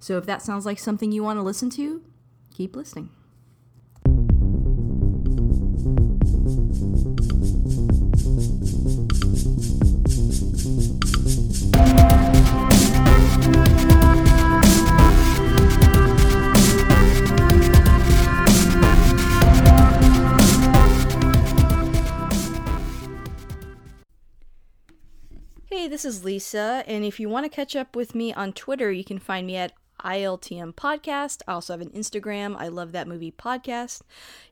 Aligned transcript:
So 0.00 0.16
if 0.16 0.26
that 0.26 0.42
sounds 0.42 0.64
like 0.64 0.78
something 0.78 1.12
you 1.12 1.22
want 1.22 1.38
to 1.38 1.42
listen 1.42 1.70
to, 1.70 2.02
keep 2.54 2.76
listening. 2.76 3.10
Hey, 25.70 25.86
this 25.86 26.04
is 26.04 26.24
Lisa, 26.24 26.82
and 26.86 27.04
if 27.04 27.20
you 27.20 27.28
want 27.28 27.44
to 27.44 27.50
catch 27.50 27.76
up 27.76 27.94
with 27.94 28.14
me 28.14 28.32
on 28.32 28.52
Twitter, 28.52 28.90
you 28.90 29.04
can 29.04 29.18
find 29.18 29.46
me 29.46 29.56
at 29.56 29.72
ILTM 30.04 30.74
Podcast. 30.74 31.42
I 31.46 31.52
also 31.52 31.72
have 31.72 31.80
an 31.80 31.90
Instagram, 31.90 32.56
I 32.58 32.68
Love 32.68 32.92
That 32.92 33.08
Movie 33.08 33.32
Podcast. 33.32 34.02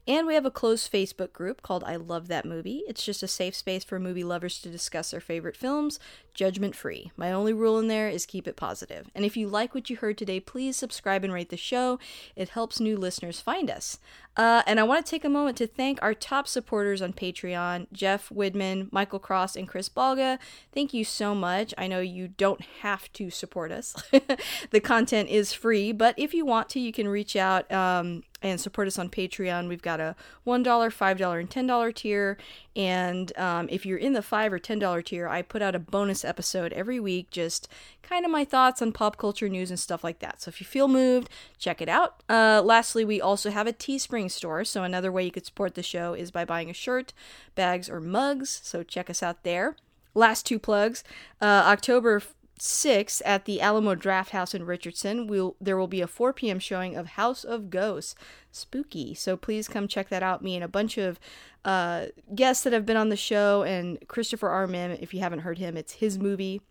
And 0.09 0.27
we 0.27 0.35
have 0.35 0.47
a 0.47 0.51
closed 0.51 0.93
Facebook 0.93 1.33
group 1.33 1.63
called 1.63 1.83
I 1.85 1.97
Love 1.97 2.29
That 2.29 2.45
Movie. 2.45 2.83
It's 2.87 3.05
just 3.05 3.23
a 3.23 3.29
safe 3.29 3.55
space 3.55 3.83
for 3.83 3.99
movie 3.99 4.23
lovers 4.23 4.61
to 4.61 4.69
discuss 4.69 5.11
their 5.11 5.21
favorite 5.21 5.57
films, 5.57 5.99
judgment 6.33 6.77
free. 6.77 7.11
My 7.17 7.33
only 7.33 7.53
rule 7.53 7.79
in 7.79 7.89
there 7.89 8.09
is 8.09 8.27
keep 8.27 8.47
it 8.47 8.57
positive. 8.57 9.11
And 9.15 9.25
if 9.25 9.37
you 9.37 9.49
like 9.49 9.75
what 9.75 9.91
you 9.91 9.97
heard 9.97 10.17
today, 10.19 10.39
please 10.39 10.77
subscribe 10.77 11.25
and 11.25 11.33
rate 11.33 11.51
the 11.51 11.57
show. 11.57 11.99
It 12.37 12.51
helps 12.51 12.79
new 12.79 12.97
listeners 12.97 13.41
find 13.41 13.71
us. 13.71 13.99
Uh, 14.37 14.63
and 14.67 14.79
I 14.79 14.83
want 14.83 15.05
to 15.05 15.11
take 15.11 15.25
a 15.25 15.31
moment 15.31 15.57
to 15.59 15.67
thank 15.67 16.03
our 16.03 16.15
top 16.15 16.47
supporters 16.47 17.01
on 17.01 17.13
Patreon 17.13 17.87
Jeff 17.93 18.29
Widman, 18.29 18.93
Michael 18.93 19.19
Cross, 19.19 19.57
and 19.57 19.67
Chris 19.67 19.89
Balga. 19.89 20.39
Thank 20.73 20.93
you 20.93 21.05
so 21.05 21.35
much. 21.35 21.73
I 21.79 21.87
know 21.87 22.01
you 22.01 22.29
don't 22.29 22.61
have 22.83 23.13
to 23.15 23.31
support 23.31 23.73
us, 23.73 23.95
the 24.71 24.81
content 24.81 25.29
is 25.29 25.53
free, 25.53 25.93
but 25.93 26.15
if 26.19 26.35
you 26.35 26.45
want 26.45 26.69
to, 26.71 26.81
you 26.81 26.93
can 26.93 27.09
reach 27.09 27.37
out. 27.37 27.71
Um, 27.73 28.23
and 28.43 28.61
support 28.61 28.87
us 28.87 28.99
on 28.99 29.09
Patreon. 29.09 29.69
We've 29.69 29.83
got 29.83 30.01
a 30.01 30.15
$1, 30.47 30.63
$5, 30.65 31.41
and 31.41 31.51
$10 31.51 31.95
tier. 31.95 32.37
And 32.75 33.37
um, 33.39 33.67
if 33.71 33.87
you're 33.87 33.99
in 33.99 34.13
the 34.13 34.23
5 34.23 34.53
or 34.53 34.59
$10 34.59 35.05
tier, 35.05 35.27
I 35.27 35.43
put 35.43 35.63
out 35.63 35.75
a 35.75 35.79
bonus 35.79 36.25
episode 36.25 36.73
every 36.75 37.01
week, 37.01 37.31
just 37.31 37.69
kind 38.03 38.25
of 38.25 38.31
my 38.31 38.45
thoughts 38.45 38.83
on 38.83 38.93
pop 38.93 39.17
culture 39.17 39.49
news 39.49 39.71
and 39.71 39.81
stuff 39.81 40.05
like 40.05 40.19
that. 40.19 40.43
So 40.43 40.51
if 40.51 40.61
you 40.61 40.67
feel 40.67 40.87
moved, 40.89 41.31
check 41.59 41.81
it 41.81 41.89
out. 41.89 42.23
Uh, 42.29 42.63
lastly, 42.65 43.05
we 43.05 43.21
also 43.21 43.51
have 43.51 43.67
a 43.67 43.73
Teespring 43.73 44.31
store. 44.31 44.65
So 44.65 44.83
another 44.83 45.11
way 45.11 45.25
you 45.25 45.31
could 45.31 45.47
support 45.47 45.75
the 45.75 45.83
show 45.83 46.13
is 46.13 46.31
by 46.31 46.45
buying 46.45 46.71
a 46.71 46.75
shirt, 46.75 47.13
bags, 47.55 47.89
or 47.89 48.01
mugs. 48.01 48.61
So 48.63 48.83
check 48.83 49.09
us 49.09 49.23
out 49.23 49.43
there. 49.45 49.77
Last 50.15 50.47
two 50.47 50.59
plugs. 50.59 51.05
Uh, 51.41 51.65
October 51.67 52.23
6th 52.59 53.21
at 53.25 53.45
the 53.45 53.61
Alamo 53.61 53.95
Drafthouse 53.95 54.55
in 54.55 54.65
Richardson, 54.65 55.27
we'll, 55.27 55.57
there 55.61 55.77
will 55.77 55.87
be 55.87 56.01
a 56.01 56.07
4 56.07 56.33
p.m. 56.33 56.59
showing 56.59 56.97
of 56.97 57.09
House 57.09 57.45
of 57.45 57.71
Ghosts. 57.71 58.15
Spooky. 58.51 59.15
So 59.15 59.37
please 59.37 59.69
come 59.69 59.87
check 59.87 60.09
that 60.09 60.23
out. 60.23 60.43
Me 60.43 60.55
and 60.55 60.65
a 60.65 60.69
bunch 60.69 60.97
of 60.97 61.21
uh, 61.65 62.07
guests 62.35 62.65
that 62.65 62.73
have 62.73 62.87
been 62.87 62.97
on 62.97 63.11
the 63.11 63.17
show, 63.17 63.63
and 63.63 63.99
Christopher 64.09 64.49
R. 64.49 64.67
Mihm, 64.67 64.99
if 65.01 65.13
you 65.13 65.21
haven't 65.21 65.41
heard 65.41 65.59
him, 65.59 65.77
it's 65.77 65.95
his 65.95 66.19
movie. 66.19 66.63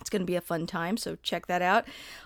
It's 0.00 0.10
going 0.10 0.22
to 0.22 0.26
be 0.26 0.34
a 0.34 0.40
fun 0.40 0.66
time, 0.66 0.96
so 0.96 1.16
check 1.22 1.46
that 1.46 1.62
out. 1.62 1.84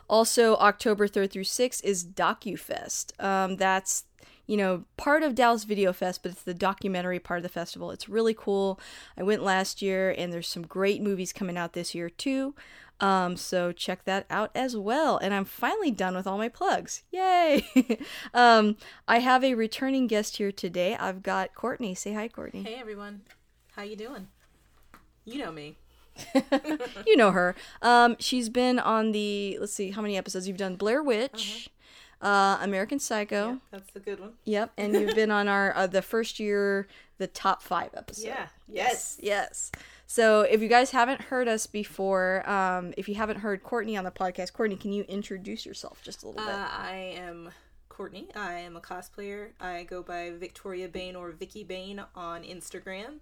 Also, 0.09 0.56
October 0.56 1.06
3rd 1.06 1.31
through 1.31 1.44
6th 1.44 1.84
is 1.84 2.05
DocuFest. 2.05 3.22
Um, 3.22 3.56
that's 3.56 4.05
you 4.48 4.56
know, 4.56 4.84
part 4.97 5.22
of 5.22 5.34
Dallas 5.34 5.64
Video 5.64 5.92
Fest, 5.92 6.22
but 6.22 6.32
it's 6.32 6.42
the 6.42 6.54
documentary 6.54 7.19
part 7.19 7.38
of 7.38 7.42
the 7.42 7.50
festival. 7.50 7.91
It's 7.91 8.09
really 8.09 8.34
cool. 8.34 8.81
I 9.16 9.22
went 9.22 9.44
last 9.44 9.82
year, 9.82 10.12
and 10.16 10.32
there's 10.32 10.48
some 10.48 10.66
great 10.66 11.03
movies 11.03 11.34
coming 11.34 11.59
out 11.59 11.75
this 11.75 11.94
year 11.94 12.09
too. 12.09 12.54
Um, 12.98 13.37
so 13.37 13.72
check 13.72 14.04
that 14.06 14.26
out 14.31 14.50
as 14.54 14.75
well. 14.75 15.19
And 15.19 15.32
I'm 15.32 15.44
finally 15.44 15.91
done 15.91 16.16
with 16.16 16.26
all 16.26 16.38
my 16.38 16.48
plugs. 16.48 17.03
Yay! 17.12 17.69
um, 18.34 18.76
I 19.06 19.19
have 19.20 19.44
a 19.44 19.54
returning 19.54 20.06
guest 20.06 20.38
here 20.38 20.50
today. 20.50 20.97
I've 20.97 21.22
got 21.22 21.54
Courtney. 21.54 21.94
Say 21.94 22.14
hi, 22.14 22.26
Courtney. 22.26 22.62
Hey 22.64 22.76
everyone, 22.76 23.20
how 23.76 23.82
you 23.82 23.97
doing? 23.97 24.28
You 25.26 25.38
know 25.38 25.53
me. 25.53 25.76
you 27.06 27.16
know 27.16 27.31
her. 27.31 27.54
Um, 27.82 28.16
she's 28.19 28.48
been 28.48 28.78
on 28.78 29.12
the. 29.12 29.58
Let's 29.60 29.75
see, 29.75 29.91
how 29.91 30.03
many 30.03 30.16
episodes 30.16 30.48
you've 30.48 30.56
done? 30.56 30.75
Blair 30.75 31.03
Witch. 31.03 31.69
Uh, 32.21 32.59
American 32.61 32.99
Psycho. 32.99 33.51
Yeah, 33.51 33.56
that's 33.71 33.91
the 33.93 34.01
good 34.01 34.19
one. 34.19 34.33
Yep, 34.45 34.73
and 34.77 34.93
you've 34.93 35.15
been 35.15 35.31
on 35.31 35.47
our 35.47 35.75
uh, 35.77 35.87
the 35.87 36.03
first 36.03 36.41
year, 36.41 36.89
the 37.19 37.29
top 37.29 37.62
five 37.62 37.91
episode. 37.95 38.27
Yeah. 38.27 38.49
Yes. 38.69 39.19
Yes. 39.21 39.71
So 40.06 40.41
if 40.41 40.62
you 40.62 40.69
guys 40.69 40.91
haven't 40.91 41.21
heard 41.21 41.49
us 41.49 41.67
before, 41.67 42.49
um, 42.49 42.95
if 42.97 43.09
you 43.09 43.15
haven't 43.15 43.41
heard 43.41 43.62
Courtney 43.62 43.97
on 43.97 44.05
the 44.05 44.11
podcast, 44.11 44.53
Courtney, 44.53 44.77
can 44.77 44.93
you 44.93 45.05
introduce 45.05 45.67
yourself 45.67 46.01
just 46.03 46.23
a 46.23 46.27
little 46.29 46.45
bit? 46.45 46.55
Uh, 46.55 46.69
I 46.71 47.15
am 47.17 47.51
Courtney. 47.89 48.29
I 48.35 48.55
am 48.55 48.77
a 48.77 48.81
cosplayer. 48.81 49.50
I 49.61 49.85
go 49.85 50.03
by 50.03 50.31
Victoria 50.31 50.89
Bain 50.89 51.15
or 51.15 51.31
Vicky 51.33 51.62
Bain 51.62 52.03
on 52.15 52.43
Instagram. 52.43 53.19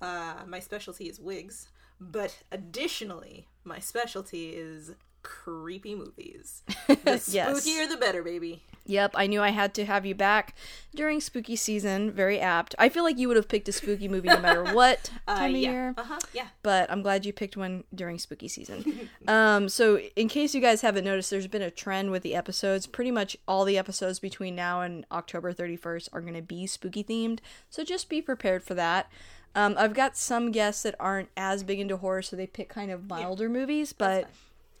Uh, 0.00 0.36
my 0.46 0.58
specialty 0.58 1.04
is 1.04 1.20
wigs, 1.20 1.68
but 2.00 2.42
additionally, 2.50 3.46
my 3.64 3.78
specialty 3.78 4.50
is 4.50 4.92
creepy 5.22 5.94
movies. 5.94 6.62
The 6.88 7.22
Yes. 7.28 7.50
spookier 7.66 7.88
the 7.88 7.96
better, 7.96 8.22
baby. 8.22 8.62
Yep, 8.84 9.12
I 9.14 9.28
knew 9.28 9.40
I 9.40 9.50
had 9.50 9.74
to 9.74 9.84
have 9.84 10.04
you 10.04 10.14
back 10.14 10.56
during 10.94 11.20
spooky 11.20 11.54
season. 11.54 12.10
Very 12.10 12.40
apt. 12.40 12.74
I 12.80 12.88
feel 12.88 13.04
like 13.04 13.16
you 13.16 13.28
would 13.28 13.36
have 13.36 13.46
picked 13.48 13.68
a 13.68 13.72
spooky 13.72 14.08
movie 14.08 14.26
no 14.28 14.40
matter 14.40 14.64
what 14.74 15.10
Uh, 15.28 15.36
time 15.38 15.54
of 15.54 15.60
yeah. 15.60 15.70
year. 15.70 15.94
Uh 15.96 16.02
huh. 16.02 16.18
Yeah. 16.32 16.46
but 16.64 16.90
I'm 16.90 17.00
glad 17.02 17.24
you 17.24 17.32
picked 17.32 17.56
one 17.56 17.84
during 17.94 18.18
spooky 18.18 18.48
season. 18.48 19.08
um, 19.28 19.68
so, 19.68 19.98
in 20.16 20.28
case 20.28 20.52
you 20.54 20.60
guys 20.60 20.80
haven't 20.80 21.04
noticed, 21.04 21.30
there's 21.30 21.46
been 21.46 21.62
a 21.62 21.70
trend 21.70 22.10
with 22.10 22.22
the 22.24 22.34
episodes. 22.34 22.86
Pretty 22.88 23.12
much 23.12 23.36
all 23.46 23.64
the 23.64 23.78
episodes 23.78 24.18
between 24.18 24.56
now 24.56 24.80
and 24.80 25.06
October 25.12 25.52
31st 25.52 26.08
are 26.12 26.20
going 26.20 26.34
to 26.34 26.42
be 26.42 26.66
spooky 26.66 27.04
themed. 27.04 27.38
So, 27.70 27.84
just 27.84 28.08
be 28.08 28.20
prepared 28.20 28.64
for 28.64 28.74
that. 28.74 29.10
Um, 29.54 29.76
I've 29.78 29.94
got 29.94 30.16
some 30.16 30.50
guests 30.50 30.82
that 30.82 30.94
aren't 30.98 31.28
as 31.36 31.62
big 31.62 31.78
into 31.78 31.98
horror, 31.98 32.22
so 32.22 32.34
they 32.36 32.46
pick 32.48 32.68
kind 32.68 32.90
of 32.90 33.08
milder 33.08 33.48
movies, 33.48 33.92
but. 33.92 34.28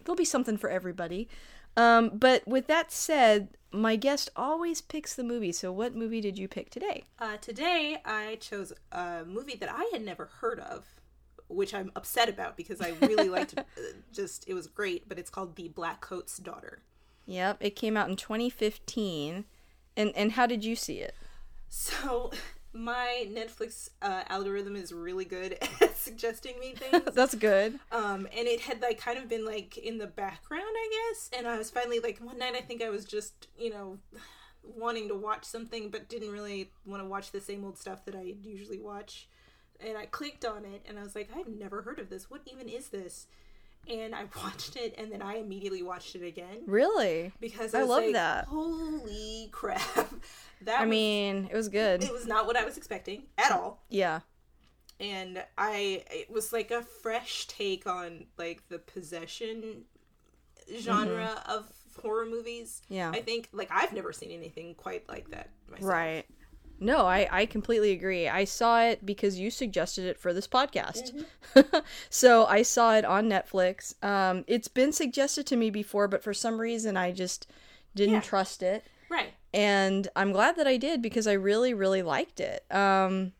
There'll 0.04 0.16
be 0.16 0.24
something 0.24 0.56
for 0.56 0.70
everybody. 0.70 1.28
Um, 1.76 2.10
but 2.14 2.46
with 2.46 2.66
that 2.66 2.92
said, 2.92 3.48
my 3.72 3.96
guest 3.96 4.30
always 4.36 4.80
picks 4.80 5.14
the 5.14 5.24
movie. 5.24 5.52
So, 5.52 5.72
what 5.72 5.94
movie 5.94 6.20
did 6.20 6.38
you 6.38 6.48
pick 6.48 6.70
today? 6.70 7.04
Uh, 7.18 7.38
today 7.38 7.98
I 8.04 8.36
chose 8.40 8.72
a 8.90 9.24
movie 9.24 9.56
that 9.56 9.70
I 9.72 9.88
had 9.92 10.04
never 10.04 10.26
heard 10.40 10.60
of, 10.60 10.84
which 11.48 11.72
I'm 11.72 11.90
upset 11.96 12.28
about 12.28 12.56
because 12.56 12.80
I 12.80 12.92
really 13.00 13.28
liked. 13.28 13.54
Uh, 13.74 13.80
just 14.12 14.46
it 14.46 14.54
was 14.54 14.66
great, 14.66 15.08
but 15.08 15.18
it's 15.18 15.30
called 15.30 15.56
The 15.56 15.68
Black 15.68 16.02
Coat's 16.02 16.36
Daughter. 16.36 16.82
Yep, 17.24 17.58
it 17.60 17.70
came 17.70 17.96
out 17.96 18.10
in 18.10 18.16
2015. 18.16 19.46
And 19.96 20.12
and 20.14 20.32
how 20.32 20.46
did 20.46 20.64
you 20.64 20.76
see 20.76 20.98
it? 20.98 21.14
So 21.68 22.30
my 22.72 23.26
Netflix 23.30 23.90
uh, 24.00 24.22
algorithm 24.28 24.76
is 24.76 24.92
really 24.92 25.24
good 25.24 25.58
at 25.80 25.96
suggesting 25.96 26.58
me 26.58 26.74
things. 26.74 27.04
That's 27.14 27.34
good. 27.34 27.78
um, 27.90 28.26
and 28.36 28.48
it 28.48 28.60
had 28.60 28.80
like 28.80 28.98
kind 28.98 29.18
of 29.18 29.28
been 29.28 29.44
like 29.44 29.76
in 29.78 29.98
the 29.98 30.06
background, 30.06 30.64
I 30.64 30.90
guess. 31.10 31.30
And 31.36 31.46
I 31.46 31.58
was 31.58 31.70
finally 31.70 32.00
like 32.00 32.18
one 32.18 32.38
night, 32.38 32.54
I 32.56 32.60
think 32.62 32.82
I 32.82 32.90
was 32.90 33.04
just 33.04 33.48
you 33.58 33.70
know 33.70 33.98
wanting 34.62 35.08
to 35.08 35.14
watch 35.14 35.44
something, 35.44 35.90
but 35.90 36.08
didn't 36.08 36.30
really 36.30 36.70
want 36.86 37.02
to 37.02 37.08
watch 37.08 37.30
the 37.30 37.40
same 37.40 37.64
old 37.64 37.78
stuff 37.78 38.04
that 38.06 38.14
I 38.14 38.34
usually 38.42 38.78
watch. 38.78 39.28
And 39.80 39.98
I 39.98 40.06
clicked 40.06 40.44
on 40.44 40.64
it, 40.64 40.86
and 40.88 40.98
I 40.98 41.02
was 41.02 41.16
like, 41.16 41.28
I've 41.36 41.48
never 41.48 41.82
heard 41.82 41.98
of 41.98 42.08
this. 42.08 42.30
What 42.30 42.42
even 42.46 42.68
is 42.68 42.88
this? 42.90 43.26
And 43.90 44.14
I 44.14 44.24
watched 44.42 44.76
it, 44.76 44.94
and 44.96 45.10
then 45.10 45.22
I 45.22 45.36
immediately 45.36 45.82
watched 45.82 46.14
it 46.14 46.22
again 46.22 46.62
Really? 46.66 47.32
because 47.40 47.74
I 47.74 47.78
I, 47.78 47.82
was 47.82 47.90
love 47.90 48.04
like, 48.04 48.12
that. 48.14 48.44
Holy 48.46 49.48
crap! 49.52 49.80
that 50.62 50.80
I 50.80 50.82
was- 50.82 50.90
mean, 50.90 51.48
it 51.50 51.56
was 51.56 51.68
good. 51.68 52.02
it 52.04 52.12
was 52.12 52.26
not 52.26 52.46
what 52.46 52.56
I 52.56 52.64
was 52.64 52.76
expecting 52.76 53.24
at 53.38 53.52
all. 53.52 53.82
Yeah. 53.88 54.20
And 55.00 55.44
I 55.58 56.04
it 56.12 56.30
was 56.30 56.52
like 56.52 56.70
a 56.70 56.82
fresh 56.82 57.46
take 57.48 57.86
on 57.88 58.26
like 58.38 58.68
the 58.68 58.78
possession 58.78 59.84
genre 60.78 61.36
mm-hmm. 61.36 61.50
of 61.50 61.72
horror 62.00 62.26
movies. 62.26 62.82
Yeah. 62.88 63.10
I 63.10 63.20
think 63.20 63.48
like 63.52 63.68
I've 63.72 63.92
never 63.92 64.12
seen 64.12 64.30
anything 64.30 64.74
quite 64.76 65.08
like 65.08 65.30
that 65.30 65.50
myself. 65.68 65.90
Right. 65.90 66.24
No, 66.82 67.06
I, 67.06 67.28
I 67.30 67.46
completely 67.46 67.92
agree. 67.92 68.28
I 68.28 68.44
saw 68.44 68.82
it 68.82 69.06
because 69.06 69.38
you 69.38 69.50
suggested 69.50 70.04
it 70.04 70.18
for 70.18 70.32
this 70.32 70.48
podcast. 70.48 71.24
so 72.10 72.46
I 72.46 72.62
saw 72.62 72.94
it 72.96 73.04
on 73.04 73.28
Netflix. 73.28 74.02
Um, 74.04 74.44
it's 74.46 74.68
been 74.68 74.92
suggested 74.92 75.46
to 75.46 75.56
me 75.56 75.70
before, 75.70 76.08
but 76.08 76.22
for 76.22 76.34
some 76.34 76.60
reason 76.60 76.96
I 76.96 77.12
just 77.12 77.46
didn't 77.94 78.14
Yeah. 78.14 78.20
trust 78.20 78.62
it. 78.62 78.84
Right. 79.08 79.32
And 79.54 80.08
I'm 80.16 80.32
glad 80.32 80.56
that 80.56 80.66
I 80.66 80.76
did 80.76 81.02
because 81.02 81.26
I 81.26 81.34
really, 81.34 81.74
really 81.74 82.02
liked 82.02 82.40
it. 82.40 82.64
Um, 82.70 83.32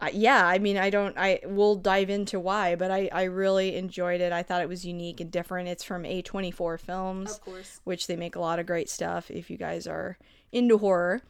I, 0.00 0.08
yeah, 0.10 0.46
I 0.46 0.58
mean, 0.58 0.78
I 0.78 0.88
don't, 0.88 1.16
I 1.18 1.40
will 1.44 1.76
dive 1.76 2.08
into 2.08 2.40
why, 2.40 2.74
but 2.74 2.90
I, 2.90 3.10
I 3.12 3.24
really 3.24 3.76
enjoyed 3.76 4.22
it. 4.22 4.32
I 4.32 4.42
thought 4.42 4.62
it 4.62 4.68
was 4.68 4.86
unique 4.86 5.20
and 5.20 5.30
different. 5.30 5.68
It's 5.68 5.84
from 5.84 6.04
A24 6.04 6.80
Films 6.80 7.32
Of 7.34 7.40
course. 7.42 7.80
which 7.84 8.06
they 8.06 8.16
make 8.16 8.34
a 8.34 8.40
lot 8.40 8.58
of 8.58 8.64
great 8.66 8.88
stuff 8.88 9.30
if 9.30 9.50
you 9.50 9.58
guys 9.58 9.86
are 9.86 10.16
into 10.52 10.78
horror. 10.78 11.20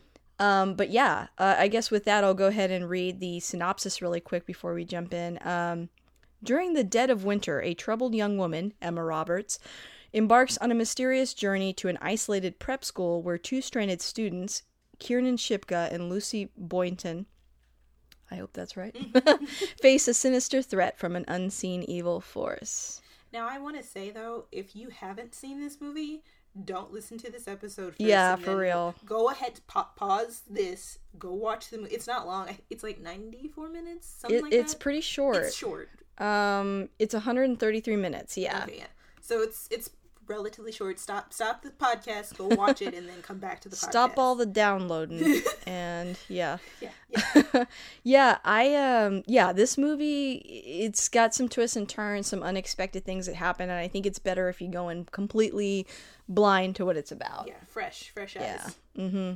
Um, 0.41 0.75
but 0.75 0.89
yeah, 0.89 1.29
uh, 1.37 1.57
I 1.59 1.69
guess 1.69 1.91
with 1.91 2.05
that, 2.07 2.25
I'll 2.25 2.35
go 2.35 2.47
ahead 2.47 2.71
and 2.71 2.89
read 2.89 3.21
the 3.21 3.41
synopsis 3.41 4.01
really 4.01 4.21
quick 4.21 4.47
before 4.47 4.73
we 4.73 4.87
jump 4.87 5.13
in. 5.13 5.39
Um, 5.47 5.91
during 6.43 6.73
the 6.73 6.83
dead 6.83 7.11
of 7.11 7.25
winter, 7.25 7.61
a 7.61 7.75
troubled 7.75 8.15
young 8.15 8.39
woman, 8.39 8.73
Emma 8.81 9.05
Roberts, 9.05 9.59
embarks 10.15 10.57
on 10.59 10.73
a 10.73 10.75
mysterious 10.75 11.35
journey 11.35 11.75
to 11.75 11.89
an 11.89 11.99
isolated 12.01 12.59
prep 12.59 12.85
school 12.87 13.23
where 13.23 13.37
two 13.37 13.61
stranded 13.61 14.01
students, 14.01 14.63
Kiernan 14.99 15.37
Shipka 15.37 15.93
and 15.93 16.09
Lucy 16.09 16.51
Boynton, 16.57 17.27
I 18.31 18.37
hope 18.37 18.55
that's 18.55 18.79
right, 18.79 18.97
face 19.83 20.09
a 20.09 20.15
sinister 20.15 20.63
threat 20.63 20.99
from 20.99 21.17
an 21.17 21.27
unseen 21.29 21.83
evil 21.83 22.21
force. 22.21 23.03
Now 23.33 23.47
I 23.49 23.59
want 23.59 23.77
to 23.77 23.83
say 23.83 24.11
though, 24.11 24.47
if 24.51 24.75
you 24.75 24.89
haven't 24.89 25.35
seen 25.35 25.61
this 25.61 25.81
movie, 25.81 26.23
don't 26.65 26.93
listen 26.93 27.19
to 27.19 27.31
this 27.31 27.47
episode. 27.47 27.91
First 27.91 28.01
Yeah, 28.01 28.37
for 28.37 28.57
real. 28.57 28.95
Go 29.05 29.29
ahead, 29.31 29.61
pa- 29.67 29.91
pause 29.97 30.43
this, 30.49 30.99
go 31.19 31.33
watch 31.33 31.71
the 31.71 31.79
movie. 31.79 31.95
It's 31.95 32.07
not 32.07 32.27
long. 32.27 32.49
It's 32.71 32.83
like 32.83 33.01
ninety 33.01 33.49
four 33.49 33.69
minutes, 33.69 34.09
something 34.19 34.39
It, 34.39 34.43
like 34.45 34.53
it's 34.53 34.73
that. 34.75 34.81
pretty 34.81 35.01
short. 35.01 35.37
It's 35.37 35.55
short. 35.57 35.89
Um, 36.19 36.91
it's 36.99 37.15
133 37.15 37.97
minutes. 37.97 38.37
Yeah. 38.37 38.65
Okay, 38.65 38.79
yeah. 38.79 38.87
So 39.23 39.41
it's 39.43 39.69
it's 39.71 39.89
relatively 40.31 40.73
short. 40.73 40.99
Stop 40.99 41.33
stop 41.33 41.63
the 41.63 41.71
podcast, 41.71 42.39
go 42.39 42.47
watch 42.55 42.81
it, 42.81 42.95
and 42.95 43.09
then 43.09 43.21
come 43.21 43.39
back 43.39 43.61
to 43.63 43.69
the 43.69 43.77
podcast. 43.77 43.91
Stop 43.91 44.19
all 44.19 44.35
the 44.35 44.47
downloading 44.47 45.43
and 45.67 46.17
yeah. 46.29 46.59
Yeah, 46.81 46.91
yeah. 47.55 47.65
yeah, 48.03 48.39
I 48.45 48.75
um 48.77 49.23
yeah, 49.27 49.53
this 49.53 49.77
movie 49.77 50.35
it's 50.35 51.09
got 51.09 51.35
some 51.35 51.49
twists 51.49 51.77
and 51.77 51.89
turns, 51.89 52.29
some 52.29 52.43
unexpected 52.43 53.05
things 53.05 53.27
that 53.27 53.35
happen 53.35 53.69
and 53.69 53.79
I 53.79 53.89
think 53.89 54.07
it's 54.07 54.19
better 54.19 54.49
if 54.49 54.61
you 54.63 54.69
go 54.69 54.89
in 54.89 55.05
completely 55.07 55.87
blind 56.29 56.77
to 56.77 56.87
what 56.87 56.97
it's 56.97 57.11
about. 57.13 57.47
yeah. 57.49 57.55
Fresh, 57.67 58.11
fresh 58.15 58.37
Yeah. 58.37 58.63
eyes. 58.65 58.77
Mm-hmm. 58.97 59.33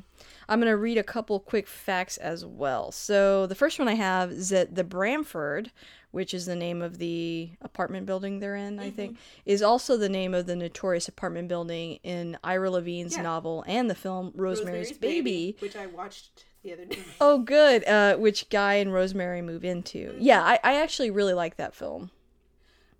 I'm 0.48 0.60
going 0.60 0.70
to 0.70 0.76
read 0.76 0.98
a 0.98 1.02
couple 1.02 1.40
quick 1.40 1.66
facts 1.66 2.16
as 2.18 2.44
well. 2.44 2.92
So, 2.92 3.46
the 3.46 3.54
first 3.54 3.78
one 3.78 3.88
I 3.88 3.94
have 3.94 4.30
is 4.30 4.50
that 4.50 4.74
the 4.74 4.84
Bramford, 4.84 5.70
which 6.14 6.32
is 6.32 6.46
the 6.46 6.56
name 6.56 6.80
of 6.80 6.98
the 6.98 7.50
apartment 7.60 8.06
building 8.06 8.38
they're 8.38 8.56
in, 8.56 8.78
I 8.78 8.90
think, 8.90 9.18
is 9.44 9.60
also 9.62 9.96
the 9.96 10.08
name 10.08 10.32
of 10.32 10.46
the 10.46 10.56
notorious 10.56 11.08
apartment 11.08 11.48
building 11.48 11.98
in 12.02 12.38
Ira 12.42 12.70
Levine's 12.70 13.16
Yeah. 13.16 13.22
novel 13.22 13.64
and 13.66 13.90
the 13.90 13.94
film 13.94 14.32
Rosemary's, 14.34 14.92
Baby. 14.92 15.56
which 15.58 15.76
I 15.76 15.86
watched 15.86 16.44
the 16.62 16.72
other 16.72 16.84
day. 16.86 16.98
Oh, 17.20 17.38
good. 17.38 17.84
Uh, 17.86 18.16
which 18.16 18.48
Guy 18.48 18.74
and 18.74 18.92
Rosemary 18.94 19.42
move 19.42 19.64
into. 19.64 20.14
Yeah, 20.18 20.42
I, 20.42 20.58
I 20.64 20.80
actually 20.80 21.10
really 21.10 21.34
like 21.34 21.56
that 21.56 21.74
film. 21.74 22.10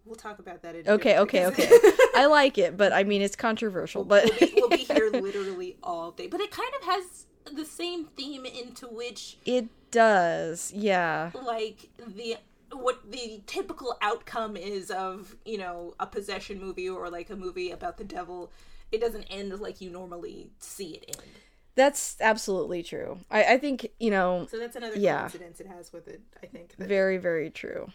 We'll 0.04 0.16
talk 0.16 0.38
about 0.38 0.60
that. 0.62 0.74
In 0.74 0.86
a 0.86 0.92
Okay, 0.92 1.18
okay, 1.18 1.46
okay. 1.46 1.68
I 2.14 2.26
like 2.26 2.58
it, 2.58 2.76
but 2.76 2.92
I 2.92 3.04
mean, 3.04 3.22
it's 3.22 3.36
controversial. 3.36 4.04
But 4.04 4.24
we'll, 4.24 4.38
be, 4.38 4.52
we'll 4.56 4.68
be 4.68 4.76
here 4.94 5.08
literally 5.10 5.76
all 5.82 6.10
day. 6.10 6.26
But 6.26 6.40
it 6.40 6.50
kind 6.50 6.72
of 6.78 6.86
has 6.86 7.24
the 7.50 7.64
same 7.64 8.04
theme 8.16 8.44
into 8.44 8.86
which, 8.86 9.38
it 9.46 9.68
does. 9.90 10.72
Yeah. 10.74 11.30
like, 11.46 11.88
the 12.06 12.36
what 12.76 13.10
the 13.10 13.42
typical 13.46 13.96
outcome 14.02 14.56
is 14.56 14.90
of 14.90 15.36
you 15.44 15.58
know 15.58 15.94
a 16.00 16.06
possession 16.06 16.60
movie 16.60 16.88
or 16.88 17.10
like 17.10 17.30
a 17.30 17.36
movie 17.36 17.70
about 17.70 17.96
the 17.98 18.04
devil. 18.04 18.50
It 18.92 19.00
doesn't 19.00 19.24
end 19.24 19.58
like 19.60 19.80
you 19.80 19.90
normally 19.90 20.50
see 20.58 20.94
it 20.94 21.04
end. 21.16 21.26
That's 21.74 22.16
absolutely 22.20 22.84
true. 22.84 23.18
I, 23.30 23.54
I 23.54 23.58
think, 23.58 23.88
you 23.98 24.10
know, 24.12 24.46
So 24.48 24.58
that's 24.60 24.76
another 24.76 24.96
Yeah. 24.96 25.22
coincidence 25.22 25.58
it 25.58 25.66
has 25.66 25.92
with 25.92 26.06
it. 26.06 26.20
I 26.40 26.46
think. 26.46 26.74
very, 26.78 27.16
very 27.16 27.50
true. 27.50 27.90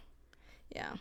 Yeah. 0.76 0.94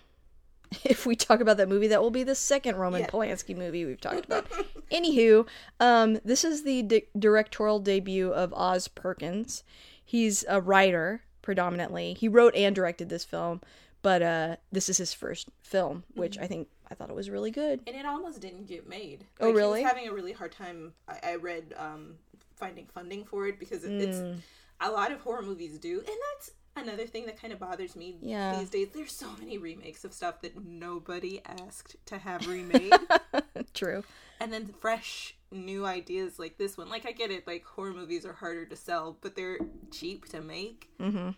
If 0.85 1.07
we 1.07 1.17
talk 1.17 1.41
about 1.41 1.57
that 1.57 1.69
movie, 1.69 1.89
that 1.89 2.01
will 2.03 2.11
be 2.13 2.23
the 2.23 2.35
second 2.37 2.77
Roman 2.77 3.01
Yeah. 3.01 3.09
Polanski 3.09 3.57
movie 3.57 3.85
we've 3.87 4.01
talked 4.01 4.27
about. 4.27 4.47
Anywho, 4.93 5.49
um, 5.81 6.21
this 6.25 6.45
is 6.45 6.63
the 6.63 6.83
di- 6.83 7.07
directorial 7.19 7.81
debut 7.81 8.31
of 8.33 8.53
Oz 8.55 8.87
Perkins. 8.87 9.65
He's 10.05 10.45
a 10.49 10.61
writer 10.61 11.23
predominantly. 11.49 12.13
He 12.13 12.29
wrote 12.29 12.55
and 12.55 12.75
directed 12.75 13.09
this 13.09 13.25
film, 13.25 13.63
but 14.03 14.21
uh, 14.21 14.57
this 14.71 14.91
is 14.91 14.99
his 14.99 15.15
first 15.15 15.49
film, 15.63 16.05
which 16.15 16.35
Mm-hmm. 16.35 16.45
I 16.45 16.47
think 16.47 16.69
I 16.91 16.95
thought 16.95 17.09
it 17.09 17.17
was 17.17 17.31
really 17.31 17.51
good. 17.51 17.81
and 17.87 17.97
it 17.97 18.05
almost 18.05 18.41
didn't 18.43 18.67
get 18.69 18.87
made. 18.87 19.25
Oh, 19.41 19.51
really? 19.51 19.79
He 19.81 19.85
was 19.85 19.93
having 19.93 20.09
a 20.09 20.13
really 20.13 20.33
hard 20.33 20.53
time. 20.53 20.93
I, 21.09 21.31
I 21.31 21.35
read 21.37 21.73
um, 21.79 22.17
finding 22.57 22.85
funding 22.93 23.25
for 23.25 23.47
it 23.47 23.59
because 23.59 23.83
it, 23.85 23.91
Mm. 23.93 24.01
it's 24.03 24.43
a 24.83 24.91
lot 24.91 25.11
of 25.11 25.21
horror 25.21 25.41
movies 25.41 25.79
do, 25.79 25.99
and 26.01 26.17
that's 26.35 26.51
another 26.77 27.07
thing 27.07 27.25
that 27.27 27.41
kind 27.41 27.51
of 27.55 27.59
bothers 27.59 27.97
me 27.97 28.19
Yeah. 28.21 28.59
these 28.59 28.69
days. 28.69 28.89
There's 28.95 29.13
so 29.13 29.29
many 29.39 29.57
remakes 29.57 30.05
of 30.05 30.13
stuff 30.13 30.43
that 30.43 30.63
nobody 30.63 31.41
asked 31.47 31.97
to 32.07 32.19
have 32.19 32.47
remade, 32.47 32.93
True. 33.73 34.05
and 34.39 34.53
then 34.53 34.67
fresh 34.67 35.35
new 35.51 35.85
ideas 35.87 36.39
like 36.39 36.59
this 36.59 36.77
one. 36.77 36.89
Like 36.89 37.07
I 37.07 37.13
get 37.13 37.31
it, 37.31 37.47
like 37.47 37.65
horror 37.65 37.93
movies 37.93 38.25
are 38.27 38.33
harder 38.33 38.67
to 38.67 38.77
sell, 38.77 39.17
but 39.21 39.35
they're 39.37 39.59
cheap 39.91 40.27
to 40.31 40.41
make. 40.41 40.89
Mm-hmm. 41.01 41.31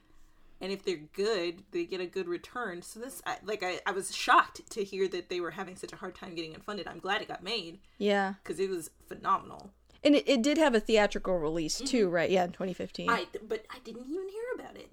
and 0.62 0.72
if 0.72 0.84
they're 0.84 1.00
good 1.14 1.62
they 1.70 1.84
get 1.84 2.00
a 2.00 2.06
good 2.06 2.28
return 2.28 2.82
so 2.82 3.00
this 3.00 3.22
I, 3.24 3.36
like 3.44 3.62
I, 3.62 3.80
I 3.86 3.92
was 3.92 4.14
shocked 4.14 4.68
to 4.70 4.84
hear 4.84 5.08
that 5.08 5.28
they 5.30 5.40
were 5.40 5.52
having 5.52 5.74
such 5.76 5.92
a 5.92 5.96
hard 5.96 6.14
time 6.14 6.34
getting 6.34 6.52
it 6.52 6.62
funded 6.62 6.86
i'm 6.86 6.98
glad 6.98 7.22
it 7.22 7.28
got 7.28 7.42
made 7.42 7.78
Yeah. 7.98 8.34
because 8.42 8.60
it 8.60 8.68
was 8.68 8.90
phenomenal 9.08 9.70
And 10.04 10.14
it, 10.16 10.28
it 10.28 10.42
did 10.42 10.58
have 10.58 10.74
a 10.74 10.80
theatrical 10.80 11.38
release 11.38 11.78
too, 11.78 12.08
right? 12.10 12.28
Yeah, 12.30 12.44
in 12.44 12.50
2015. 12.52 13.08
i 13.08 13.26
but 13.48 13.64
i 13.70 13.78
didn't 13.84 14.06
even 14.06 14.28
hear 14.28 14.42
about 14.54 14.76
it 14.76 14.90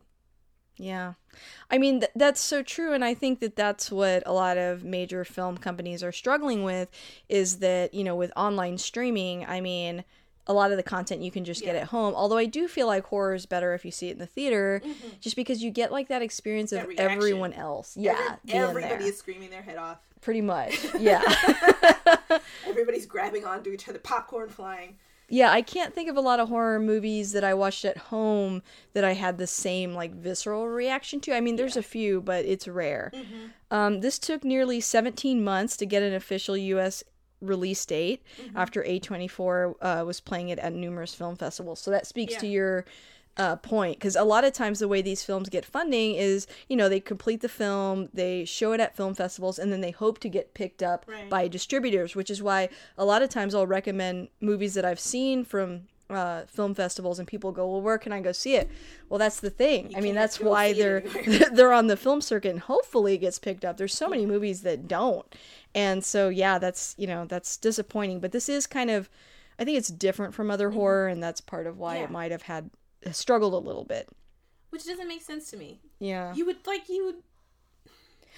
Yeah. 0.77 1.13
I 1.69 1.77
mean, 1.77 1.99
th- 2.01 2.11
that's 2.15 2.41
so 2.41 2.63
true. 2.63 2.93
And 2.93 3.03
I 3.05 3.13
think 3.13 3.39
that 3.41 3.55
that's 3.55 3.91
what 3.91 4.23
a 4.25 4.33
lot 4.33 4.57
of 4.57 4.83
major 4.83 5.23
film 5.25 5.57
companies 5.57 6.03
are 6.03 6.11
struggling 6.11 6.63
with 6.63 6.89
is 7.29 7.57
that, 7.59 7.93
you 7.93 8.03
know, 8.03 8.15
with 8.15 8.31
online 8.35 8.77
streaming, 8.77 9.45
I 9.45 9.61
mean, 9.61 10.03
a 10.47 10.53
lot 10.53 10.71
of 10.71 10.77
the 10.77 10.83
content 10.83 11.21
you 11.21 11.29
can 11.29 11.43
just 11.43 11.61
get 11.63 11.75
at 11.75 11.87
home. 11.87 12.13
Although 12.15 12.37
I 12.37 12.45
do 12.45 12.67
feel 12.67 12.87
like 12.87 13.05
horror 13.05 13.33
is 13.35 13.45
better 13.45 13.73
if 13.73 13.83
you 13.83 13.91
see 13.91 14.07
it 14.07 14.13
in 14.13 14.19
the 14.19 14.25
theater, 14.25 14.81
just 15.19 15.35
because 15.35 15.61
you 15.61 15.69
get 15.71 15.91
like 15.91 16.07
that 16.07 16.21
experience 16.21 16.71
of 16.71 16.79
Mm-hmm. 16.79 16.89
Reaction. 16.89 17.11
everyone 17.11 17.53
else. 17.53 17.97
Yeah. 17.97 18.37
Every- 18.49 18.83
everybody 18.83 19.09
is 19.09 19.17
screaming 19.17 19.49
their 19.49 19.61
head 19.61 19.77
off 19.77 19.97
Pretty 20.21 20.41
much. 20.41 20.79
Yeah. 20.99 21.21
everybody's 22.67 23.05
grabbing 23.05 23.45
onto 23.45 23.69
each 23.71 23.87
other 23.87 23.99
popcorn 23.99 24.49
flying 24.49 24.95
Yeah, 25.29 25.51
I 25.51 25.61
can't 25.61 25.93
think 25.93 26.09
of 26.09 26.15
a 26.15 26.21
lot 26.21 26.39
of 26.39 26.47
horror 26.47 26.79
movies 26.79 27.33
that 27.33 27.43
I 27.43 27.53
watched 27.53 27.83
at 27.83 27.97
home 27.97 28.61
that 28.93 29.03
I 29.03 29.13
had 29.13 29.37
the 29.37 29.47
same 29.47 29.93
like 29.93 30.13
visceral 30.15 30.67
reaction 30.69 31.19
to. 31.21 31.35
I 31.35 31.41
mean, 31.41 31.57
there's 31.57 31.75
a 31.77 31.83
few, 31.83 32.21
but 32.21 32.45
it's 32.45 32.67
rare. 32.67 33.11
Um, 33.69 33.99
this 33.99 34.17
took 34.19 34.43
nearly 34.45 34.79
17 34.79 35.43
months 35.43 35.75
to 35.77 35.85
get 35.85 36.01
an 36.01 36.13
official 36.13 36.55
U.S. 36.55 37.03
release 37.41 37.85
date 37.85 38.23
after 38.55 38.81
A24 38.83 39.73
uh, 39.81 40.03
was 40.05 40.21
playing 40.21 40.47
it 40.49 40.59
at 40.59 40.71
numerous 40.73 41.13
film 41.13 41.35
festivals. 41.35 41.81
So 41.81 41.91
that 41.91 42.07
speaks 42.07 42.33
Yeah. 42.33 42.39
to 42.39 42.47
your 42.47 42.85
uh, 43.37 43.55
point 43.57 43.97
because 43.97 44.15
a 44.15 44.23
lot 44.23 44.43
of 44.43 44.51
times 44.53 44.79
the 44.79 44.87
way 44.87 45.01
these 45.01 45.23
films 45.23 45.47
get 45.49 45.63
funding 45.65 46.15
is 46.15 46.47
you 46.67 46.75
know 46.75 46.89
they 46.89 46.99
complete 46.99 47.41
the 47.41 47.49
film 47.49 48.09
they 48.13 48.43
show 48.45 48.71
it 48.73 48.79
at 48.79 48.95
film 48.95 49.13
festivals 49.13 49.59
and 49.59 49.71
then 49.71 49.81
they 49.81 49.91
hope 49.91 50.17
to 50.19 50.27
get 50.29 50.53
picked 50.53 50.81
up 50.81 51.05
Right. 51.07 51.29
by 51.29 51.47
distributors 51.47 52.15
which 52.15 52.29
is 52.31 52.41
why 52.41 52.69
a 52.97 53.05
lot 53.05 53.21
of 53.21 53.29
times 53.29 53.53
i'll 53.53 53.67
recommend 53.67 54.29
movies 54.41 54.73
that 54.73 54.85
i've 54.85 54.99
seen 54.99 55.43
from 55.45 55.83
uh, 56.09 56.43
film 56.47 56.73
festivals 56.73 57.19
and 57.19 57.27
people 57.27 57.51
go 57.51 57.67
well 57.69 57.81
where 57.81 57.97
can 57.97 58.13
i 58.13 58.21
go 58.21 58.31
see 58.31 58.55
it? 58.55 58.69
Well 59.09 59.17
that's 59.19 59.41
the 59.41 59.49
thing. 59.49 59.93
I 59.95 59.99
mean 59.99 60.15
that's 60.15 60.39
why 60.39 60.71
they're 60.79 61.01
they're 61.51 61.73
on 61.73 61.87
the 61.87 61.97
film 61.97 62.21
circuit 62.21 62.49
and 62.51 62.61
hopefully 62.61 63.15
it 63.15 63.17
gets 63.17 63.39
picked 63.39 63.65
up. 63.65 63.75
There's 63.75 63.93
so 63.93 64.07
many 64.07 64.25
movies 64.25 64.61
that 64.61 64.87
don't. 64.87 65.25
And 65.75 66.05
so 66.05 66.29
yeah 66.29 66.59
that's 66.59 66.95
you 66.97 67.07
know 67.07 67.25
that's 67.25 67.57
disappointing 67.57 68.21
but 68.21 68.31
this 68.31 68.47
is 68.47 68.65
kind 68.67 68.89
of 68.89 69.09
i 69.59 69.65
think 69.65 69.77
it's 69.77 69.89
different 69.89 70.33
from 70.33 70.49
other 70.49 70.69
horror 70.71 71.09
and 71.09 71.21
that's 71.21 71.41
part 71.41 71.67
of 71.67 71.77
why 71.77 71.97
Yeah. 71.97 72.03
it 72.05 72.11
might 72.11 72.31
have 72.31 72.43
had 72.43 72.69
struggled 73.11 73.53
a 73.53 73.57
little 73.57 73.85
bit. 73.85 74.09
Which 74.69 74.85
doesn't 74.85 75.07
make 75.07 75.21
sense 75.21 75.49
to 75.51 75.57
me. 75.57 75.79
Yeah. 75.99 76.33
You 76.33 76.45
would 76.45 76.65
like 76.65 76.89
you 76.89 77.05
would 77.05 77.15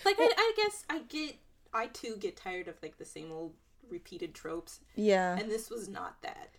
like 0.05 0.15
I, 0.19 0.31
I 0.37 0.53
guess 0.55 0.85
i 0.89 0.99
get 1.09 1.35
i 1.73 1.87
too 1.87 2.15
get 2.17 2.37
tired 2.37 2.69
of 2.69 2.75
like 2.81 2.97
the 2.97 3.05
same 3.05 3.31
old 3.31 3.53
repeated 3.89 4.33
tropes. 4.33 4.79
Yeah. 4.95 5.37
And 5.37 5.49
this 5.49 5.69
was 5.69 5.89
not 5.89 6.21
that. 6.21 6.49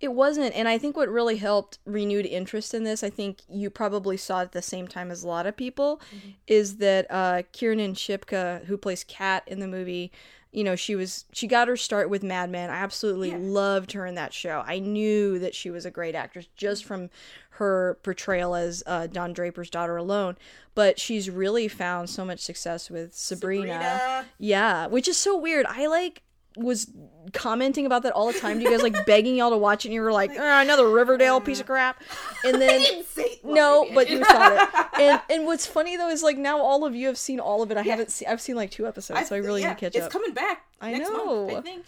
It 0.00 0.12
wasn't, 0.14 0.52
and 0.56 0.66
I 0.66 0.78
think 0.78 0.96
what 0.96 1.08
really 1.08 1.36
helped 1.36 1.78
renewed 1.86 2.26
interest 2.26 2.74
in 2.74 2.82
this, 2.82 3.04
I 3.04 3.10
think 3.10 3.42
you 3.48 3.70
probably 3.70 4.16
saw 4.16 4.40
at 4.40 4.50
the 4.50 4.60
same 4.60 4.88
time 4.88 5.12
as 5.12 5.22
a 5.22 5.28
lot 5.28 5.46
of 5.46 5.56
people, 5.56 6.00
is 6.48 6.78
that 6.78 7.06
uh, 7.08 7.42
Kiernan 7.52 7.94
Shipka, 7.94 8.64
who 8.64 8.76
plays 8.76 9.04
Kat 9.04 9.44
in 9.46 9.60
the 9.60 9.68
movie, 9.68 10.10
you 10.52 10.62
know, 10.64 10.76
she 10.76 10.94
was 10.94 11.24
she 11.32 11.46
got 11.46 11.66
her 11.68 11.76
start 11.76 12.10
with 12.10 12.22
Mad 12.22 12.50
Men. 12.50 12.68
I 12.70 12.74
absolutely 12.76 13.30
Yeah. 13.30 13.38
loved 13.40 13.92
her 13.92 14.04
in 14.06 14.14
that 14.16 14.32
show. 14.34 14.62
I 14.66 14.78
knew 14.78 15.38
that 15.38 15.54
she 15.54 15.70
was 15.70 15.84
a 15.86 15.90
great 15.90 16.14
actress 16.14 16.46
just 16.56 16.84
from 16.84 17.08
her 17.56 17.98
portrayal 18.02 18.54
as 18.54 18.82
uh, 18.86 19.06
Don 19.06 19.32
Draper's 19.32 19.70
daughter 19.70 19.96
alone. 19.96 20.36
But 20.74 20.98
she's 20.98 21.28
really 21.30 21.68
found 21.68 22.08
so 22.10 22.24
much 22.24 22.40
success 22.40 22.90
with 22.90 23.14
Sabrina. 23.14 23.72
Sabrina. 23.72 24.26
Yeah, 24.38 24.86
which 24.88 25.08
is 25.08 25.16
so 25.16 25.36
weird. 25.36 25.66
I 25.68 25.86
like 25.86 26.22
was 26.54 26.90
commenting 27.32 27.86
about 27.86 28.02
that 28.02 28.12
all 28.12 28.30
the 28.30 28.38
time 28.38 28.58
to 28.58 28.64
you 28.64 28.70
guys, 28.70 28.82
like 28.82 29.06
begging 29.06 29.36
y'all 29.36 29.48
to 29.50 29.56
watch 29.56 29.84
it, 29.84 29.88
and 29.88 29.94
you 29.94 30.02
were 30.02 30.12
like, 30.12 30.32
"Ah, 30.38 30.60
another 30.60 30.86
Riverdale 30.88 31.40
piece 31.40 31.60
of 31.60 31.66
crap. 31.66 32.02
And 32.44 32.60
then 32.60 32.80
didn't 32.80 33.06
say 33.06 33.11
well, 33.11 33.11
no, 33.44 33.88
but 33.94 34.08
you 34.10 34.24
saw 34.24 34.54
it. 34.62 34.68
And 35.00 35.20
and 35.30 35.46
what's 35.46 35.66
funny 35.66 35.96
though 35.96 36.10
is 36.10 36.22
like 36.22 36.36
now 36.36 36.58
all 36.60 36.84
of 36.84 36.94
you 36.94 37.06
have 37.06 37.18
seen 37.18 37.40
all 37.40 37.62
of 37.62 37.70
it. 37.70 37.76
I 37.78 37.82
haven't 37.82 38.10
seen. 38.10 38.28
I've 38.28 38.40
seen 38.42 38.56
like 38.56 38.70
two 38.70 38.86
episodes, 38.86 39.28
so 39.28 39.34
I 39.34 39.38
really 39.38 39.62
yeah, 39.62 39.70
need 39.70 39.78
to 39.78 39.80
catch 39.80 39.94
it's 39.96 40.04
up. 40.04 40.06
It's 40.06 40.12
coming 40.12 40.34
back. 40.34 40.64
I 40.80 40.92
next 40.92 41.08
know. 41.08 41.46
Month, 41.46 41.58
I 41.58 41.60
think. 41.62 41.84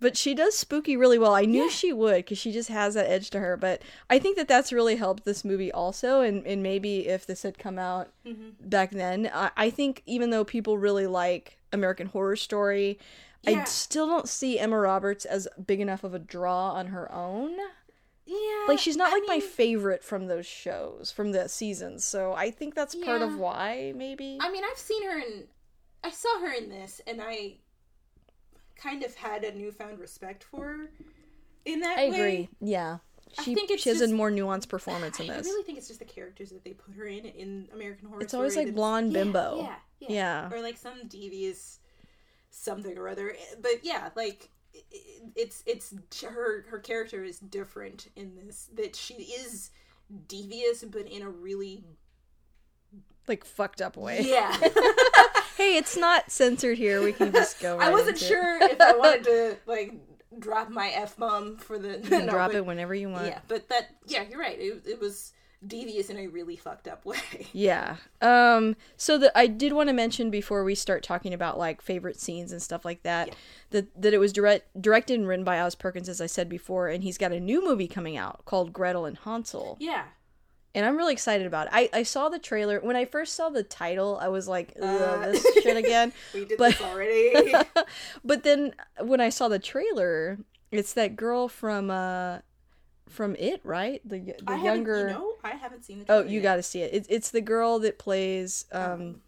But 0.00 0.16
she 0.16 0.32
does 0.32 0.56
spooky 0.56 0.96
really 0.96 1.18
well. 1.18 1.34
I 1.34 1.44
knew 1.44 1.64
Yeah. 1.64 1.68
she 1.70 1.92
would 1.92 2.18
because 2.24 2.38
she 2.38 2.52
just 2.52 2.68
has 2.68 2.94
that 2.94 3.10
edge 3.10 3.30
to 3.30 3.40
her. 3.40 3.56
But 3.56 3.82
I 4.08 4.20
think 4.20 4.36
that 4.36 4.46
that's 4.46 4.72
really 4.72 4.94
helped 4.94 5.24
this 5.24 5.44
movie 5.44 5.72
also. 5.72 6.20
And, 6.20 6.46
and 6.46 6.62
maybe 6.62 7.08
if 7.08 7.26
this 7.26 7.42
had 7.42 7.58
come 7.58 7.78
out 7.80 8.08
Mm-hmm. 8.24 8.68
back 8.68 8.92
then, 8.92 9.28
I, 9.34 9.50
I 9.56 9.70
think 9.70 10.02
even 10.06 10.30
though 10.30 10.44
people 10.44 10.78
really 10.78 11.08
like 11.08 11.58
American 11.72 12.06
Horror 12.06 12.36
Story, 12.36 12.98
I 13.44 13.64
still 13.64 14.06
don't 14.06 14.28
see 14.28 14.58
Emma 14.60 14.78
Roberts 14.78 15.24
as 15.24 15.48
big 15.66 15.80
enough 15.80 16.04
of 16.04 16.14
a 16.14 16.18
draw 16.20 16.70
on 16.74 16.86
her 16.88 17.10
own. 17.10 17.56
Yeah. 18.30 18.66
Like 18.68 18.78
she's 18.78 18.96
not 18.96 19.08
I 19.10 19.14
like 19.14 19.22
my 19.26 19.40
favorite 19.40 20.04
from 20.04 20.26
those 20.26 20.44
shows, 20.44 21.10
from 21.10 21.32
the 21.32 21.48
seasons. 21.48 22.04
So 22.04 22.34
I 22.34 22.50
think 22.50 22.74
that's 22.74 22.94
part 22.94 23.22
of 23.22 23.38
why 23.38 23.94
maybe. 23.96 24.36
I 24.40 24.50
mean, 24.52 24.62
I've 24.70 24.76
seen 24.78 25.02
her 25.10 25.18
in. 25.18 25.44
I 26.04 26.10
saw 26.10 26.38
her 26.40 26.52
in 26.52 26.68
this, 26.68 27.00
and 27.06 27.20
I 27.22 27.54
kind 28.76 29.02
of 29.02 29.14
had 29.14 29.44
a 29.44 29.54
newfound 29.56 29.98
respect 29.98 30.44
for 30.44 30.64
her 30.64 30.90
in 31.64 31.80
that 31.80 31.98
I 31.98 32.10
way. 32.10 32.14
agree. 32.14 32.48
Yeah. 32.60 32.98
I 33.38 33.44
think 33.44 33.70
it's 33.70 33.82
she 33.82 33.88
has 33.90 34.00
a 34.02 34.08
more 34.08 34.30
nuanced 34.30 34.68
performance 34.68 35.20
in 35.20 35.26
this. 35.26 35.46
I 35.46 35.50
really 35.50 35.62
think 35.64 35.78
it's 35.78 35.88
just 35.88 36.00
the 36.00 36.04
characters 36.06 36.50
that 36.50 36.64
they 36.64 36.72
put 36.72 36.94
her 36.94 37.04
in 37.06 37.24
in 37.24 37.68
American 37.74 38.08
Horror 38.08 38.22
It's 38.22 38.34
always 38.34 38.56
like 38.56 38.74
blonde 38.74 39.12
yeah, 39.12 39.18
bimbo. 39.24 39.56
Yeah, 39.58 39.74
yeah, 40.00 40.08
Yeah. 40.10 40.50
or 40.56 40.62
like 40.62 40.76
some 40.76 41.06
devious 41.08 41.80
something 42.50 42.96
or 42.96 43.08
other. 43.08 43.34
But 43.60 43.82
yeah, 43.84 44.10
like 44.16 44.48
it's 45.36 45.62
it's 45.66 45.94
her 46.22 46.64
her 46.70 46.78
character 46.78 47.22
is 47.24 47.38
different 47.38 48.08
in 48.16 48.34
this. 48.36 48.68
That 48.74 48.96
she 48.96 49.14
is 49.14 49.70
devious, 50.26 50.84
but 50.84 51.06
in 51.08 51.22
a 51.22 51.28
really 51.30 51.84
Like 53.26 53.44
fucked 53.44 53.82
up 53.82 53.96
way. 53.96 54.20
yeah. 54.22 54.56
hey, 55.56 55.76
it's 55.76 55.96
not 55.96 56.30
censored 56.30 56.78
here. 56.78 57.02
We 57.02 57.12
can 57.12 57.32
just 57.32 57.60
go. 57.60 57.78
I 57.80 57.90
wasn't 57.90 58.18
sure 58.18 58.58
if 58.62 58.80
I 58.80 58.96
wanted 58.96 59.24
to 59.24 59.56
like 59.66 59.94
drop 60.38 60.70
my 60.70 60.88
f 60.90 61.16
bomb 61.16 61.56
for 61.56 61.78
the 61.78 61.98
You 62.04 62.10
no, 62.24 62.30
drop 62.30 62.50
but- 62.50 62.56
it 62.58 62.66
whenever 62.66 62.94
you 62.94 63.08
want. 63.08 63.26
Yeah, 63.26 63.40
but 63.48 63.68
that 63.68 63.96
yeah, 64.06 64.24
you're 64.28 64.40
right. 64.40 64.58
It, 64.58 64.82
it 64.86 65.00
was 65.00 65.32
devious 65.66 66.08
in 66.10 66.16
a 66.18 66.26
really 66.28 66.56
fucked 66.56 66.86
up 66.88 67.04
way. 67.04 67.16
Yeah. 67.52 67.96
Um. 68.20 68.76
So 68.96 69.18
that 69.18 69.32
I 69.36 69.46
did 69.46 69.72
want 69.72 69.88
to 69.88 69.92
mention 69.92 70.30
before 70.30 70.62
we 70.64 70.74
start 70.74 71.02
talking 71.02 71.34
about 71.34 71.58
like 71.58 71.82
favorite 71.82 72.20
scenes 72.20 72.52
and 72.52 72.62
stuff 72.62 72.84
like 72.84 73.02
that, 73.02 73.28
Yeah. 73.28 73.34
that 73.70 74.02
that 74.02 74.14
it 74.14 74.18
was 74.18 74.32
direct 74.32 74.80
directed 74.80 75.18
and 75.18 75.26
written 75.28 75.44
by 75.44 75.60
Oz 75.60 75.74
Perkins, 75.74 76.08
as 76.08 76.20
I 76.20 76.26
said 76.26 76.48
before, 76.48 76.88
and 76.88 77.02
he's 77.02 77.18
got 77.18 77.32
a 77.32 77.40
new 77.40 77.64
movie 77.64 77.88
coming 77.88 78.16
out 78.16 78.44
called 78.44 78.72
Gretel 78.72 79.04
and 79.06 79.18
Hansel, 79.18 79.76
Yeah. 79.80 80.04
and 80.74 80.86
I'm 80.86 80.96
really 80.96 81.12
excited 81.12 81.46
about 81.46 81.66
it. 81.66 81.72
I 81.74 81.90
I 81.92 82.02
saw 82.04 82.28
the 82.28 82.38
trailer 82.38 82.78
when 82.80 82.94
I 82.96 83.04
first 83.04 83.34
saw 83.34 83.48
the 83.48 83.62
title. 83.64 84.18
I 84.20 84.28
was 84.28 84.46
like, 84.46 84.74
Ugh, 84.80 84.84
Uh. 84.84 85.32
this 85.32 85.42
shit 85.62 85.76
again. 85.84 86.12
We 86.34 86.44
did 86.44 86.58
But- 86.58 86.72
this 86.72 86.80
already. 86.82 87.52
but 88.24 88.42
then 88.44 88.74
when 89.00 89.20
I 89.20 89.30
saw 89.30 89.48
the 89.48 89.58
trailer, 89.58 90.38
it's 90.70 90.92
that 90.94 91.16
girl 91.16 91.48
from 91.48 91.90
uh 91.90 92.38
from 93.08 93.34
it, 93.36 93.60
right? 93.64 94.00
The 94.04 94.18
the 94.20 94.52
I 94.52 94.62
younger. 94.62 95.08
you 95.08 95.14
know, 95.14 95.32
I 95.44 95.50
haven't 95.50 95.84
seen 95.84 96.00
the 96.04 96.12
Oh, 96.12 96.22
you 96.24 96.40
got 96.40 96.56
to 96.56 96.62
see 96.62 96.82
it. 96.82 96.90
It's 96.92 97.08
it's 97.08 97.30
the 97.30 97.40
girl 97.40 97.78
that 97.80 97.98
plays 97.98 98.64
um 98.72 99.20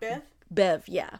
Bev. 0.00 0.22
Bev, 0.50 0.88
yeah. 0.88 1.16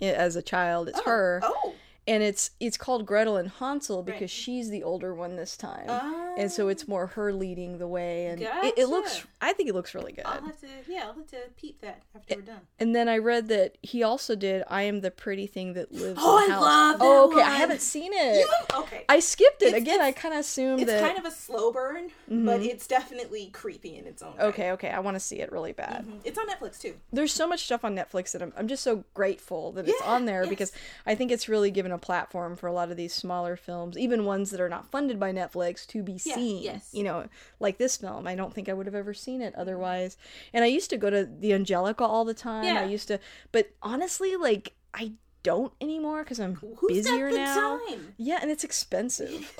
As 0.00 0.34
a 0.36 0.42
child, 0.42 0.88
it's 0.88 0.98
Oh, 1.00 1.04
her, 1.04 1.40
Oh. 1.42 1.74
and 2.06 2.22
it's 2.22 2.50
it's 2.60 2.76
called 2.76 3.06
Gretel 3.06 3.36
and 3.36 3.48
Hansel 3.50 4.02
because 4.02 4.22
Right. 4.22 4.30
she's 4.30 4.68
the 4.70 4.82
older 4.82 5.14
one 5.14 5.36
this 5.36 5.56
time, 5.56 5.86
Oh. 5.88 6.23
And 6.36 6.50
so 6.50 6.68
it's 6.68 6.86
more 6.88 7.06
her 7.08 7.32
leading 7.32 7.78
the 7.78 7.86
way, 7.86 8.26
and 8.26 8.40
it, 8.40 8.74
it 8.76 8.86
looks. 8.88 9.24
I 9.40 9.52
think 9.52 9.68
it 9.68 9.74
looks 9.74 9.94
really 9.94 10.12
good. 10.12 10.24
I'll 10.24 10.40
have 10.42 10.60
to 10.60 10.66
yeah, 10.88 11.04
I'll 11.06 11.14
have 11.14 11.26
to 11.28 11.36
peep 11.56 11.80
that 11.82 12.02
after 12.14 12.36
we're 12.36 12.42
done. 12.42 12.60
And 12.78 12.94
then 12.94 13.08
I 13.08 13.18
read 13.18 13.48
that 13.48 13.76
he 13.82 14.02
also 14.02 14.34
did 14.34 14.62
"I 14.68 14.82
Am 14.82 15.00
the 15.00 15.10
Pretty 15.10 15.46
Thing 15.46 15.74
That 15.74 15.92
Lives 15.92 16.18
Oh, 16.22 16.38
in 16.42 16.48
the 16.48 16.52
I 16.52 16.54
House." 16.56 16.62
love 16.64 16.98
that 16.98 17.04
oh, 17.04 17.30
okay, 17.32 17.42
I 17.42 17.56
haven't 17.56 17.80
seen 17.80 18.12
it. 18.14 18.38
You- 18.40 18.78
okay. 18.80 19.04
I 19.08 19.20
skipped 19.20 19.62
it 19.62 19.66
It's- 19.68 19.82
again. 19.82 20.00
I 20.00 20.12
kind 20.12 20.34
of 20.34 20.40
assumed 20.40 20.80
it's 20.82 20.90
that. 20.90 21.02
kind 21.02 21.18
of 21.18 21.24
a 21.24 21.30
slow 21.34 21.72
burn, 21.72 22.10
but 22.28 22.62
it's 22.62 22.86
definitely 22.86 23.50
creepy 23.52 23.96
in 23.96 24.06
its 24.06 24.22
own 24.22 24.36
way. 24.36 24.44
okay, 24.44 24.70
okay, 24.72 24.90
I 24.90 25.00
want 25.00 25.14
to 25.16 25.20
see 25.20 25.40
it 25.40 25.52
really 25.52 25.72
bad. 25.72 26.06
Mhm. 26.06 26.20
It's 26.24 26.38
on 26.38 26.46
Netflix 26.48 26.80
too. 26.80 26.94
there's 27.12 27.32
so 27.32 27.46
much 27.46 27.64
stuff 27.64 27.84
on 27.84 27.94
Netflix 27.94 28.32
that 28.32 28.42
I'm, 28.42 28.52
I'm 28.56 28.68
just 28.68 28.82
so 28.82 29.04
grateful 29.14 29.72
that 29.72 29.88
it's 29.88 30.02
on 30.02 30.24
there 30.24 30.42
yes. 30.42 30.48
because 30.50 30.72
I 31.06 31.14
think 31.14 31.30
it's 31.30 31.48
really 31.48 31.70
given 31.70 31.92
a 31.92 31.98
platform 31.98 32.56
for 32.56 32.66
a 32.66 32.72
lot 32.72 32.90
of 32.90 32.96
these 32.96 33.12
smaller 33.14 33.56
films, 33.56 33.96
even 33.98 34.24
ones 34.24 34.50
that 34.50 34.60
are 34.60 34.68
not 34.68 34.90
funded 34.90 35.18
by 35.20 35.32
Netflix, 35.32 35.86
to 35.88 36.02
be 36.02 36.18
Yeah, 36.26 36.34
seen. 36.36 36.62
yes. 36.62 36.88
You 36.92 37.04
know, 37.04 37.26
like 37.60 37.78
this 37.78 37.96
film. 37.96 38.26
I 38.26 38.34
don't 38.34 38.52
think 38.52 38.68
I 38.68 38.72
would 38.72 38.86
have 38.86 38.94
ever 38.94 39.14
seen 39.14 39.42
it 39.42 39.54
otherwise. 39.54 40.16
And 40.52 40.64
I 40.64 40.68
used 40.68 40.90
to 40.90 40.96
go 40.96 41.10
to 41.10 41.24
the 41.24 41.52
Angelika 41.52 42.04
all 42.04 42.24
the 42.24 42.34
time. 42.34 42.64
Yeah. 42.64 42.80
I 42.80 42.84
used 42.84 43.08
to, 43.08 43.18
but 43.52 43.70
honestly, 43.82 44.36
like, 44.36 44.72
I 44.92 45.12
don't 45.44 45.72
anymore 45.80 46.24
because 46.24 46.40
I'm 46.40 46.56
Who's 46.56 47.04
busier 47.04 47.30
now. 47.30 47.78
time? 47.86 48.14
Yeah, 48.16 48.38
and 48.42 48.50
it's 48.50 48.64
expensive. 48.64 49.52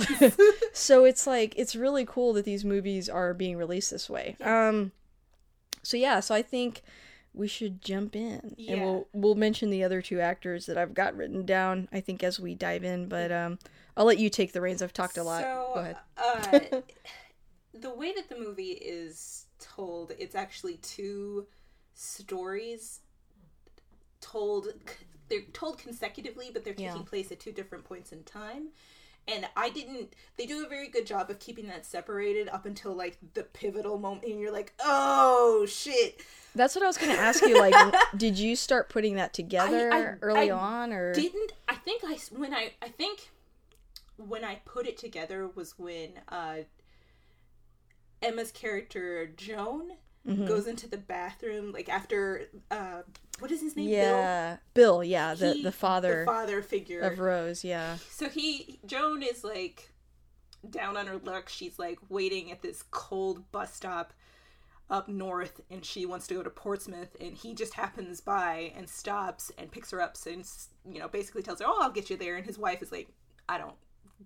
so 0.72 1.04
it's 1.04 1.26
like 1.26 1.54
it's 1.56 1.76
really 1.76 2.04
cool 2.04 2.32
that 2.32 2.44
these 2.44 2.64
movies 2.64 3.08
are 3.08 3.34
being 3.34 3.56
released 3.56 3.90
this 3.92 4.10
way. 4.10 4.36
Um 4.40 4.90
so 5.82 5.96
yeah, 5.96 6.20
so 6.20 6.34
I 6.34 6.42
think 6.42 6.82
we 7.34 7.48
should 7.48 7.82
jump 7.82 8.14
in 8.16 8.54
and 8.68 8.80
we'll 8.82 9.08
we'll 9.12 9.34
mention 9.34 9.68
the 9.70 9.82
other 9.82 10.00
two 10.00 10.20
actors 10.20 10.66
that 10.66 10.78
I've 10.78 10.94
got 10.94 11.16
written 11.16 11.44
down 11.44 11.88
I 11.92 12.00
think 12.00 12.22
as 12.22 12.38
we 12.38 12.54
dive 12.54 12.84
in, 12.84 13.08
but 13.08 13.32
um 13.32 13.58
I'll 13.96 14.04
let 14.06 14.18
you 14.18 14.30
take 14.30 14.52
the 14.52 14.60
reins. 14.60 14.82
I've 14.82 14.92
talked 14.92 15.18
a 15.18 15.22
lot. 15.22 15.42
So, 15.42 15.70
Go 15.74 15.80
ahead. 15.80 15.96
uh, 16.16 16.80
the 17.74 17.94
way 17.94 18.12
that 18.14 18.28
the 18.28 18.36
movie 18.38 18.72
is 18.72 19.46
told, 19.60 20.12
it's 20.18 20.34
actually 20.34 20.76
two 20.78 21.46
stories 21.94 23.00
told. 24.20 24.68
They're 25.28 25.40
told 25.52 25.78
consecutively, 25.78 26.50
but 26.52 26.64
they're 26.64 26.74
taking 26.74 26.96
Yeah. 26.96 27.02
place 27.02 27.32
at 27.32 27.40
two 27.40 27.52
different 27.52 27.84
points 27.84 28.12
in 28.12 28.24
time. 28.24 28.68
And 29.26 29.46
I 29.56 29.70
didn't. 29.70 30.12
They 30.36 30.44
do 30.44 30.64
a 30.64 30.68
very 30.68 30.88
good 30.88 31.06
job 31.06 31.30
of 31.30 31.38
keeping 31.38 31.66
that 31.68 31.86
separated 31.86 32.48
up 32.48 32.66
until 32.66 32.92
like 32.94 33.16
the 33.32 33.42
pivotal 33.44 33.98
moment, 33.98 34.24
and 34.26 34.38
you're 34.38 34.52
like, 34.52 34.74
"Oh 34.80 35.64
shit!" 35.66 36.20
That's 36.54 36.74
what 36.74 36.84
I 36.84 36.86
was 36.86 36.98
going 36.98 37.10
to 37.14 37.18
ask 37.20 37.42
you 37.42 37.58
like 37.58 37.74
did 38.16 38.38
you 38.38 38.54
start 38.54 38.88
putting 38.90 39.14
that 39.16 39.32
together 39.32 39.92
I- 39.92 40.14
early 40.20 40.50
I 40.50 40.54
on 40.54 40.92
or 40.92 41.12
didn't 41.14 41.52
i 41.68 41.74
think 41.74 42.02
i 42.04 42.16
when 42.30 42.54
i 42.54 42.72
i 42.80 42.86
think 42.88 43.30
when 44.16 44.44
i 44.44 44.60
put 44.64 44.86
it 44.86 44.96
together 44.96 45.48
was 45.52 45.76
when 45.78 46.10
uh 46.28 46.58
emma's 48.22 48.52
character 48.52 49.26
joan 49.36 49.92
Mhm. 50.26 50.46
goes 50.46 50.66
into 50.66 50.88
the 50.88 50.96
bathroom 50.96 51.72
like 51.72 51.88
after 51.88 52.48
uh 52.70 53.02
what 53.40 53.50
is 53.50 53.60
his 53.60 53.76
name 53.76 53.88
Yeah. 53.88 54.58
Bill, 54.74 55.02
yeah, 55.04 55.34
the 55.34 55.54
He- 55.54 55.62
the 55.62 55.72
father 55.72 56.20
the 56.20 56.24
father 56.26 56.62
figure 56.62 57.00
of 57.00 57.18
Rose, 57.18 57.64
yeah. 57.64 57.98
so 58.10 58.28
he 58.28 58.78
joan 58.86 59.22
is 59.22 59.42
like 59.44 59.90
down 60.70 60.96
on 60.96 61.06
her 61.06 61.18
luck 61.18 61.48
she's 61.48 61.78
like 61.78 61.98
waiting 62.08 62.50
at 62.50 62.62
this 62.62 62.82
cold 62.90 63.50
bus 63.52 63.74
stop 63.74 64.14
up 64.90 65.08
north 65.08 65.60
and 65.70 65.84
she 65.84 66.06
wants 66.06 66.26
to 66.26 66.34
go 66.34 66.42
to 66.42 66.50
portsmouth 66.50 67.16
and 67.20 67.34
he 67.36 67.54
just 67.54 67.74
happens 67.74 68.20
by 68.20 68.72
and 68.76 68.88
stops 68.88 69.50
and 69.58 69.70
picks 69.70 69.90
her 69.90 70.00
up 70.00 70.14
and 70.26 70.46
you 70.90 70.98
know 70.98 71.08
basically 71.08 71.42
tells 71.42 71.58
her 71.60 71.66
oh 71.68 71.78
i'll 71.82 71.90
get 71.90 72.08
you 72.10 72.16
there 72.16 72.36
and 72.36 72.46
his 72.46 72.58
wife 72.58 72.80
is 72.82 72.92
like 72.92 73.08
i 73.48 73.58
don't 73.58 73.74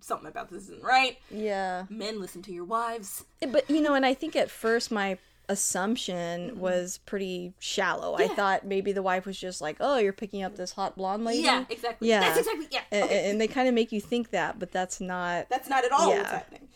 something 0.01 0.27
about 0.27 0.49
this 0.49 0.63
isn't 0.63 0.83
right 0.83 1.17
Yeah. 1.29 1.85
men 1.89 2.21
listen 2.21 2.41
to 2.43 2.53
your 2.53 2.63
wives 2.65 3.25
But 3.45 3.69
you 3.69 3.81
know, 3.81 3.93
and 3.95 4.05
I 4.05 4.13
think 4.13 4.35
at 4.35 4.49
first 4.49 4.91
my 4.91 5.17
assumption 5.49 6.59
was 6.59 6.99
pretty 7.05 7.53
shallow. 7.59 8.15
I 8.15 8.25
Mm-hmm. 8.25 8.35
Thought 8.35 8.65
maybe 8.65 8.91
the 8.91 9.01
wife 9.03 9.25
was 9.25 9.37
just 9.37 9.59
like, 9.59 9.77
"Oh, 9.79 9.97
you're 9.97 10.13
picking 10.13 10.43
up 10.43 10.55
this 10.55 10.71
hot 10.73 10.95
blonde 10.95 11.25
lady." 11.25 11.41
yeah 11.43 11.65
exactly 11.69 12.07
Yeah. 12.09 12.19
that's 12.21 12.39
exactly 12.39 12.67
yeah 12.71 12.81
A- 12.91 13.03
okay. 13.03 13.29
And, 13.31 13.41
they 13.41 13.47
kind 13.47 13.67
of 13.67 13.73
make 13.73 13.91
you 13.91 13.99
think 13.99 14.29
that, 14.31 14.59
but 14.59 14.71
that's 14.71 15.01
not. 15.01 15.49
That's 15.49 15.67
not 15.67 15.83
at 15.83 15.91
all 15.91 16.07
what's 16.09 16.21
Yeah. 16.21 16.31
happening. 16.31 16.67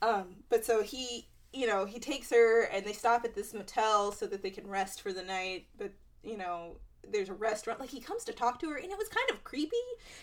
Um, 0.00 0.36
but 0.48 0.64
so 0.64 0.82
he, 0.82 1.28
you 1.52 1.66
know, 1.66 1.84
he 1.84 1.98
takes 2.00 2.30
her 2.30 2.62
and 2.64 2.84
they 2.84 2.92
stop 2.92 3.24
at 3.24 3.34
this 3.34 3.54
motel 3.54 4.10
so 4.12 4.26
that 4.26 4.42
they 4.42 4.50
can 4.50 4.66
rest 4.66 5.00
for 5.02 5.12
the 5.12 5.22
night. 5.22 5.66
But 5.78 5.92
you 6.24 6.36
know, 6.36 6.76
there's 7.10 7.28
a 7.28 7.34
restaurant. 7.34 7.80
Like 7.80 7.90
he 7.90 8.00
comes 8.00 8.24
to 8.24 8.32
talk 8.32 8.58
to 8.60 8.68
her, 8.70 8.76
and 8.76 8.90
it 8.90 8.98
was 8.98 9.08
kind 9.08 9.30
of 9.30 9.44
creepy 9.44 9.76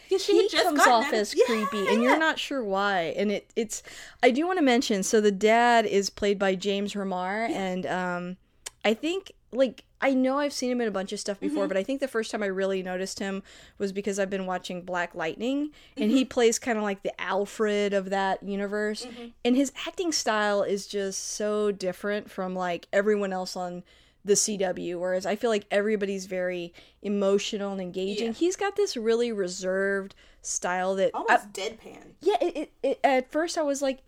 because 0.08 0.24
she 0.24 0.48
He 0.48 0.50
comes 0.58 0.80
off 0.82 1.08
of- 1.10 1.14
as 1.14 1.34
Yeah, 1.36 1.46
creepy, 1.46 1.88
and 1.88 2.02
you're 2.04 2.18
not 2.20 2.40
sure 2.40 2.64
why. 2.64 3.14
And 3.18 3.32
it 3.32 3.52
it's. 3.56 3.84
I 4.24 4.32
do 4.32 4.46
want 4.48 4.58
to 4.60 4.64
mention. 4.66 5.04
So 5.04 5.22
the 5.22 5.32
dad 5.32 5.86
is 5.86 6.10
played 6.10 6.40
by 6.40 6.56
James 6.56 6.94
Remar, 6.94 7.50
and 7.50 7.86
um, 7.86 8.38
I 8.86 8.94
think 8.94 9.32
like 9.52 9.84
I 10.02 10.14
know 10.14 10.38
I've 10.40 10.54
seen 10.54 10.72
him 10.72 10.80
in 10.80 10.88
a 10.88 10.92
bunch 10.92 11.12
of 11.12 11.20
stuff 11.20 11.40
before, 11.40 11.64
Mm-hmm. 11.64 11.68
but 11.70 11.76
I 11.78 11.84
think 11.84 12.00
the 12.00 12.08
first 12.08 12.32
time 12.32 12.42
I 12.42 12.46
really 12.46 12.82
noticed 12.82 13.20
him 13.20 13.44
was 13.80 13.92
because 13.92 14.18
I've 14.20 14.30
been 14.30 14.46
watching 14.46 14.84
Black 14.84 15.14
Lightning 15.16 15.72
and 15.98 16.06
Mm-hmm. 16.06 16.16
he 16.16 16.24
plays 16.24 16.58
kind 16.60 16.78
of 16.78 16.84
like 16.86 17.04
the 17.04 17.20
Alfred 17.20 17.92
of 17.94 18.10
that 18.12 18.42
universe. 18.44 19.06
And 19.44 19.56
his 19.58 19.74
acting 19.86 20.12
style 20.14 20.62
is 20.64 20.88
just 20.88 21.32
so 21.34 21.72
different 21.72 22.32
from 22.32 22.56
like 22.56 22.88
everyone 22.94 23.34
else 23.34 23.58
on 23.58 23.84
the 24.26 24.34
CW 24.34 25.00
whereas 25.00 25.26
I 25.26 25.36
feel 25.36 25.50
like 25.50 25.66
everybody's 25.72 26.26
very 26.26 26.74
emotional 27.02 27.72
and 27.72 27.82
engaging. 27.82 28.28
Yeah. 28.28 28.34
He's 28.34 28.56
got 28.56 28.76
this 28.76 28.96
really 28.98 29.32
reserved 29.32 30.14
style 30.42 30.96
that 30.96 31.12
I- 31.14 31.18
Almost 31.18 31.54
deadpan. 31.54 32.14
yeah, 32.22 32.36
it, 32.42 32.56
it, 32.58 32.72
it 32.84 33.00
at 33.04 33.32
first 33.32 33.58
I 33.58 33.62
was 33.64 33.82
like 33.82 34.00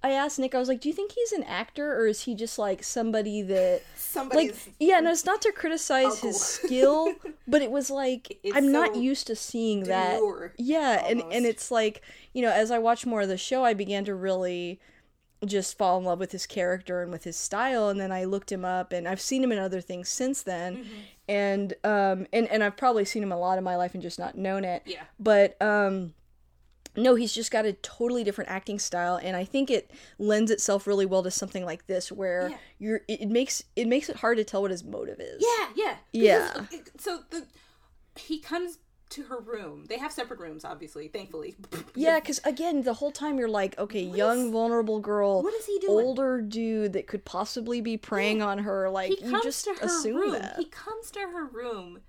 I 0.00 0.12
asked 0.12 0.38
Nick, 0.38 0.54
I 0.54 0.58
was 0.60 0.68
like, 0.68 0.80
Do 0.80 0.88
you 0.88 0.94
think 0.94 1.10
he's 1.12 1.32
an 1.32 1.42
actor 1.42 1.92
or 2.00 2.06
is 2.06 2.22
he 2.22 2.34
just 2.36 2.56
like 2.58 2.84
somebody 2.84 3.42
that 3.42 3.82
Somebody's 3.96 4.66
like 4.66 4.74
yeah, 4.78 5.00
no, 5.00 5.10
it's 5.10 5.24
not 5.26 5.42
to 5.42 5.52
criticize 5.52 6.04
Uncle. 6.06 6.28
his 6.28 6.40
skill, 6.40 7.14
but 7.48 7.62
it 7.62 7.70
was 7.70 7.90
like 7.90 8.38
It's 8.44 8.56
I'm 8.56 8.70
not 8.70 8.94
used 8.96 9.26
to 9.26 9.34
seeing 9.36 9.84
that. 9.84 10.20
Yeah, 10.56 11.04
and 11.06 11.22
and 11.32 11.44
it's 11.44 11.70
like, 11.72 12.02
you 12.32 12.42
know, 12.42 12.50
as 12.50 12.70
I 12.70 12.78
watched 12.78 13.06
more 13.06 13.22
of 13.22 13.28
the 13.28 13.36
show, 13.36 13.64
I 13.64 13.74
began 13.74 14.04
to 14.04 14.14
really 14.14 14.78
just 15.46 15.78
fall 15.78 15.98
in 15.98 16.04
love 16.04 16.18
with 16.18 16.32
his 16.32 16.46
character 16.46 17.02
and 17.02 17.12
with 17.12 17.24
his 17.24 17.36
style 17.36 17.88
and 17.88 18.00
then 18.00 18.10
I 18.10 18.24
looked 18.24 18.50
him 18.50 18.64
up 18.64 18.92
and 18.92 19.06
I've 19.06 19.20
seen 19.20 19.42
him 19.42 19.52
in 19.52 19.58
other 19.58 19.80
things 19.80 20.08
since 20.08 20.42
then. 20.42 20.78
Mm-hmm. 20.78 20.94
And 21.28 21.74
um 21.84 22.26
and 22.32 22.48
and 22.48 22.64
I've 22.64 22.76
probably 22.76 23.04
seen 23.04 23.22
him 23.22 23.30
a 23.32 23.38
lot 23.38 23.58
in 23.58 23.64
my 23.64 23.76
life 23.76 23.94
and 23.94 24.02
just 24.02 24.18
not 24.18 24.36
known 24.36 24.64
it. 24.64 24.82
Yeah. 24.86 25.02
But 25.20 25.60
um 25.62 26.14
no, 26.96 27.14
he's 27.14 27.32
just 27.32 27.52
got 27.52 27.64
a 27.64 27.74
totally 27.74 28.24
different 28.24 28.50
acting 28.50 28.80
style, 28.80 29.20
and 29.22 29.36
I 29.36 29.44
think 29.44 29.70
it 29.70 29.92
lends 30.18 30.50
itself 30.50 30.84
really 30.84 31.06
well 31.06 31.22
to 31.22 31.30
something 31.30 31.64
like 31.64 31.86
this, 31.86 32.10
where 32.10 32.48
Yeah. 32.48 32.56
you're 32.80 33.00
it, 33.06 33.28
makes 33.28 33.62
it 33.76 33.86
makes 33.86 34.08
it 34.08 34.16
hard 34.16 34.38
to 34.38 34.44
tell 34.44 34.62
what 34.62 34.72
his 34.72 34.82
motive 34.82 35.20
is. 35.20 35.40
Yeah, 35.46 35.66
yeah. 35.76 35.96
Yeah. 36.12 36.66
Because- 36.68 36.92
So 36.98 37.20
the 37.30 37.46
he 38.16 38.40
comes 38.40 38.78
to 39.10 39.22
her 39.24 39.38
room. 39.40 39.86
They 39.88 39.98
have 39.98 40.12
separate 40.12 40.38
rooms, 40.40 40.64
obviously, 40.64 41.08
thankfully. 41.08 41.56
Yeah, 41.94 42.20
because 42.20 42.40
again, 42.44 42.82
the 42.82 42.94
whole 42.94 43.10
time 43.10 43.38
you're 43.38 43.48
like, 43.48 43.76
okay, 43.78 44.02
young, 44.02 44.46
is- 44.46 44.52
vulnerable 44.52 45.00
girl, 45.00 45.42
what 45.42 45.54
is 45.54 45.66
he 45.66 45.78
doing? 45.80 46.04
older 46.06 46.40
dude 46.40 46.92
that 46.92 47.06
could 47.08 47.24
possibly 47.24 47.80
be 47.80 47.96
preying 47.96 48.40
on 48.42 48.58
her. 48.58 48.88
Like 48.88 49.10
he 49.18 49.24
you 49.26 49.42
just 49.42 49.66
assume 49.82 50.16
room. 50.16 50.32
that. 50.32 50.56
He 50.58 50.66
comes 50.66 51.10
to 51.12 51.20
her 51.20 51.44
room 51.46 52.00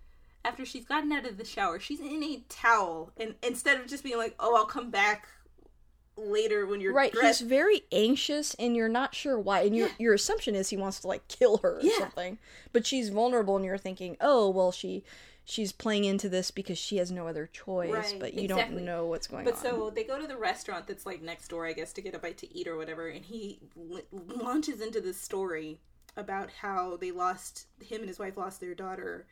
after 0.45 0.65
she's 0.65 0.85
gotten 0.85 1.11
out 1.11 1.25
of 1.25 1.37
the 1.37 1.45
shower. 1.45 1.79
She's 1.79 1.99
in 1.99 2.23
a 2.23 2.43
towel, 2.49 3.11
and 3.17 3.33
instead 3.41 3.79
of 3.81 3.87
just 3.87 4.03
being 4.03 4.17
like, 4.17 4.35
"Oh, 4.39 4.55
I'll 4.55 4.65
come 4.65 4.91
back 4.91 5.27
later 6.15 6.65
when 6.67 6.81
you're 6.81 6.93
Right, 6.93 7.11
dressed," 7.11 7.39
he's 7.39 7.47
very 7.47 7.81
anxious, 7.91 8.53
and 8.55 8.75
you're 8.75 8.89
not 8.89 9.15
sure 9.15 9.39
why. 9.39 9.61
And 9.61 9.75
your 9.75 9.89
your 9.97 10.13
assumption 10.13 10.53
is 10.55 10.69
he 10.69 10.77
wants 10.77 10.99
to 11.01 11.07
like 11.07 11.27
kill 11.27 11.57
her 11.57 11.77
or 11.77 11.81
Yeah. 11.81 11.97
something. 11.97 12.37
But 12.73 12.85
she's 12.85 13.09
vulnerable, 13.09 13.55
and 13.55 13.65
you're 13.65 13.77
thinking, 13.77 14.17
oh, 14.21 14.49
well, 14.49 14.71
she 14.71 15.03
she's 15.49 15.71
playing 15.71 16.05
into 16.05 16.29
this 16.29 16.51
because 16.51 16.77
she 16.77 16.97
has 16.97 17.11
no 17.11 17.27
other 17.27 17.47
choice. 17.47 17.91
Right, 17.91 18.17
but 18.19 18.33
you 18.35 18.43
exactly. 18.43 18.75
don't 18.75 18.85
know 18.85 19.07
what's 19.07 19.27
going 19.27 19.45
But 19.45 19.55
on. 19.55 19.63
But 19.63 19.69
so 19.69 19.89
they 19.89 20.03
go 20.03 20.19
to 20.19 20.27
the 20.27 20.37
restaurant 20.37 20.85
that's 20.85 21.05
like 21.05 21.21
next 21.21 21.47
door, 21.47 21.65
I 21.65 21.73
guess, 21.73 21.91
to 21.93 22.01
get 22.01 22.13
a 22.13 22.19
bite 22.19 22.37
to 22.39 22.55
eat 22.55 22.67
or 22.67 22.77
whatever, 22.77 23.07
and 23.07 23.25
he 23.25 23.59
l- 23.75 24.01
launches 24.11 24.79
into 24.79 25.01
this 25.01 25.19
story 25.19 25.79
about 26.15 26.51
how 26.51 26.97
they 26.97 27.11
lost 27.11 27.67
him 27.81 28.01
and 28.01 28.07
his 28.07 28.19
wife 28.19 28.37
lost 28.37 28.59
their 28.59 28.75
daughter 28.75 29.25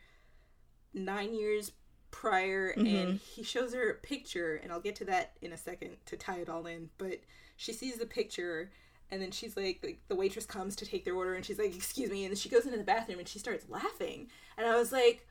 nine 0.93 1.35
years 1.35 1.71
prior, 2.09 2.69
and 2.69 2.87
mm-hmm. 2.87 3.15
he 3.35 3.43
shows 3.43 3.73
her 3.73 3.91
a 3.91 3.95
picture, 3.95 4.55
and 4.55 4.71
I'll 4.71 4.79
get 4.79 4.95
to 4.97 5.05
that 5.05 5.33
in 5.41 5.53
a 5.53 5.57
second 5.57 5.97
to 6.07 6.17
tie 6.17 6.37
it 6.37 6.49
all 6.49 6.65
in. 6.65 6.89
But 6.97 7.19
she 7.55 7.73
sees 7.73 7.97
the 7.97 8.05
picture. 8.05 8.71
And 9.09 9.21
then 9.21 9.31
she's 9.31 9.55
like, 9.55 9.79
like, 9.81 10.01
the 10.09 10.17
waitress 10.17 10.45
comes 10.45 10.75
to 10.75 10.85
take 10.85 11.05
their 11.05 11.15
order, 11.15 11.35
and 11.35 11.45
she's 11.45 11.57
like, 11.57 11.73
"Excuse 11.73 12.09
me." 12.11 12.25
And 12.25 12.31
then 12.31 12.37
she 12.37 12.49
goes 12.49 12.65
into 12.65 12.77
the 12.77 12.83
bathroom, 12.83 13.19
and 13.19 13.27
she 13.27 13.39
starts 13.39 13.65
laughing. 13.69 14.27
And 14.57 14.67
I 14.67 14.75
was 14.75 14.91
like, 14.91 15.25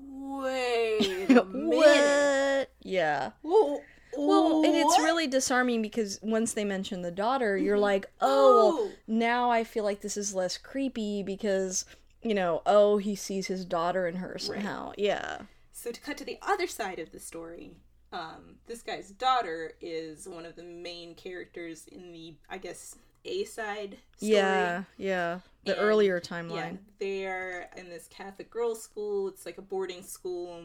"Wait 0.00 1.30
a 1.30 1.44
minute!" 1.52 2.70
Yeah. 2.82 3.30
Well, 3.42 3.80
Well, 4.16 4.64
and 4.64 4.74
it's? 4.74 4.94
Mm-hmm. 4.94 5.04
really 5.04 5.26
disarming 5.26 5.82
because 5.82 6.18
once 6.22 6.52
they 6.54 6.64
mention 6.64 7.02
the 7.02 7.10
daughter, 7.10 7.56
you're 7.56 7.78
like, 7.78 8.06
oh, 8.20 8.74
well, 8.76 8.88
Oh. 8.88 8.92
now 9.06 9.50
I 9.50 9.62
feel 9.64 9.84
like 9.84 10.00
this 10.00 10.16
is 10.16 10.34
less 10.34 10.56
creepy 10.58 11.22
because, 11.22 11.84
you 12.22 12.34
know, 12.34 12.62
oh, 12.66 12.98
he 12.98 13.14
sees 13.14 13.46
his 13.46 13.64
daughter 13.64 14.06
in 14.08 14.16
her 14.16 14.36
somehow. 14.38 14.92
Yeah. 14.96 15.42
So 15.72 15.92
to 15.92 16.00
cut 16.00 16.16
to 16.18 16.24
the 16.24 16.38
other 16.42 16.66
side 16.66 16.98
of 16.98 17.12
the 17.12 17.20
story, 17.20 17.76
um, 18.12 18.56
this 18.66 18.82
guy's 18.82 19.10
daughter 19.10 19.72
is 19.80 20.26
one 20.26 20.46
of 20.46 20.56
the 20.56 20.62
main 20.64 21.14
characters 21.14 21.86
in 21.86 22.10
the, 22.12 22.34
I 22.50 22.58
guess, 22.58 22.96
A 23.24 23.44
side 23.44 23.98
story. 24.16 24.32
Yeah. 24.32 24.82
Yeah. 24.96 25.40
The 25.68 25.76
And- 25.78 25.82
earlier 25.86 26.14
Yeah, 26.16 26.20
timeline. 26.20 26.78
they're 26.98 27.68
in 27.76 27.90
this 27.90 28.08
Catholic 28.08 28.50
girls' 28.50 28.82
school. 28.82 29.28
It's 29.28 29.44
like 29.44 29.58
a 29.58 29.62
boarding 29.62 30.02
school, 30.02 30.64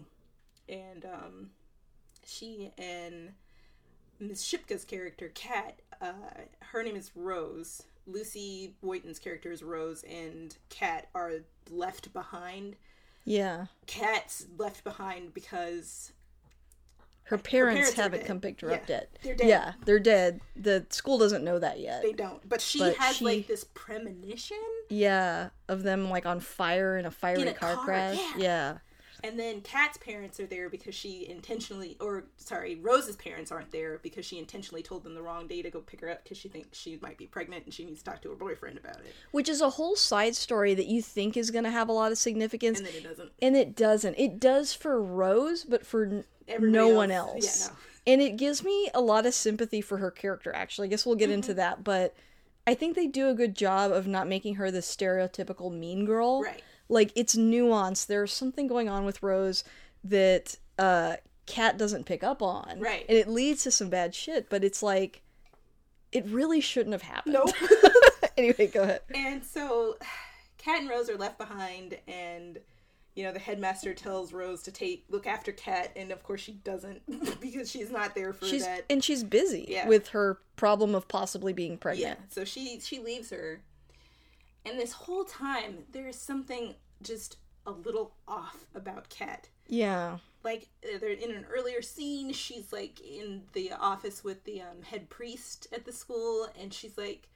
and 0.69 1.03
um, 1.05 1.49
she 2.25 2.71
and 2.77 3.33
Miss 4.19 4.41
Shipka's 4.45 4.85
character, 4.85 5.29
Kat, 5.35 5.81
uh, 5.99 6.13
her 6.59 6.83
name 6.83 6.95
is 6.95 7.11
Rose. 7.15 7.83
Lucy 8.07 8.75
Boynton's 8.81 9.19
character 9.19 9.51
is 9.51 9.61
Rose, 9.61 10.03
and 10.03 10.55
Kat 10.69 11.09
are 11.13 11.33
left 11.69 12.13
behind. 12.13 12.77
Yeah. 13.25 13.65
Kat's 13.85 14.45
left 14.57 14.83
behind 14.85 15.33
because 15.33 16.13
Her 17.37 17.43
parents, 17.43 17.79
parents 17.79 17.93
haven't 17.99 18.25
come 18.25 18.39
picked 18.39 18.61
her 18.61 18.69
Yeah, 18.69 18.75
up 18.75 18.89
yet. 18.89 19.09
they're 19.23 19.35
dead. 19.35 19.47
Yeah, 19.47 19.73
they're 19.85 19.99
dead. 19.99 20.41
The 20.55 20.85
school 20.89 21.17
doesn't 21.17 21.43
know 21.43 21.59
that 21.59 21.79
yet. 21.79 22.01
they 22.03 22.13
don't. 22.13 22.47
But 22.47 22.61
she 22.61 22.79
But 22.79 22.95
has 22.97 23.17
she- 23.17 23.25
like 23.25 23.47
this 23.47 23.65
premonition, 23.73 24.57
yeah, 24.89 25.49
of 25.67 25.83
them 25.83 26.09
like 26.09 26.25
on 26.25 26.39
fire 26.39 26.97
in 26.97 27.05
a 27.05 27.11
fiery 27.11 27.41
In 27.41 27.47
a 27.47 27.53
car, 27.53 27.75
car, 27.75 27.85
crash. 27.85 28.17
yeah. 28.37 28.37
yeah. 28.37 28.77
and 29.23 29.39
then 29.39 29.61
Kat's 29.61 29.97
parents 29.97 30.37
are 30.41 30.45
there 30.45 30.69
because 30.69 30.93
she 30.93 31.29
intentionally, 31.29 31.95
or 32.01 32.25
sorry, 32.35 32.75
Rose's 32.75 33.15
parents 33.15 33.51
aren't 33.53 33.71
there 33.71 33.99
because 34.03 34.25
she 34.25 34.37
intentionally 34.37 34.83
told 34.83 35.03
them 35.05 35.15
the 35.15 35.21
wrong 35.21 35.47
day 35.47 35.61
to 35.61 35.69
go 35.71 35.79
pick 35.79 36.01
her 36.01 36.09
up 36.09 36.23
because 36.23 36.37
she 36.37 36.49
thinks 36.49 36.77
she 36.77 36.99
might 37.01 37.17
be 37.17 37.25
pregnant 37.25 37.63
and 37.63 37.73
she 37.73 37.85
needs 37.85 37.99
to 38.03 38.11
talk 38.11 38.21
to 38.23 38.29
her 38.29 38.35
boyfriend 38.35 38.77
about 38.77 38.97
it, 38.97 39.13
Which 39.31 39.47
is 39.47 39.61
a 39.61 39.69
whole 39.71 39.95
side 39.95 40.35
story 40.35 40.73
that 40.73 40.87
you 40.87 41.01
think 41.01 41.37
is 41.37 41.51
going 41.51 41.63
to 41.63 41.71
have 41.71 41.87
a 41.87 41.93
lot 41.93 42.11
of 42.11 42.17
significance. 42.17 42.79
and 42.79 42.87
then 42.87 42.95
it 42.95 43.03
doesn't. 43.03 43.31
and 43.41 43.55
it 43.55 43.75
doesn't. 43.77 44.15
It 44.19 44.39
does 44.41 44.73
for 44.73 45.01
Rose, 45.01 45.63
but 45.63 45.85
for 45.85 46.23
Everybody 46.47 46.71
no 46.71 46.87
else- 46.89 46.95
one 46.97 47.09
yeah, 47.09 47.15
else. 47.17 47.69
no. 47.69 47.75
And 48.05 48.21
it 48.21 48.35
gives 48.35 48.63
me 48.63 48.89
a 48.93 48.99
lot 48.99 49.25
of 49.25 49.33
sympathy 49.33 49.79
for 49.79 49.97
her 49.97 50.11
character, 50.11 50.51
actually. 50.53 50.87
I 50.87 50.89
guess 50.89 51.05
we'll 51.05 51.15
get 51.15 51.25
Mm-hmm. 51.29 51.33
into 51.35 51.53
that, 51.55 51.83
but 51.85 52.13
I 52.67 52.73
think 52.73 52.95
they 52.95 53.07
do 53.07 53.29
a 53.29 53.33
good 53.33 53.55
job 53.55 53.91
of 53.91 54.07
not 54.07 54.27
making 54.27 54.55
her 54.55 54.69
the 54.71 54.79
stereotypical 54.79 55.71
mean 55.71 56.05
girl. 56.05 56.41
Right. 56.41 56.61
Like, 56.89 57.11
it's 57.15 57.35
nuanced. 57.35 58.07
There's 58.07 58.33
something 58.33 58.67
going 58.67 58.89
on 58.89 59.05
with 59.05 59.23
Rose 59.23 59.63
that 60.03 60.57
uh, 60.77 61.15
Kat 61.45 61.77
doesn't 61.77 62.05
pick 62.05 62.23
up 62.25 62.41
on. 62.41 62.79
Right. 62.81 63.05
And 63.07 63.17
it 63.17 63.29
leads 63.29 63.63
to 63.63 63.71
some 63.71 63.89
bad 63.89 64.13
shit, 64.13 64.49
but 64.49 64.65
it's 64.65 64.83
like, 64.83 65.21
it 66.11 66.25
really 66.27 66.59
shouldn't 66.59 66.91
have 66.93 67.01
happened. 67.03 67.33
Nope. 67.35 67.51
anyway, 68.37 68.67
go 68.67 68.83
ahead. 68.83 69.01
And 69.15 69.43
so 69.45 69.95
Kat 70.57 70.81
and 70.81 70.89
Rose 70.89 71.09
are 71.09 71.17
left 71.17 71.37
behind 71.37 71.97
and 72.07 72.59
you 73.15 73.23
know 73.23 73.31
the 73.31 73.39
headmaster 73.39 73.93
tells 73.93 74.33
Rose 74.33 74.63
to 74.63 74.71
take 74.71 75.05
look 75.09 75.27
after 75.27 75.51
Kat 75.51 75.91
and 75.95 76.11
of 76.11 76.23
course 76.23 76.41
she 76.41 76.53
doesn't 76.53 77.01
because 77.41 77.69
she's 77.69 77.91
not 77.91 78.15
there 78.15 78.33
for 78.33 78.45
She's 78.45 78.65
that. 78.65 78.85
and 78.89 79.03
she's 79.03 79.23
busy 79.23 79.65
Yeah. 79.67 79.87
with 79.87 80.09
her 80.09 80.39
problem 80.55 80.95
of 80.95 81.07
possibly 81.07 81.53
being 81.53 81.77
pregnant. 81.77 82.19
Yeah. 82.19 82.25
So 82.33 82.43
she 82.45 82.79
she 82.79 82.99
leaves 82.99 83.29
her. 83.29 83.61
And 84.65 84.79
this 84.79 84.93
whole 84.93 85.25
time 85.25 85.79
there 85.91 86.07
is 86.07 86.19
something 86.19 86.75
just 87.01 87.37
a 87.65 87.71
little 87.71 88.13
off 88.27 88.65
about 88.75 89.09
Kat. 89.09 89.49
Yeah. 89.67 90.17
Like 90.43 90.67
uh, 90.83 90.97
they're 90.99 91.11
in 91.11 91.31
an 91.31 91.45
earlier 91.53 91.81
scene, 91.81 92.33
she's 92.33 92.73
like 92.73 92.99
in 93.01 93.43
the 93.53 93.71
office 93.79 94.23
with 94.23 94.43
the 94.43 94.61
um, 94.61 94.81
head 94.83 95.09
priest 95.09 95.67
at 95.71 95.85
the 95.85 95.93
school, 95.93 96.49
and 96.59 96.73
she's 96.73 96.97
like, 96.97 97.29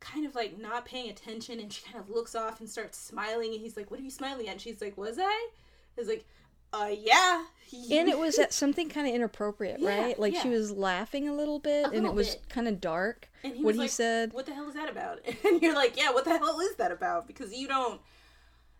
kind 0.00 0.26
of 0.26 0.34
like 0.34 0.58
not 0.58 0.84
paying 0.84 1.10
attention, 1.10 1.60
and 1.60 1.72
she 1.72 1.82
kind 1.82 1.98
of 1.98 2.10
looks 2.10 2.34
off 2.34 2.60
and 2.60 2.68
starts 2.68 2.98
smiling, 2.98 3.52
and 3.52 3.60
he's 3.60 3.76
like, 3.76 3.90
"What 3.90 4.00
are 4.00 4.02
you 4.02 4.10
smiling 4.10 4.46
at?" 4.48 4.52
And 4.52 4.60
she's 4.60 4.80
like, 4.80 4.96
"Was 4.96 5.18
I?" 5.20 5.48
He's 5.96 6.08
like, 6.08 6.24
"Uh, 6.72 6.90
yeah." 6.98 7.44
And 7.90 8.08
it 8.08 8.18
was 8.18 8.38
at 8.38 8.54
something 8.54 8.88
kind 8.88 9.06
of 9.06 9.14
inappropriate, 9.14 9.80
Yeah, 9.80 10.00
right? 10.00 10.18
Like 10.18 10.34
she 10.34 10.48
was 10.48 10.72
laughing 10.72 11.28
a 11.28 11.34
little 11.34 11.58
bit, 11.58 11.92
and 11.92 12.06
little 12.06 12.10
it 12.10 12.14
was 12.14 12.34
bit. 12.36 12.48
kind 12.48 12.66
of 12.66 12.80
dark. 12.80 13.28
And 13.44 13.54
he 13.56 13.62
what 13.62 13.68
was 13.68 13.76
he 13.76 13.80
like, 13.82 13.90
said, 13.90 14.32
"What 14.32 14.46
the 14.46 14.54
hell 14.54 14.68
is 14.68 14.74
that 14.74 14.88
about?" 14.90 15.20
And 15.44 15.60
you're 15.62 15.74
like, 15.74 15.96
"Yeah, 15.96 16.12
what 16.12 16.24
the 16.24 16.36
hell 16.38 16.60
is 16.60 16.76
that 16.76 16.92
about?" 16.92 17.26
Because 17.26 17.52
you 17.54 17.68
don't 17.68 18.00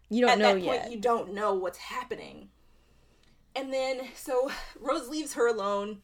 you 0.09 0.23
don't 0.23 0.31
at 0.31 0.39
know 0.39 0.55
that 0.55 0.65
point 0.65 0.83
yet. 0.85 0.93
you 0.93 0.99
don't 0.99 1.35
know 1.35 1.53
what's 1.55 1.79
happening 1.79 2.49
and 3.55 3.73
then 3.73 4.01
so 4.15 4.51
rose 4.81 5.09
leaves 5.09 5.35
her 5.35 5.47
alone 5.47 6.01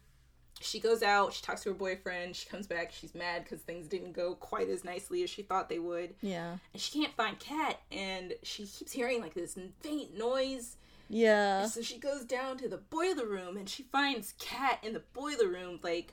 she 0.61 0.79
goes 0.81 1.03
out 1.03 1.33
she 1.33 1.43
talks 1.43 1.63
to 1.63 1.69
her 1.69 1.75
boyfriend 1.75 2.35
she 2.37 2.49
comes 2.49 2.67
back 2.67 2.93
she's 2.93 3.15
mad 3.15 3.43
because 3.45 3.61
things 3.61 3.87
didn't 3.89 4.13
go 4.13 4.35
quite 4.37 4.69
as 4.69 4.85
nicely 4.85 5.23
as 5.23 5.29
she 5.31 5.43
thought 5.43 5.69
they 5.69 5.79
would 5.79 6.15
Yeah. 6.23 6.57
and 6.73 6.81
she 6.81 6.99
can't 7.01 7.15
find 7.15 7.39
kat 7.39 7.81
and 7.93 8.35
she 8.43 8.65
keeps 8.67 8.93
hearing 8.93 9.21
like 9.21 9.35
this 9.35 9.59
faint 9.81 10.17
noise 10.17 10.77
Yeah. 11.09 11.67
so 11.67 11.83
she 11.83 11.99
goes 11.99 12.25
down 12.25 12.57
to 12.59 12.69
the 12.69 12.79
boiler 12.79 13.27
room 13.27 13.57
and 13.57 13.69
she 13.69 13.83
finds 13.83 14.35
kat 14.39 14.79
in 14.83 14.93
the 14.93 15.03
boiler 15.13 15.49
room 15.49 15.81
like 15.83 16.13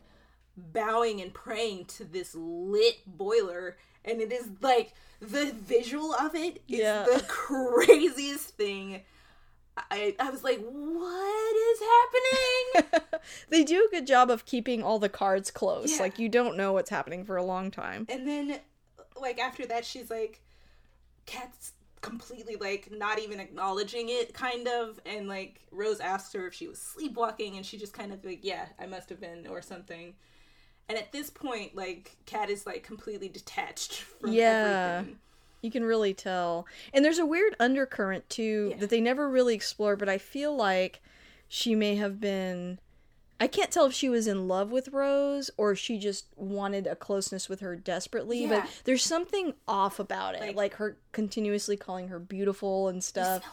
bowing 0.58 1.22
and 1.22 1.34
praying 1.34 1.86
to 1.86 2.04
this 2.04 2.36
lit 2.36 2.98
boiler 3.06 3.78
and 4.04 4.20
it 4.22 4.32
is 4.32 4.48
like 4.62 4.94
the 5.22 5.54
visual 5.66 6.14
of 6.16 6.34
it 6.36 6.58
is 6.68 6.80
Yeah. 6.80 7.04
the 7.04 7.24
craziest 7.28 8.50
thing 8.58 9.02
I, 9.90 10.16
I 10.20 10.30
was 10.30 10.44
like 10.44 10.60
what 10.60 11.56
is 11.56 11.80
happening 12.84 13.02
they 13.50 13.64
do 13.64 13.88
a 13.88 13.90
good 13.96 14.08
job 14.08 14.30
of 14.30 14.46
keeping 14.46 14.84
all 14.84 15.00
the 15.00 15.10
cards 15.10 15.52
close. 15.52 15.92
Yeah. 15.96 16.02
Like 16.04 16.20
you 16.20 16.30
don't 16.30 16.56
know 16.58 16.74
what's 16.74 16.90
happening 16.90 17.24
for 17.26 17.38
a 17.38 17.44
long 17.44 17.72
time. 17.72 18.06
and 18.10 18.28
then 18.28 18.60
like 19.20 19.40
after 19.40 19.66
that 19.68 19.86
she's 19.86 20.10
like 20.10 20.42
kat's 21.26 21.74
completely 22.02 22.56
like 22.56 22.90
not 22.92 23.20
even 23.20 23.40
acknowledging 23.40 24.10
it 24.10 24.34
kind 24.34 24.68
of 24.68 25.00
and 25.06 25.28
like 25.28 25.62
rose 25.72 26.00
asked 26.00 26.34
her 26.34 26.48
if 26.48 26.54
she 26.54 26.68
was 26.68 26.82
sleepwalking 26.82 27.58
and 27.58 27.66
she 27.66 27.78
just 27.78 27.94
kind 27.94 28.12
of 28.12 28.26
like 28.26 28.40
yeah 28.44 28.66
i 28.80 28.88
must 28.88 29.08
have 29.10 29.20
been 29.22 29.46
or 29.46 29.62
something 29.62 30.16
and 30.90 30.98
at 30.98 31.12
this 31.12 31.30
point 31.30 31.76
like 31.76 32.18
kat 32.26 32.50
is 32.50 32.66
like 32.66 32.82
completely 32.82 33.30
detached 33.30 34.02
from 34.02 34.34
Yeah. 34.34 34.96
everything 35.02 35.20
You 35.62 35.72
can 35.72 35.84
really 35.84 36.14
tell. 36.14 36.66
And 36.94 37.04
there's 37.06 37.20
a 37.20 37.26
weird 37.26 37.56
undercurrent 37.60 38.30
too 38.30 38.70
Yeah. 38.72 38.78
that 38.78 38.90
they 38.90 39.02
never 39.02 39.30
really 39.30 39.54
explore, 39.56 39.96
but 39.96 40.10
I 40.10 40.18
feel 40.18 40.56
like 40.56 41.02
she 41.48 41.76
may 41.76 41.96
have 41.98 42.20
been 42.20 42.80
I 43.40 43.48
can't 43.48 43.72
tell 43.72 43.88
if 43.88 43.94
she 43.94 44.08
was 44.08 44.28
in 44.28 44.48
love 44.48 44.72
with 44.72 44.90
Rose 44.90 45.50
or 45.58 45.76
she 45.76 45.98
just 45.98 46.28
wanted 46.36 46.86
a 46.86 46.96
closeness 46.96 47.50
with 47.50 47.60
her 47.62 47.76
desperately, 47.76 48.44
Yeah. 48.44 48.62
but 48.62 48.70
there's 48.84 49.02
something 49.04 49.56
off 49.68 49.98
about 50.00 50.36
it. 50.36 50.42
Like- 50.42 50.56
Like, 50.56 50.74
her 50.76 50.98
continuously 51.12 51.76
calling 51.76 52.10
her 52.10 52.20
beautiful 52.20 52.88
and 52.88 53.04
stuff. 53.04 53.44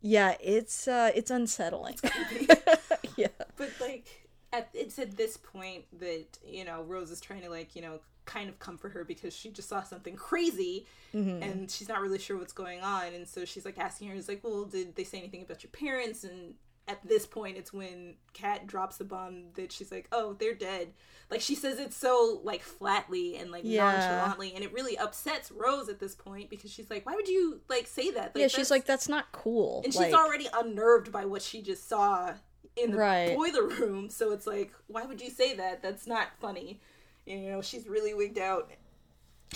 Yeah, 0.00 0.34
it's 0.40 0.88
uh 0.88 1.12
it's 1.14 1.30
unsettling. 1.30 1.96
yeah. 3.16 3.28
but 3.56 3.70
like 3.80 4.26
at 4.52 4.68
it's 4.74 4.98
at 4.98 5.16
this 5.16 5.36
point 5.36 5.84
that 6.00 6.26
you 6.44 6.64
know 6.64 6.82
rose 6.82 7.10
is 7.12 7.20
trying 7.20 7.42
to 7.42 7.48
like 7.48 7.76
you 7.76 7.82
know 7.82 8.00
kind 8.24 8.48
of 8.48 8.58
comfort 8.58 8.92
her 8.92 9.04
because 9.04 9.34
she 9.34 9.50
just 9.50 9.68
saw 9.68 9.82
something 9.82 10.16
crazy 10.16 10.86
Mm-hmm. 11.14 11.42
and 11.42 11.70
she's 11.70 11.88
not 11.90 12.00
really 12.00 12.18
sure 12.18 12.38
what's 12.38 12.54
going 12.54 12.80
on 12.80 13.12
and 13.12 13.28
so 13.28 13.44
she's 13.44 13.66
like 13.66 13.78
asking 13.78 14.08
her 14.08 14.14
is 14.14 14.28
like 14.28 14.42
well 14.42 14.64
did 14.64 14.96
they 14.96 15.04
say 15.04 15.18
anything 15.18 15.42
about 15.42 15.62
your 15.62 15.70
parents 15.70 16.24
and 16.24 16.54
at 16.88 17.06
this 17.06 17.26
point 17.26 17.58
it's 17.58 17.70
when 17.70 18.14
kat 18.32 18.66
drops 18.66 18.96
the 18.96 19.04
bomb 19.04 19.52
that 19.52 19.70
she's 19.70 19.92
like 19.92 20.08
oh 20.10 20.32
they're 20.40 20.54
dead 20.54 20.88
like 21.30 21.42
she 21.42 21.54
says 21.54 21.78
it 21.78 21.92
so 21.92 22.40
like 22.44 22.62
flatly 22.62 23.36
and 23.36 23.50
like 23.50 23.60
Yeah. 23.66 23.84
nonchalantly 23.92 24.54
and 24.54 24.64
it 24.64 24.72
really 24.72 24.96
upsets 24.96 25.52
rose 25.52 25.90
at 25.90 26.00
this 26.00 26.14
point 26.14 26.48
because 26.48 26.72
she's 26.72 26.88
like 26.88 27.04
why 27.04 27.14
would 27.14 27.28
you 27.28 27.60
like 27.68 27.86
say 27.86 28.10
that 28.12 28.32
yeah, 28.34 28.48
she's 28.48 28.70
like 28.70 28.86
that's 28.86 29.06
not 29.08 29.30
cool. 29.32 29.82
and 29.84 29.92
she's 29.92 30.00
like, 30.00 30.14
already 30.14 30.48
unnerved 30.54 31.12
by 31.12 31.26
what 31.26 31.42
she 31.42 31.60
just 31.60 31.88
saw 31.90 32.32
in 32.74 32.92
the 32.92 32.96
Right. 32.96 33.36
boiler 33.36 33.66
room 33.68 34.08
so 34.08 34.32
it's 34.32 34.46
like 34.46 34.72
why 34.86 35.04
would 35.04 35.20
you 35.20 35.28
say 35.28 35.54
that 35.56 35.82
that's 35.82 36.06
not 36.06 36.28
funny 36.40 36.80
you 37.26 37.50
know 37.50 37.62
she's 37.62 37.86
really 37.86 38.14
wigged 38.14 38.38
out 38.38 38.70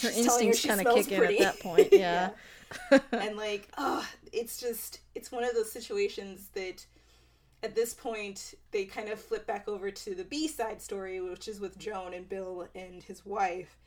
her 0.03 0.11
She's 0.11 0.27
her 0.27 0.41
instincts 0.41 0.65
kind 0.65 0.87
of 0.87 0.95
kick 0.95 1.13
in 1.13 1.25
at 1.25 1.39
that 1.39 1.61
point. 1.61 1.89
Yeah. 1.93 2.31
and 3.13 3.37
like 3.37 3.69
oh 3.79 4.07
it's 4.33 4.59
just 4.59 5.01
it's 5.15 5.31
one 5.31 5.45
of 5.45 5.55
those 5.55 5.71
situations 5.71 6.49
that 6.55 6.85
at 7.63 7.75
this 7.75 7.95
point 7.95 8.55
they 8.73 8.85
kind 8.85 9.09
of 9.09 9.21
flip 9.21 9.47
back 9.47 9.69
over 9.69 9.91
to 9.91 10.17
the 10.17 10.25
b-side 10.25 10.83
story 10.83 11.21
which 11.21 11.47
is 11.47 11.61
with 11.61 11.79
joan 11.79 12.13
and 12.13 12.29
bill 12.29 12.67
and 12.75 13.05
his 13.05 13.25
wife 13.25 13.79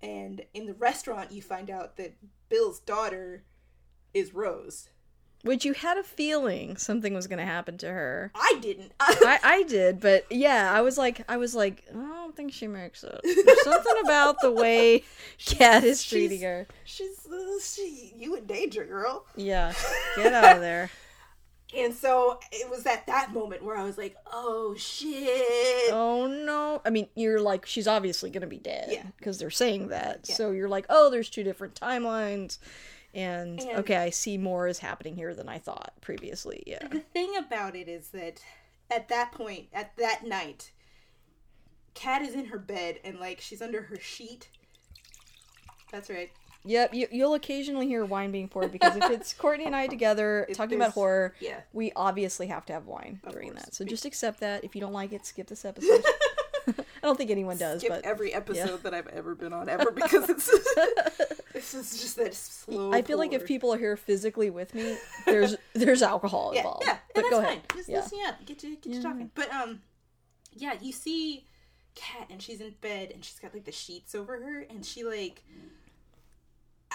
and 0.00 0.42
in 0.54 0.64
the 0.64 0.72
restaurant 0.74 1.32
you 1.32 1.42
find 1.42 1.68
out 1.68 1.98
that 1.98 2.14
bill's 2.48 2.80
daughter 2.80 3.44
is 4.14 4.32
rose 4.32 4.88
Which 5.44 5.64
you 5.64 5.74
had 5.74 5.98
a 5.98 6.02
feeling 6.02 6.76
something 6.76 7.14
was 7.14 7.26
going 7.26 7.38
to 7.38 7.44
happen 7.44 7.78
to 7.78 7.86
her. 7.88 8.32
i 8.34 8.58
didn't 8.60 8.92
I, 9.00 9.38
I 9.42 9.62
did, 9.64 10.00
but 10.00 10.24
yeah, 10.30 10.72
I 10.74 10.80
was 10.80 10.98
like, 10.98 11.22
I 11.28 11.36
was 11.36 11.54
like, 11.54 11.84
I 11.90 11.94
don't 11.94 12.34
think 12.34 12.52
she 12.52 12.66
makes 12.66 13.04
it. 13.04 13.20
There's 13.22 13.62
something 13.62 13.94
about 14.04 14.40
the 14.40 14.50
way 14.50 15.04
Kat 15.46 15.84
is 15.84 16.02
treating 16.02 16.40
her. 16.40 16.66
she's 16.84 17.26
uh, 17.26 17.60
she 17.62 18.14
you 18.16 18.34
in 18.36 18.46
danger 18.46 18.84
girl 18.84 19.26
Yeah, 19.36 19.72
get 20.16 20.32
out 20.32 20.56
of 20.56 20.62
there. 20.62 20.90
and 21.76 21.92
so 21.94 22.38
it 22.52 22.70
was 22.70 22.86
at 22.86 23.06
that 23.08 23.32
moment 23.32 23.62
where 23.64 23.76
i 23.76 23.82
was 23.82 23.98
like 23.98 24.14
oh 24.32 24.74
shit 24.78 25.92
Oh 25.92 26.26
no! 26.26 26.80
I 26.84 26.90
mean, 26.90 27.08
you're 27.14 27.40
like, 27.40 27.66
she's 27.66 27.86
obviously 27.86 28.30
gonna 28.30 28.46
be 28.46 28.58
dead. 28.58 28.88
Yeah. 28.90 29.02
because 29.18 29.38
they're 29.38 29.50
saying 29.50 29.88
that. 29.88 30.26
Yeah. 30.28 30.34
So 30.34 30.50
you're 30.52 30.68
like, 30.68 30.86
oh, 30.88 31.10
there's 31.10 31.28
two 31.30 31.42
different 31.44 31.74
timelines, 31.78 32.58
and, 33.14 33.60
And- 33.60 33.78
okay, 33.78 33.96
I 33.96 34.10
see 34.10 34.36
more 34.38 34.66
is 34.68 34.78
happening 34.80 35.16
here 35.16 35.34
than 35.34 35.48
I 35.48 35.58
thought 35.58 35.92
previously. 36.00 36.62
Yeah. 36.66 36.86
the 36.88 37.00
thing 37.00 37.34
about 37.36 37.74
it 37.76 37.88
is 37.88 38.08
that 38.08 38.40
at 38.90 39.08
that 39.08 39.32
point 39.32 39.66
at 39.72 39.96
that 39.96 40.24
night 40.26 40.70
kat 41.94 42.22
is 42.22 42.34
in 42.34 42.46
her 42.46 42.58
bed 42.58 42.98
and 43.04 43.18
like 43.18 43.40
she's 43.40 43.62
under 43.62 43.82
her 43.82 43.96
sheet 44.00 44.48
that's 45.90 46.10
right 46.10 46.30
Yep, 46.66 46.94
you, 46.94 47.06
you'll 47.12 47.34
occasionally 47.34 47.86
hear 47.86 48.06
wine 48.06 48.32
being 48.32 48.48
poured 48.48 48.72
because 48.72 48.96
if 48.96 49.10
it's 49.10 49.32
Courtney 49.38 49.66
and 49.66 49.76
I 49.76 49.86
together 49.86 50.46
If 50.48 50.56
talking 50.56 50.76
about 50.76 50.92
horror, 50.92 51.34
yeah 51.38 51.60
we 51.74 51.92
obviously 51.94 52.46
have 52.46 52.64
to 52.66 52.72
have 52.72 52.86
wine 52.86 53.20
Of 53.24 53.32
during 53.32 53.50
course. 53.50 53.64
that. 53.64 53.74
So 53.74 53.84
just 53.84 54.06
accept 54.06 54.40
that. 54.40 54.64
If 54.64 54.74
you 54.74 54.80
don't 54.80 54.94
like 54.94 55.12
it, 55.12 55.26
skip 55.26 55.46
this 55.46 55.64
episode. 55.66 56.02
I 57.04 57.06
don't 57.06 57.16
think 57.16 57.30
anyone 57.30 57.58
does, 57.58 57.80
skip 57.82 57.90
but 57.90 58.04
every 58.04 58.32
episode 58.32 58.82
that 58.82 58.94
i've 58.94 59.06
ever 59.08 59.34
been 59.34 59.52
on 59.52 59.68
ever 59.68 59.90
because 59.94 60.28
it's 60.30 60.46
this 61.52 61.74
is 61.74 62.00
just 62.00 62.16
that 62.16 62.34
slow 62.34 62.92
I 62.92 63.02
feel 63.02 63.18
like 63.18 63.32
if 63.34 63.44
people 63.44 63.72
are 63.74 63.78
here 63.78 63.96
physically 63.98 64.48
with 64.50 64.74
me, 64.74 64.96
there's 65.26 65.54
there's 65.74 66.02
alcohol 66.02 66.52
yeah 66.54 66.60
involved. 66.60 66.84
yeah 66.86 66.96
but 67.14 67.24
go 67.30 67.36
fine 67.42 67.44
ahead. 67.44 67.60
just 67.74 67.88
Yeah. 67.90 67.96
listen 68.00 68.18
up 68.26 68.46
get 68.46 68.62
you 68.62 68.76
get 68.76 68.86
you 68.94 69.02
talking 69.02 69.30
but 69.34 69.52
um 69.52 69.82
yeah 70.54 70.74
you 70.80 70.92
see 70.92 71.46
kat 71.94 72.28
and 72.30 72.40
she's 72.42 72.60
in 72.62 72.74
bed 72.80 73.10
and 73.12 73.24
she's 73.24 73.38
got 73.38 73.52
like 73.54 73.64
the 73.64 73.72
sheets 73.72 74.14
over 74.14 74.36
her 74.42 74.60
and 74.70 74.84
she 74.84 75.04
like 75.04 75.42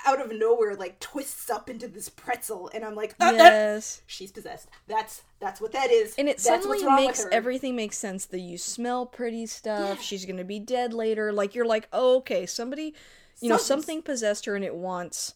out 0.06 0.22
of 0.22 0.32
nowhere 0.32 0.76
like 0.76 1.00
twists 1.00 1.50
up 1.50 1.70
into 1.70 1.88
this 1.88 2.08
pretzel 2.10 2.70
and 2.74 2.86
i'm 2.86 2.96
like 2.96 3.14
uh, 3.20 3.32
Yes. 3.36 4.02
she's 4.08 4.32
possessed 4.32 4.70
that's 4.88 5.24
that's 5.40 5.60
what 5.60 5.72
that 5.74 5.92
is 5.92 6.16
And 6.18 6.28
it 6.30 6.34
that's 6.38 6.44
suddenly 6.44 6.70
what's 6.70 6.84
wrong 6.84 6.96
with 6.98 7.06
makes 7.08 7.26
everything 7.32 7.76
make 7.76 7.94
sense. 7.94 8.26
The 8.26 8.40
you 8.40 8.58
smell 8.58 9.06
pretty 9.06 9.46
stuff. 9.46 9.98
Yeah. 9.98 10.02
She's 10.02 10.26
gonna 10.26 10.44
be 10.44 10.60
dead 10.60 10.94
later. 10.94 11.32
Like 11.32 11.56
you're 11.56 11.66
like, 11.66 11.88
oh, 11.94 12.18
okay, 12.18 12.46
somebody, 12.46 12.94
you 13.42 13.48
know, 13.50 13.58
something 13.58 14.02
possessed 14.02 14.46
her 14.46 14.56
and 14.56 14.66
it 14.66 14.76
wants 14.76 15.36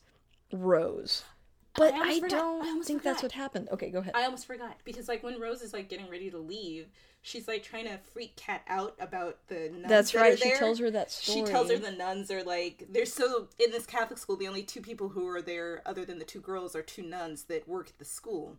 Rose. 0.52 1.24
But 1.76 1.94
almost 1.94 2.24
I, 2.24 2.28
don't 2.28 2.66
I 2.66 2.68
almost 2.70 2.88
think 2.88 3.02
that's 3.02 3.24
what 3.24 3.32
happened. 3.32 3.70
Okay, 3.72 3.90
go 3.90 4.00
ahead. 4.00 4.12
I 4.16 4.26
almost 4.26 4.46
forgot 4.46 4.78
because 4.84 5.08
like 5.08 5.24
when 5.24 5.40
Rose 5.40 5.62
is 5.62 5.74
like 5.74 5.90
getting 5.90 6.10
ready 6.10 6.30
to 6.30 6.38
leave, 6.38 6.88
she's 7.24 7.48
like 7.48 7.64
trying 7.64 7.86
to 7.86 7.98
freak 8.14 8.36
Kat 8.36 8.62
out 8.68 8.96
about 9.00 9.40
the 9.48 9.70
nuns. 9.72 9.86
That's 9.88 10.12
that 10.12 10.20
right. 10.22 10.40
She 10.40 10.52
tells 10.52 10.78
her 10.78 10.92
that 10.92 11.12
story. 11.12 11.40
She 11.40 11.52
tells 11.52 11.72
her 11.72 11.78
the 11.78 11.92
nuns 11.92 12.30
are 12.30 12.44
like 12.44 12.86
they're 12.92 13.06
so 13.08 13.48
in 13.64 13.72
this 13.72 13.88
Catholic 13.88 14.20
school. 14.20 14.36
The 14.36 14.48
only 14.48 14.62
two 14.62 14.82
people 14.82 15.10
who 15.10 15.28
are 15.28 15.42
there, 15.42 15.82
other 15.86 16.06
than 16.06 16.20
the 16.20 16.26
two 16.26 16.42
girls, 16.42 16.76
are 16.76 16.84
two 16.84 17.02
nuns 17.02 17.44
that 17.46 17.68
work 17.68 17.90
at 17.90 17.98
the 17.98 18.06
school. 18.06 18.58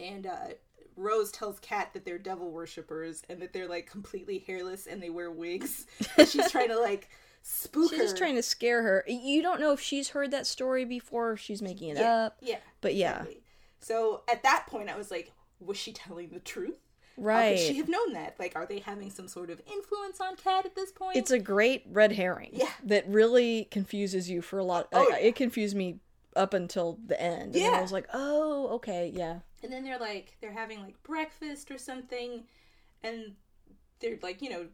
And 0.00 0.26
uh, 0.26 0.54
Rose 0.96 1.30
tells 1.30 1.58
Kat 1.60 1.92
that 1.92 2.06
they're 2.06 2.18
devil 2.18 2.50
worshippers 2.50 3.22
and 3.28 3.40
that 3.42 3.52
they're 3.52 3.68
like 3.68 3.86
completely 3.86 4.38
hairless 4.38 4.86
and 4.86 5.02
they 5.02 5.10
wear 5.10 5.30
wigs. 5.30 5.86
and 6.16 6.26
she's 6.26 6.50
trying 6.50 6.68
to 6.68 6.78
like 6.78 7.10
spook 7.42 7.90
She's 7.90 7.98
her. 7.98 8.04
just 8.04 8.16
trying 8.16 8.36
to 8.36 8.42
scare 8.42 8.82
her. 8.82 9.04
You 9.08 9.42
don't 9.42 9.60
know 9.60 9.72
if 9.72 9.80
she's 9.80 10.10
heard 10.10 10.30
that 10.30 10.46
story 10.46 10.84
before, 10.84 11.32
or 11.32 11.36
she's 11.36 11.60
making 11.60 11.90
it 11.90 11.98
yeah, 11.98 12.14
up. 12.26 12.36
yeah, 12.40 12.58
But 12.80 12.94
yeah, 12.94 13.10
exactly. 13.18 13.42
So 13.80 14.22
at 14.30 14.44
that 14.44 14.66
point, 14.68 14.88
I 14.88 14.96
was 14.96 15.10
like, 15.10 15.32
was 15.58 15.76
she 15.76 15.92
telling 15.92 16.28
the 16.30 16.38
truth? 16.38 16.76
How 17.16 17.22
right. 17.22 17.56
could 17.56 17.66
she 17.66 17.76
have 17.78 17.88
known 17.88 18.12
that? 18.14 18.36
Like, 18.38 18.56
are 18.56 18.66
they 18.66 18.78
having 18.78 19.10
some 19.10 19.28
sort 19.28 19.50
of 19.50 19.60
influence 19.72 20.20
on 20.20 20.36
Kat 20.36 20.64
at 20.66 20.74
this 20.74 20.92
point? 20.92 21.16
It's 21.16 21.30
a 21.30 21.38
great 21.38 21.84
red 21.90 22.12
herring. 22.12 22.50
Yeah. 22.52 22.68
That 22.84 23.06
really 23.08 23.64
confuses 23.70 24.30
you 24.30 24.42
for 24.42 24.58
a 24.58 24.64
lot. 24.64 24.88
Oh, 24.92 25.02
I- 25.02 25.18
yeah. 25.18 25.26
It 25.28 25.36
confused 25.36 25.76
me 25.76 25.98
up 26.34 26.54
until 26.54 26.98
the 27.06 27.20
end. 27.20 27.54
And 27.54 27.74
I 27.74 27.82
was 27.82 27.92
like, 27.92 28.08
oh, 28.14 28.68
okay, 28.76 29.12
yeah. 29.14 29.40
and 29.62 29.70
then 29.70 29.84
they're 29.84 29.98
like, 29.98 30.36
they're 30.40 30.52
having 30.52 30.80
like 30.80 31.02
breakfast 31.02 31.70
or 31.70 31.76
something, 31.76 32.44
and 33.02 33.34
they're 34.00 34.18
like, 34.22 34.40
you 34.40 34.48
know, 34.48 34.66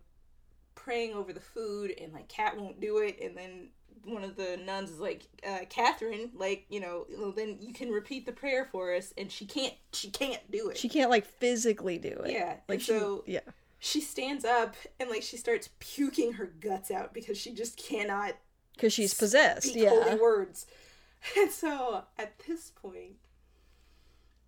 praying 0.77 1.15
over 1.15 1.33
the 1.33 1.41
food, 1.41 1.93
and 2.01 2.13
like 2.13 2.29
Kat 2.29 2.57
won't 2.57 2.81
do 2.81 2.99
it, 2.99 3.19
and 3.21 3.37
then 3.37 3.71
one 4.05 4.25
of 4.25 4.37
the 4.37 4.57
nuns 4.65 4.91
is 4.91 5.01
like, 5.01 5.27
uh, 5.47 5.61
Catherine, 5.69 6.31
like, 6.35 6.65
you 6.71 6.81
know, 6.81 7.07
well, 7.19 7.33
then 7.33 7.59
you 7.61 7.73
can 7.75 7.91
repeat 7.91 8.25
the 8.27 8.33
prayer 8.33 8.65
for 8.65 8.95
us, 8.95 9.13
and 9.19 9.31
she 9.31 9.45
can't, 9.45 9.75
she 9.93 10.09
can't 10.11 10.41
do 10.51 10.69
it. 10.71 10.79
She 10.79 10.89
can't 10.89 11.11
like 11.11 11.27
physically 11.27 11.99
do 11.99 12.09
it. 12.25 12.33
Yeah, 12.33 12.57
Like 12.69 12.81
she, 12.81 12.93
so- 12.93 13.25
yeah. 13.27 13.41
she 13.79 14.01
stands 14.01 14.45
up 14.45 14.75
and 14.99 15.11
like 15.11 15.23
she 15.23 15.37
starts 15.37 15.69
puking 15.79 16.33
her 16.35 16.47
guts 16.47 16.91
out 16.91 17.13
because 17.13 17.37
she 17.39 17.53
just 17.53 17.77
cannot 17.77 18.35
Because 18.75 18.93
she's 18.93 19.13
possessed. 19.15 19.75
Yeah. 19.75 19.91
holy 19.91 20.17
words. 20.21 20.67
And 21.37 21.51
so 21.51 22.05
at 22.17 22.39
this 22.47 22.71
point, 22.71 23.17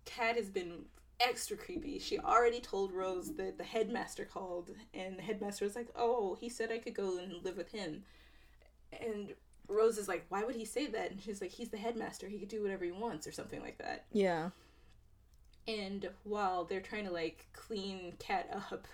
Kat 0.05 0.37
has 0.37 0.49
been 0.49 0.85
extra 1.19 1.57
creepy. 1.57 1.99
She 1.99 2.17
already 2.17 2.59
told 2.59 2.93
Rose 2.93 3.35
that 3.35 3.57
the 3.57 3.63
headmaster 3.63 4.25
called, 4.25 4.71
and 4.93 5.17
the 5.17 5.21
headmaster 5.21 5.65
was 5.65 5.75
like, 5.75 5.89
"Oh, 5.95 6.35
he 6.39 6.49
said 6.49 6.71
I 6.71 6.77
could 6.79 6.93
go 6.95 7.17
and 7.17 7.43
live 7.43 7.57
with 7.57 7.71
him." 7.71 8.03
And 8.99 9.33
Rose 9.67 9.97
is 9.97 10.07
like, 10.07 10.25
"Why 10.29 10.43
would 10.43 10.55
he 10.55 10.65
say 10.65 10.87
that?" 10.87 11.11
And 11.11 11.21
she's 11.21 11.41
like, 11.41 11.51
"He's 11.51 11.69
the 11.69 11.77
headmaster. 11.77 12.27
He 12.27 12.39
could 12.39 12.49
do 12.49 12.61
whatever 12.61 12.83
he 12.85 12.91
wants, 12.91 13.25
or 13.27 13.31
something 13.31 13.61
like 13.61 13.77
that." 13.77 14.05
Yeah. 14.11 14.49
And 15.67 16.09
while 16.23 16.65
they're 16.65 16.81
trying 16.81 17.05
to 17.05 17.11
like 17.11 17.47
clean 17.53 18.13
Kat 18.19 18.49
up, 18.71 18.87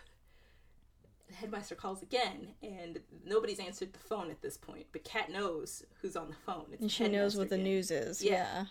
the 1.28 1.34
headmaster 1.34 1.76
calls 1.76 2.02
again, 2.02 2.54
and 2.62 3.00
nobody's 3.26 3.60
answered 3.60 3.94
the 3.94 4.00
phone 4.00 4.30
at 4.30 4.42
this 4.42 4.58
point. 4.58 4.86
But 4.92 5.04
Kat 5.04 5.32
knows 5.32 5.84
who's 6.02 6.16
on 6.16 6.28
the 6.30 6.36
phone. 6.36 6.66
It's 6.72 6.82
And 6.82 6.90
the 6.90 6.94
she 6.94 7.08
knows 7.08 7.36
what 7.36 7.50
the 7.50 7.56
again. 7.56 7.66
news 7.66 7.90
is. 7.92 8.22
Yeah. 8.24 8.66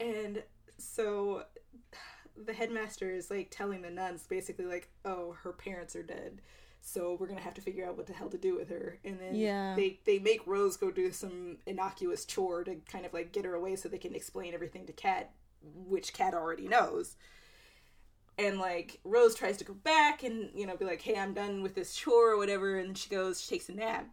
Yeah. 0.00 0.06
And 0.06 0.42
so 0.78 1.44
the 2.36 2.52
headmaster 2.52 3.10
is 3.10 3.30
like 3.30 3.48
telling 3.50 3.82
the 3.82 3.90
nuns 3.90 4.26
basically 4.28 4.64
like, 4.66 4.88
"Oh, 5.04 5.32
her 5.42 5.52
parents 5.52 5.94
are 5.96 6.02
dead." 6.02 6.40
So 6.80 7.16
we're 7.18 7.26
gonna 7.26 7.40
have 7.40 7.54
to 7.54 7.60
figure 7.60 7.86
out 7.86 7.96
what 7.96 8.06
the 8.06 8.12
hell 8.12 8.30
to 8.30 8.38
do 8.38 8.54
with 8.56 8.70
her, 8.70 8.98
and 9.04 9.20
then 9.20 9.34
Yeah. 9.34 9.74
they 9.76 10.00
they 10.04 10.18
make 10.18 10.46
Rose 10.46 10.76
go 10.76 10.90
do 10.90 11.10
some 11.12 11.58
innocuous 11.66 12.24
chore 12.24 12.64
to 12.64 12.76
kind 12.90 13.04
of 13.04 13.12
like 13.12 13.32
get 13.32 13.44
her 13.44 13.54
away 13.54 13.76
so 13.76 13.88
they 13.88 13.98
can 13.98 14.14
explain 14.14 14.54
everything 14.54 14.86
to 14.86 14.92
Kat, 14.92 15.32
which 15.62 16.12
Kat 16.12 16.34
already 16.34 16.68
knows. 16.68 17.16
And 18.38 18.58
like 18.58 19.00
Rose 19.04 19.34
tries 19.34 19.56
to 19.58 19.64
go 19.64 19.74
back 19.74 20.22
and 20.22 20.50
you 20.54 20.66
know 20.66 20.76
be 20.76 20.84
like, 20.84 21.02
"Hey, 21.02 21.18
I'm 21.18 21.34
done 21.34 21.62
with 21.62 21.74
this 21.74 21.94
chore 21.94 22.30
or 22.30 22.36
whatever," 22.38 22.78
and 22.78 22.96
she 22.96 23.10
goes, 23.10 23.40
she 23.42 23.48
takes 23.50 23.68
a 23.68 23.72
nap. 23.72 24.08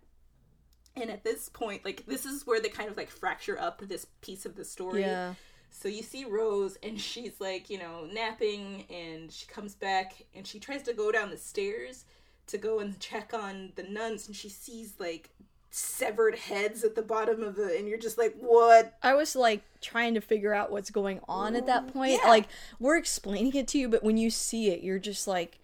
And 0.96 1.10
at 1.12 1.24
this 1.24 1.50
point, 1.50 1.86
like 1.86 2.06
this 2.06 2.26
is 2.26 2.48
where 2.48 2.60
they 2.60 2.70
kind 2.70 2.90
of 2.90 2.98
like 2.98 3.10
fracture 3.10 3.60
up 3.60 3.82
this 3.82 4.06
piece 4.22 4.46
of 4.46 4.56
the 4.56 4.66
story. 4.66 5.02
Yeah. 5.02 5.36
So 5.70 5.90
you 5.90 6.04
see 6.04 6.24
Rose, 6.26 6.78
and 6.82 7.00
she's 7.00 7.42
like, 7.42 7.70
you 7.70 7.78
know, 7.78 8.08
napping, 8.12 8.86
and 8.90 9.30
she 9.32 9.46
comes 9.46 9.76
back, 9.76 10.26
and 10.34 10.48
she 10.48 10.58
tries 10.58 10.84
to 10.84 10.94
go 10.94 11.12
down 11.12 11.30
the 11.30 11.38
stairs 11.38 12.06
to 12.48 12.58
go 12.58 12.80
and 12.80 13.00
check 13.00 13.34
on 13.34 13.72
the 13.76 13.84
nuns, 13.84 14.28
and 14.28 14.36
she 14.36 14.50
sees 14.50 14.94
like 15.00 15.30
severed 15.72 16.36
heads 16.36 16.84
at 16.86 16.96
the 16.96 17.02
bottom 17.02 17.44
of 17.44 17.56
the, 17.56 17.76
and 17.78 17.88
you're 17.88 17.98
just 17.98 18.18
like, 18.18 18.36
what? 18.40 18.98
I 19.04 19.14
was 19.14 19.36
like 19.36 19.62
trying 19.82 20.14
to 20.14 20.22
figure 20.22 20.54
out 20.54 20.72
what's 20.72 20.90
going 20.90 21.20
on 21.28 21.56
at 21.56 21.66
that 21.66 21.92
point. 21.92 22.20
Yeah. 22.24 22.30
Like 22.30 22.48
we're 22.80 22.98
explaining 22.98 23.54
it 23.56 23.68
to 23.70 23.78
you, 23.78 23.90
but 23.90 24.04
when 24.04 24.18
you 24.18 24.30
see 24.30 24.70
it, 24.70 24.84
you're 24.84 25.00
just 25.00 25.28
like, 25.28 25.60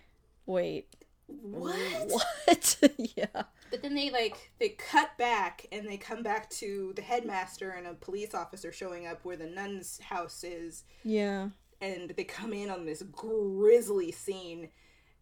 wait, 0.46 0.88
What? 1.28 1.78
what? 2.46 2.78
yeah. 2.98 3.44
But 3.70 3.82
then 3.84 3.96
they 3.96 4.10
like 4.10 4.52
they 4.60 4.70
cut 4.70 5.18
back 5.18 5.66
and 5.72 5.88
they 5.88 5.96
come 5.96 6.24
back 6.24 6.50
to 6.50 6.92
the 6.98 7.02
headmaster 7.02 7.70
and 7.70 7.88
a 7.88 7.94
police 7.94 8.34
officer 8.34 8.74
showing 8.74 9.08
up 9.08 9.24
where 9.24 9.38
the 9.38 9.46
nun's 9.48 9.98
house 10.02 10.44
is, 10.44 10.84
Yeah. 11.06 11.50
and 11.80 12.10
they 12.10 12.26
come 12.26 12.52
in 12.52 12.70
on 12.70 12.86
this 12.86 13.02
grisly 13.04 14.12
scene 14.12 14.68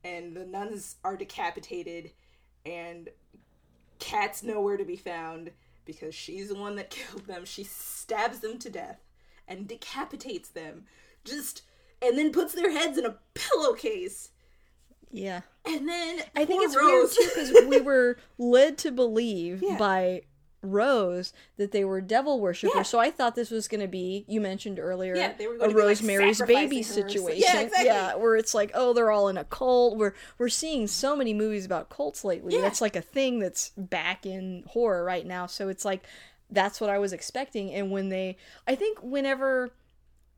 and 0.04 0.36
the 0.36 0.46
nuns 0.46 0.96
are 1.04 1.18
decapitated 1.18 2.12
and 2.66 3.10
Kat's 4.00 4.44
nowhere 4.44 4.78
to 4.78 4.86
be 4.86 4.96
found 4.96 5.52
because 5.86 6.16
she's 6.16 6.50
the 6.50 6.56
one 6.56 6.76
that 6.76 6.90
killed 6.92 7.26
them. 7.28 7.46
She 7.46 7.64
stabs 7.64 8.40
them 8.40 8.58
to 8.60 8.70
death 8.70 9.00
and 9.48 9.68
decapitates 9.68 10.50
them. 10.50 10.86
Just 11.26 11.64
and 12.02 12.18
then 12.18 12.32
puts 12.32 12.54
their 12.54 12.72
heads 12.72 12.98
in 12.98 13.06
a 13.06 13.18
pillowcase. 13.34 14.30
Yeah. 15.12 15.42
And 15.66 15.88
then 15.90 16.22
I 16.36 16.46
think 16.46 16.64
it's 16.64 16.76
Rose, 16.78 16.86
weird 16.86 17.10
too 17.12 17.30
because 17.52 17.66
we 17.68 17.82
were 17.82 18.18
led 18.38 18.78
to 18.80 18.92
believe 18.92 19.62
Yeah. 19.62 19.78
by 19.78 20.22
Rose 20.62 21.32
that 21.58 21.72
they 21.72 21.86
were 21.86 22.02
devil 22.02 22.40
worshippers. 22.40 22.74
Yeah. 22.76 22.82
So 22.84 23.00
I 23.00 23.12
thought 23.12 23.36
this 23.36 23.50
was 23.50 23.68
going 23.68 23.82
to 23.82 23.88
be 23.88 24.26
you 24.28 24.42
mentioned 24.42 24.78
earlier 24.80 25.16
Yeah, 25.16 25.34
they 25.38 25.48
were 25.48 25.56
a 25.56 25.60
be, 25.60 25.66
like, 25.68 25.76
Rosemary's 25.76 26.42
Baby 26.42 26.84
situation. 26.84 27.44
Yeah, 27.48 27.62
exactly. 27.62 28.22
where 28.22 28.36
it's 28.36 28.54
like 28.54 28.72
oh 28.74 28.94
they're 28.94 29.12
all 29.12 29.30
in 29.30 29.38
a 29.38 29.46
cult. 29.46 29.98
We're 29.98 30.14
we're 30.38 30.50
seeing 30.50 30.88
so 30.88 31.16
many 31.16 31.34
movies 31.34 31.66
about 31.66 31.90
cults 31.90 32.26
lately. 32.26 32.56
Yeah. 32.56 32.62
That's 32.62 32.82
like 32.82 32.96
a 32.96 33.02
thing 33.02 33.40
that's 33.40 33.70
back 33.78 34.26
in 34.26 34.64
horror 34.68 35.04
right 35.04 35.26
now. 35.26 35.46
So 35.46 35.70
it's 35.70 35.86
like 35.86 36.04
that's 36.52 36.82
what 36.82 36.90
I 36.90 36.98
was 36.98 37.14
expecting. 37.14 37.72
And 37.74 37.92
when 37.92 38.10
they, 38.10 38.36
I 38.68 38.76
think 38.76 39.00
whenever. 39.02 39.72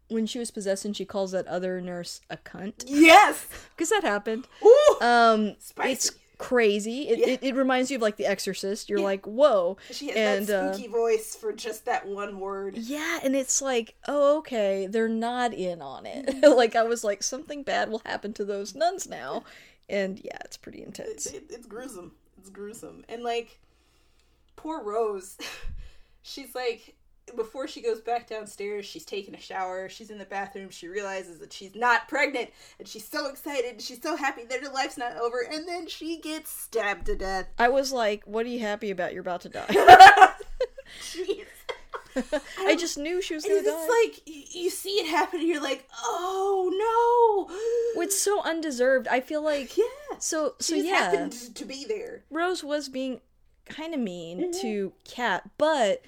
When 0.09 0.25
she 0.25 0.39
was 0.39 0.51
possessed 0.51 0.83
and 0.83 0.93
she 0.93 1.05
calls 1.05 1.31
that 1.31 1.47
other 1.47 1.79
nurse 1.79 2.19
a 2.29 2.35
cunt, 2.35 2.83
Yes. 2.85 3.47
because 3.69 3.87
that 3.91 4.03
happened. 4.03 4.45
Ooh. 4.61 4.97
Um, 4.99 5.55
Spicy. 5.57 5.91
it's 5.93 6.11
crazy. 6.41 7.07
It, 7.09 7.19
Yeah. 7.19 7.27
it, 7.27 7.39
it 7.43 7.55
reminds 7.55 7.91
you 7.91 7.97
of 7.97 8.01
like 8.01 8.17
The 8.17 8.25
Exorcist. 8.25 8.89
You're 8.89 8.99
Yeah. 8.99 9.05
like, 9.05 9.25
whoa. 9.25 9.77
she 9.91 10.07
has 10.07 10.15
and, 10.17 10.47
that 10.47 10.63
uh, 10.63 10.73
spooky 10.73 10.87
voice 10.89 11.35
for 11.35 11.53
just 11.53 11.85
that 11.85 12.07
one 12.07 12.39
word. 12.39 12.77
Yeah, 12.77 13.19
and 13.23 13.35
it's 13.35 13.61
like, 13.61 13.95
oh, 14.07 14.39
okay, 14.39 14.87
they're 14.87 15.07
not 15.07 15.53
in 15.53 15.81
on 15.81 16.05
it. 16.05 16.25
Mm-hmm. 16.27 16.53
like 16.57 16.75
I 16.75 16.83
was 16.83 17.03
like, 17.03 17.23
something 17.23 17.63
bad 17.63 17.89
will 17.89 18.01
happen 18.05 18.33
to 18.33 18.45
those 18.45 18.75
nuns 18.75 19.07
now, 19.07 19.43
and 19.89 20.19
yeah, 20.23 20.37
it's 20.43 20.57
pretty 20.57 20.81
intense. 20.83 21.27
It, 21.27 21.45
it's 21.49 21.67
gruesome. 21.67 22.13
It's 22.37 22.49
gruesome. 22.49 23.05
And 23.07 23.23
like, 23.23 23.59
poor 24.55 24.83
Rose, 24.83 25.37
she's 26.23 26.55
like, 26.55 26.95
before 27.35 27.67
she 27.67 27.81
goes 27.81 28.01
back 28.01 28.27
downstairs, 28.27 28.85
she's 28.85 29.05
taking 29.05 29.33
a 29.35 29.39
shower. 29.39 29.87
She's 29.89 30.09
in 30.09 30.17
the 30.17 30.25
bathroom. 30.25 30.69
She 30.69 30.87
realizes 30.87 31.39
that 31.39 31.53
she's 31.53 31.75
not 31.75 32.07
pregnant, 32.07 32.49
and 32.79 32.87
she's 32.87 33.07
so 33.07 33.29
excited. 33.29 33.81
She's 33.81 34.01
so 34.01 34.15
happy 34.17 34.43
that 34.45 34.61
her 34.61 34.71
life's 34.71 34.97
not 34.97 35.15
over. 35.17 35.39
And 35.49 35.67
then 35.67 35.87
she 35.87 36.17
gets 36.19 36.49
stabbed 36.51 37.05
to 37.05 37.15
death. 37.15 37.47
I 37.57 37.69
was 37.69 37.91
like, 37.91 38.23
what 38.25 38.45
are 38.45 38.49
you 38.49 38.59
happy 38.59 38.91
about? 38.91 39.13
You're 39.13 39.21
about 39.21 39.41
to 39.41 39.49
die. 39.49 39.65
Jeez. 41.01 41.45
I 42.59 42.75
just 42.75 42.97
knew 42.97 43.21
she 43.21 43.35
was 43.35 43.43
gonna 43.45 43.55
it's 43.59 43.67
die. 43.67 43.87
like 44.03 44.21
you, 44.25 44.63
you 44.63 44.69
see 44.69 44.89
it 44.99 45.07
happen, 45.07 45.39
and 45.39 45.47
you're 45.47 45.61
like, 45.61 45.87
oh 46.03 47.47
no. 47.95 48.01
It's 48.03 48.19
so 48.19 48.41
undeserved. 48.43 49.07
I 49.07 49.21
feel 49.21 49.41
like 49.41 49.77
yeah. 49.77 49.85
so 50.19 50.55
so 50.59 50.75
yeah. 50.75 50.95
happened 50.95 51.31
to 51.55 51.63
be 51.63 51.85
there. 51.87 52.23
Rose 52.29 52.63
was 52.65 52.89
being 52.89 53.21
kind 53.65 53.93
of 53.93 53.99
mean 54.01 54.39
Mm-hmm. 54.39 54.61
to 54.61 54.91
Kat, 55.05 55.49
but 55.57 56.01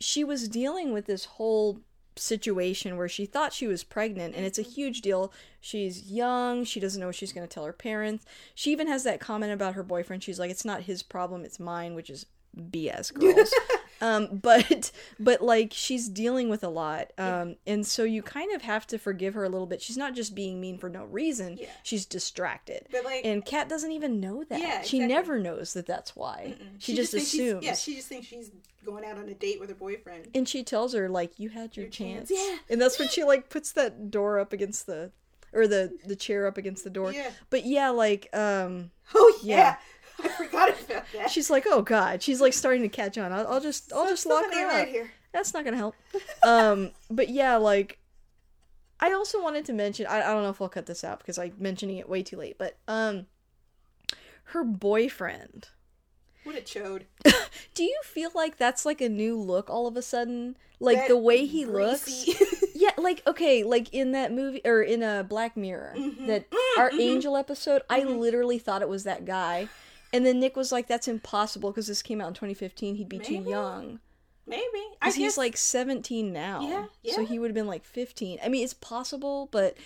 she 0.00 0.24
was 0.24 0.48
dealing 0.48 0.92
with 0.92 1.06
this 1.06 1.26
whole 1.26 1.80
situation 2.16 2.96
where 2.96 3.08
she 3.08 3.24
thought 3.24 3.52
she 3.52 3.66
was 3.66 3.84
pregnant 3.84 4.34
and 4.34 4.44
it's 4.44 4.58
a 4.58 4.62
Mm-hmm. 4.62 4.70
huge 4.72 5.00
deal. 5.00 5.32
She's 5.60 6.10
young, 6.10 6.64
she 6.64 6.80
doesn't 6.80 7.00
know 7.00 7.06
what 7.06 7.14
she's 7.14 7.32
going 7.32 7.46
to 7.46 7.52
tell 7.52 7.64
her 7.64 7.72
parents. 7.72 8.24
She 8.54 8.72
even 8.72 8.88
has 8.88 9.04
that 9.04 9.20
comment 9.20 9.52
about 9.52 9.74
her 9.74 9.82
boyfriend. 9.82 10.22
She's 10.22 10.38
like 10.38 10.50
it's 10.50 10.64
not 10.64 10.82
his 10.82 11.02
problem, 11.02 11.44
it's 11.44 11.60
mine, 11.60 11.94
which 11.94 12.10
is 12.10 12.26
BS 12.58 13.12
girls. 13.14 13.54
um 14.00 14.28
but 14.42 14.90
but 15.18 15.42
like 15.42 15.72
she's 15.74 16.08
dealing 16.08 16.48
with 16.48 16.62
a 16.64 16.68
lot. 16.68 17.12
Um 17.18 17.56
and 17.66 17.86
so 17.86 18.04
you 18.04 18.22
kind 18.22 18.52
of 18.54 18.62
have 18.62 18.86
to 18.88 18.98
forgive 18.98 19.34
her 19.34 19.44
a 19.44 19.48
little 19.48 19.66
bit. 19.66 19.82
She's 19.82 19.96
not 19.96 20.14
just 20.14 20.34
being 20.34 20.60
mean 20.60 20.78
for 20.78 20.88
no 20.88 21.04
reason. 21.04 21.58
Yeah. 21.60 21.66
She's 21.82 22.06
distracted. 22.06 22.86
But 22.90 23.04
like, 23.04 23.24
And 23.24 23.44
Kat 23.44 23.68
doesn't 23.68 23.92
even 23.92 24.20
know 24.20 24.44
that. 24.44 24.60
Yeah, 24.60 24.82
She 24.82 24.98
exactly. 24.98 25.06
never 25.08 25.38
knows 25.38 25.72
that 25.74 25.86
that's 25.86 26.14
why. 26.16 26.54
She, 26.78 26.94
just, 26.94 27.12
thinks 27.12 27.28
she's- 27.28 27.48
assumes. 27.48 27.64
Yeah, 27.64 27.74
she 27.74 27.94
just 27.96 28.08
thinks 28.08 28.26
she's 28.26 28.50
going 28.84 29.04
out 29.04 29.18
on 29.18 29.28
a 29.28 29.34
date 29.34 29.60
with 29.60 29.68
her 29.68 29.74
boyfriend. 29.74 30.28
and 30.34 30.48
she 30.48 30.64
tells 30.64 30.94
her 30.94 31.08
like 31.08 31.38
you 31.38 31.50
had 31.50 31.76
your, 31.76 31.84
Your 31.84 31.90
chance. 31.90 32.28
chance. 32.30 32.40
Yeah. 32.50 32.56
And 32.70 32.80
that's 32.80 32.98
when 32.98 33.08
she 33.08 33.24
like 33.24 33.48
puts 33.50 33.72
that 33.72 34.10
door 34.10 34.38
up 34.38 34.52
against 34.52 34.86
the 34.86 35.12
or 35.52 35.66
the 35.66 35.92
the 36.06 36.14
chair 36.16 36.46
up 36.46 36.56
against 36.56 36.84
the 36.84 36.90
door. 36.90 37.12
Yeah. 37.12 37.30
But 37.50 37.66
yeah, 37.66 37.90
like 37.90 38.28
um 38.32 38.90
Oh 39.14 39.38
yeah, 39.42 39.56
Yeah. 39.56 39.76
I 40.24 40.28
forgot 40.28 40.68
about 40.70 41.04
that. 41.14 41.30
she's 41.30 41.50
like, 41.50 41.64
"Oh 41.66 41.82
god." 41.82 42.22
She's 42.22 42.40
like 42.40 42.52
starting 42.52 42.82
to 42.82 42.88
catch 42.88 43.16
on. 43.18 43.32
I'll, 43.32 43.46
I'll 43.46 43.60
just 43.60 43.92
I'll 43.92 44.06
just 44.08 44.26
lock 44.26 44.52
her 44.52 44.66
up. 44.82 44.88
here. 44.88 45.10
That's 45.32 45.54
not 45.54 45.64
going 45.64 45.74
to 45.74 45.78
help. 45.78 45.94
um 46.42 46.90
but 47.10 47.28
yeah, 47.28 47.56
like 47.56 47.98
I 48.98 49.12
also 49.12 49.42
wanted 49.42 49.64
to 49.66 49.72
mention 49.72 50.06
I, 50.06 50.18
I 50.22 50.32
don't 50.32 50.42
know 50.42 50.50
if 50.50 50.60
I'll 50.60 50.68
cut 50.68 50.86
this 50.86 51.04
out 51.04 51.18
because 51.20 51.38
I'm 51.38 51.52
mentioning 51.58 51.96
it 51.98 52.08
way 52.08 52.22
too 52.22 52.36
late, 52.36 52.56
but 52.58 52.76
um 52.88 53.26
her 54.44 54.64
boyfriend 54.64 55.68
What 56.44 56.56
a 56.56 56.60
chode. 56.60 57.04
Do 57.74 57.84
you 57.84 57.98
feel 58.02 58.30
like 58.34 58.56
that's 58.56 58.84
like 58.84 59.00
a 59.00 59.08
new 59.08 59.38
look 59.40 59.70
all 59.70 59.86
of 59.86 59.96
a 59.96 60.02
sudden? 60.02 60.56
Like 60.80 60.96
That 60.98 61.08
the 61.08 61.16
way 61.16 61.46
he 61.46 61.64
looks? 61.66 62.26
Yeah, 62.74 62.90
like 62.96 63.22
okay, 63.26 63.62
like 63.62 63.92
in 63.92 64.12
that 64.12 64.32
movie 64.32 64.62
or 64.64 64.80
in 64.82 65.02
a 65.02 65.22
Black 65.22 65.56
Mirror, 65.56 65.94
Mm-hmm. 65.98 66.26
that 66.26 66.46
Arkangel 66.78 67.38
episode, 67.38 67.82
I 67.90 68.02
literally 68.04 68.58
thought 68.58 68.80
it 68.82 68.88
was 68.88 69.04
that 69.04 69.24
guy. 69.26 69.68
And 70.12 70.26
then 70.26 70.40
Nick 70.40 70.56
was 70.56 70.72
like, 70.72 70.86
"That's 70.88 71.06
impossible 71.08 71.70
because 71.70 71.86
this 71.86 72.02
came 72.02 72.20
out 72.20 72.28
in 72.28 72.34
2015. 72.34 72.96
He'd 72.96 73.08
be 73.08 73.18
too 73.18 73.34
young 73.34 74.00
Maybe. 74.46 74.64
Because 74.98 75.14
he's 75.14 75.32
guess- 75.32 75.38
like 75.38 75.56
17 75.56 76.32
now. 76.32 76.88
Yeah, 77.02 77.12
So 77.14 77.24
he 77.24 77.38
would 77.38 77.50
have 77.50 77.54
been 77.54 77.68
like 77.68 77.84
15. 77.84 78.40
I 78.42 78.48
mean, 78.48 78.64
it's 78.64 78.74
possible, 78.74 79.48
but 79.52 79.76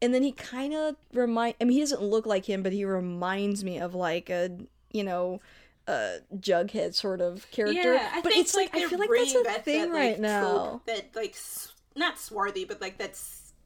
and 0.00 0.14
then 0.14 0.22
he 0.22 0.30
kind 0.32 0.72
of 0.74 0.96
remind. 1.12 1.54
I 1.60 1.64
mean, 1.64 1.72
he 1.74 1.80
doesn't 1.80 2.02
look 2.02 2.24
like 2.26 2.44
him, 2.48 2.62
but 2.62 2.72
he 2.72 2.84
reminds 2.84 3.64
me 3.64 3.78
of 3.80 3.94
like 3.94 4.30
a 4.30 4.56
you 4.92 5.02
know. 5.04 5.40
a 5.86 6.20
Jughead 6.34 6.94
sort 6.94 7.20
of 7.20 7.50
character, 7.50 7.92
Yeah, 7.94 8.08
I 8.14 8.22
but 8.22 8.32
think 8.32 8.42
it's 8.46 8.54
like, 8.54 8.74
I 8.74 8.78
they're 8.78 8.88
feel 8.88 8.98
like 9.00 9.10
that's 9.10 9.34
a 9.34 9.60
thing 9.60 9.82
that, 9.82 9.90
right 9.90 10.12
like, 10.12 10.18
now. 10.20 10.80
that 10.86 11.14
like 11.14 11.32
s- 11.32 11.74
not 11.94 12.18
swarthy, 12.18 12.64
but 12.64 12.80
like 12.80 12.96
that 12.96 13.16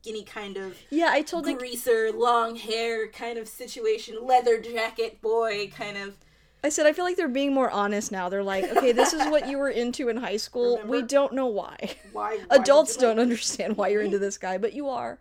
skinny 0.00 0.22
kind 0.22 0.56
of 0.56 0.76
Yeah, 0.90 1.08
I 1.11 1.22
told 1.22 1.44
greaser, 1.58 2.11
long 2.12 2.56
hair 2.56 3.08
kind 3.08 3.38
of 3.38 3.48
situation, 3.48 4.18
leather 4.22 4.61
jacket 4.61 5.20
boy 5.20 5.70
kind 5.74 5.96
of. 5.96 6.16
I 6.64 6.70
said 6.70 6.87
I 6.87 6.92
feel 6.92 7.04
like 7.04 7.16
they're 7.16 7.28
being 7.28 7.54
more 7.54 7.70
honest 7.70 8.11
now. 8.11 8.28
They're 8.28 8.42
like, 8.42 8.64
okay, 8.76 8.90
this 8.90 9.12
is 9.12 9.24
what 9.28 9.48
you 9.48 9.58
were 9.58 9.68
into 9.70 10.08
in 10.08 10.16
high 10.16 10.38
school. 10.38 10.80
We 10.84 11.02
don't 11.02 11.32
know 11.32 11.46
why. 11.46 11.76
Why? 12.12 12.38
why 12.38 12.56
Adults 12.56 12.96
don't 12.96 13.20
understand 13.20 13.76
why 13.76 13.88
you're 13.88 14.02
into 14.02 14.18
this 14.18 14.38
guy, 14.38 14.58
but 14.58 14.72
you 14.72 14.88
are. 14.88 15.20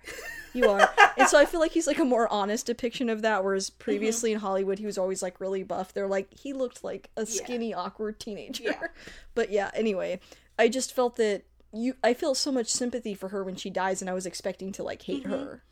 You 0.54 0.68
are. 0.72 0.90
and 1.18 1.28
so 1.30 1.38
I 1.38 1.46
feel 1.46 1.60
like 1.60 1.74
he's 1.74 1.86
like 1.86 2.00
a 2.00 2.06
more 2.06 2.28
honest 2.34 2.66
depiction 2.66 3.08
of 3.10 3.22
that, 3.22 3.44
whereas 3.44 3.70
Mm-hmm. 3.70 3.84
previously 3.84 4.32
in 4.32 4.40
Hollywood 4.40 4.80
he 4.80 4.88
was 4.88 4.98
always 4.98 5.22
like 5.22 5.40
really 5.40 5.62
buff. 5.62 5.94
They're 5.94 6.08
like 6.08 6.28
he 6.40 6.54
looked 6.54 6.84
like 6.84 7.10
a 7.16 7.26
skinny, 7.28 7.72
awkward 7.74 8.20
teenager. 8.20 8.64
Yeah. 8.64 8.88
But 9.36 9.52
yeah, 9.52 9.70
anyway. 9.76 10.20
I 10.58 10.70
just 10.70 10.92
felt 10.96 11.18
that 11.18 11.44
you 11.74 11.96
I 12.04 12.14
feel 12.14 12.34
so 12.36 12.52
much 12.52 12.68
sympathy 12.68 13.14
for 13.14 13.30
her 13.30 13.44
when 13.44 13.56
she 13.56 13.70
dies 13.70 14.02
and 14.02 14.10
I 14.10 14.14
was 14.14 14.26
expecting 14.26 14.72
to 14.74 14.84
like 14.84 15.02
hate 15.04 15.24
Mm-hmm. 15.24 15.32
her. 15.34 15.64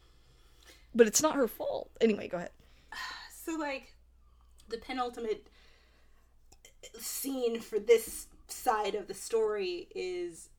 But 0.93 1.07
it's 1.07 1.21
not 1.21 1.35
her 1.35 1.47
fault. 1.47 1.89
Anyway, 1.99 2.27
go 2.27 2.37
ahead. 2.37 2.51
So 3.45 3.55
like, 3.59 3.93
the 4.69 4.79
penultimate 4.79 5.45
scene 6.97 7.59
for 7.59 7.77
this 7.77 8.25
side 8.47 8.95
of 8.95 9.07
the 9.07 9.13
story 9.13 9.87
is 9.93 10.49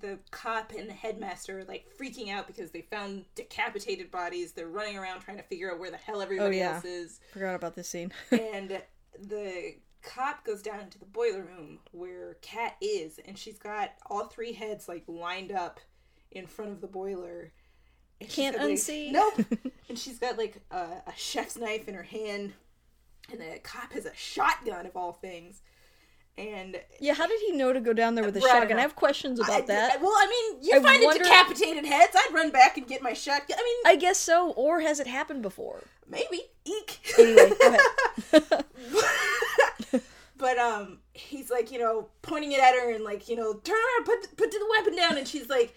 the 0.00 0.18
cop 0.30 0.72
and 0.72 0.88
the 0.88 0.94
headmaster 0.94 1.64
like 1.68 1.84
freaking 2.00 2.30
out 2.30 2.46
because 2.46 2.70
they 2.70 2.80
found 2.80 3.26
decapitated 3.34 4.10
bodies. 4.10 4.52
They're 4.52 4.68
running 4.68 4.96
around 4.96 5.20
trying 5.20 5.36
to 5.36 5.42
figure 5.42 5.70
out 5.70 5.78
where 5.78 5.90
the 5.90 5.96
hell 5.98 6.22
everybody 6.22 6.58
yeah. 6.58 6.76
else 6.76 6.84
is. 6.86 7.20
Forgot 7.32 7.56
about 7.56 7.74
this 7.74 7.88
scene. 7.88 8.10
and 8.30 8.80
the 9.20 9.74
cop 10.02 10.44
goes 10.44 10.62
down 10.62 10.80
into 10.80 10.98
the 10.98 11.04
boiler 11.04 11.42
room 11.42 11.78
where 11.92 12.36
Kat 12.42 12.76
is, 12.80 13.18
and 13.26 13.36
she's 13.38 13.58
got 13.58 13.90
all 14.08 14.26
three 14.26 14.52
heads 14.52 14.88
like 14.88 15.04
lined 15.06 15.52
up 15.52 15.80
in 16.30 16.46
front 16.46 16.70
of 16.72 16.80
the 16.80 16.86
boiler. 16.86 17.52
And 18.20 18.28
Can't 18.30 18.56
got, 18.56 18.64
like- 18.66 18.74
unsee. 18.74 19.10
Nope. 19.12 19.34
and 19.88 19.98
she's 19.98 20.18
got 20.18 20.36
like 20.38 20.56
a, 20.70 20.76
a 21.06 21.12
chef's 21.16 21.56
knife 21.56 21.88
in 21.88 21.94
her 21.94 22.02
hand, 22.02 22.52
and 23.30 23.40
the 23.40 23.58
cop 23.62 23.92
has 23.92 24.06
a 24.06 24.14
shotgun 24.14 24.86
of 24.86 24.96
all 24.96 25.12
things. 25.12 25.62
And 26.38 26.80
yeah, 27.00 27.12
how 27.14 27.26
did 27.26 27.40
he 27.40 27.52
know 27.52 27.72
to 27.72 27.80
go 27.80 27.92
down 27.92 28.14
there 28.14 28.24
with 28.24 28.36
a 28.36 28.40
Right, 28.40 28.50
shotgun? 28.50 28.78
I 28.78 28.82
have 28.82 28.96
questions 28.96 29.40
about 29.40 29.62
I- 29.62 29.66
that. 29.66 30.00
well, 30.00 30.12
I 30.16 30.26
mean, 30.26 30.62
you 30.62 30.78
I 30.78 30.82
find 30.82 31.02
wonder- 31.04 31.24
decapitated 31.24 31.84
heads. 31.84 32.12
I'd 32.16 32.32
run 32.32 32.50
back 32.50 32.78
and 32.78 32.86
get 32.86 33.02
my 33.02 33.12
shotgun. 33.12 33.58
I 33.58 33.62
mean, 33.62 33.92
I 33.92 33.96
guess 33.96 34.18
so, 34.18 34.50
or 34.52 34.80
has 34.80 35.00
it 35.00 35.06
happened 35.06 35.42
before? 35.42 35.82
maybe. 36.08 36.42
Eek. 36.64 36.98
Anyway, 37.18 37.52
go 37.60 37.68
ahead. 38.32 38.64
but 40.40 40.58
um 40.58 40.98
he's 41.12 41.50
like 41.50 41.70
you 41.70 41.78
know 41.78 42.08
pointing 42.22 42.50
it 42.52 42.58
at 42.60 42.74
her 42.74 42.92
and 42.92 43.04
like 43.04 43.28
you 43.28 43.36
know 43.36 43.54
turn 43.54 43.76
around 43.76 44.04
put 44.06 44.36
put 44.36 44.50
the 44.50 44.66
weapon 44.70 44.96
down 44.96 45.16
and 45.16 45.28
she's 45.28 45.48
like 45.48 45.74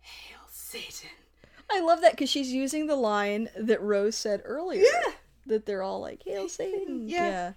hail 0.00 0.40
satan 0.50 1.10
I 1.70 1.80
love 1.80 2.00
that 2.02 2.12
because 2.12 2.30
she's 2.30 2.52
using 2.52 2.86
the 2.86 2.96
line 2.96 3.48
that 3.58 3.82
Rose 3.82 4.14
said 4.16 4.40
earlier. 4.44 4.82
Yeah. 4.82 5.12
That 5.46 5.66
they're 5.66 5.82
all 5.82 6.00
like, 6.00 6.22
Hail 6.24 6.48
Satan. 6.48 7.08
Yeah. 7.08 7.28
yeah. 7.28 7.52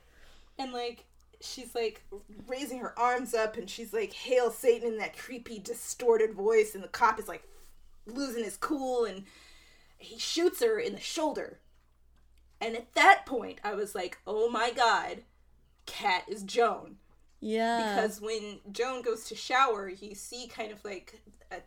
and 0.58 0.74
like 0.74 1.06
she's 1.42 1.74
like 1.74 2.04
raising 2.48 2.80
her 2.80 2.98
arms 3.00 3.34
up 3.34 3.56
and 3.56 3.70
she's 3.70 3.94
like 3.94 4.12
hail 4.12 4.52
satan 4.52 4.94
in 4.94 4.98
that 4.98 5.18
creepy 5.18 5.58
distorted 5.58 6.34
voice 6.34 6.76
and 6.76 6.84
the 6.84 6.88
cop 6.90 7.18
is 7.18 7.28
like 7.30 7.44
losing 8.06 8.44
his 8.44 8.58
cool 8.58 9.06
and 9.06 9.24
he 9.98 10.20
shoots 10.20 10.62
her 10.62 10.78
in 10.80 10.94
the 10.94 11.00
shoulder 11.00 11.60
and 12.60 12.76
at 12.76 12.94
that 12.94 13.26
point 13.26 13.60
i 13.64 13.74
was 13.74 13.96
like 13.96 14.18
oh 14.28 14.50
my 14.50 14.72
god 14.72 15.22
kat 15.90 16.24
is 16.28 16.44
joan 16.44 16.98
Yeah. 17.42 17.96
because 17.96 18.22
when 18.22 18.60
Joan 18.72 19.02
goes 19.02 19.26
to 19.26 19.36
shower, 19.36 19.90
you 19.90 20.16
see 20.16 20.48
kind 20.48 20.72
of 20.72 20.84
like 20.86 21.22
a 21.52 21.58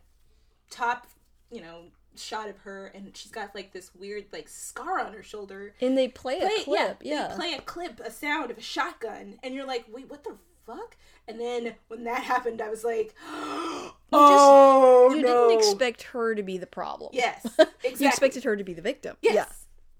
top, 0.70 1.06
you 1.50 1.60
know, 1.60 1.84
shot 2.14 2.48
of 2.48 2.58
her, 2.58 2.86
and 2.94 3.16
she's 3.16 3.32
got 3.32 3.54
like 3.54 3.72
this 3.72 3.90
weird 3.94 4.26
like 4.32 4.48
scar 4.48 5.00
on 5.00 5.12
her 5.14 5.22
shoulder. 5.22 5.74
and 5.80 5.96
they 5.96 6.08
play 6.08 6.38
a 6.40 6.64
clip. 6.64 6.98
Yeah. 7.02 7.28
they 7.28 7.34
play 7.34 7.52
a 7.54 7.60
clip, 7.62 8.00
a 8.00 8.10
sound 8.10 8.50
of 8.50 8.58
a 8.58 8.62
shotgun, 8.62 9.38
and 9.42 9.54
you're 9.54 9.66
like, 9.66 9.86
wait, 9.90 10.10
what 10.10 10.22
the 10.24 10.36
fuck? 10.66 10.96
And 11.26 11.40
then 11.40 11.74
when 11.88 12.04
that 12.04 12.22
happened, 12.22 12.60
I 12.60 12.68
was 12.68 12.84
like, 12.84 13.14
oh 14.12 15.10
you 15.14 15.22
no! 15.22 15.48
didn't 15.48 15.58
expect 15.58 16.02
her 16.04 16.34
to 16.34 16.42
be 16.42 16.58
the 16.58 16.66
problem. 16.66 17.10
Yes, 17.12 17.44
exactly. 17.46 17.92
You 18.00 18.08
expected 18.08 18.44
her 18.44 18.56
to 18.56 18.64
be 18.64 18.74
the 18.74 18.82
victim. 18.82 19.16
Yes, 19.22 19.34
Yeah. 19.34 19.46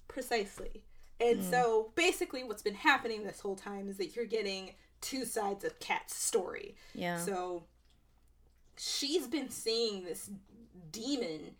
precisely. 0.09 0.83
And 1.23 1.45
so 1.45 1.93
basically, 1.95 2.43
what's 2.45 2.63
been 2.63 2.75
happening 2.75 3.25
this 3.25 3.41
whole 3.41 3.57
time 3.57 3.89
is 3.89 3.97
that 3.99 4.17
you're 4.17 4.25
getting 4.25 4.73
two 5.01 5.25
sides 5.25 5.65
of 5.65 5.79
Kat's 5.79 6.15
story. 6.15 6.75
Yeah. 6.95 7.19
So 7.19 7.65
she's 8.77 9.27
been 9.27 9.51
seeing 9.51 10.05
this 10.05 10.31
demon 10.91 11.57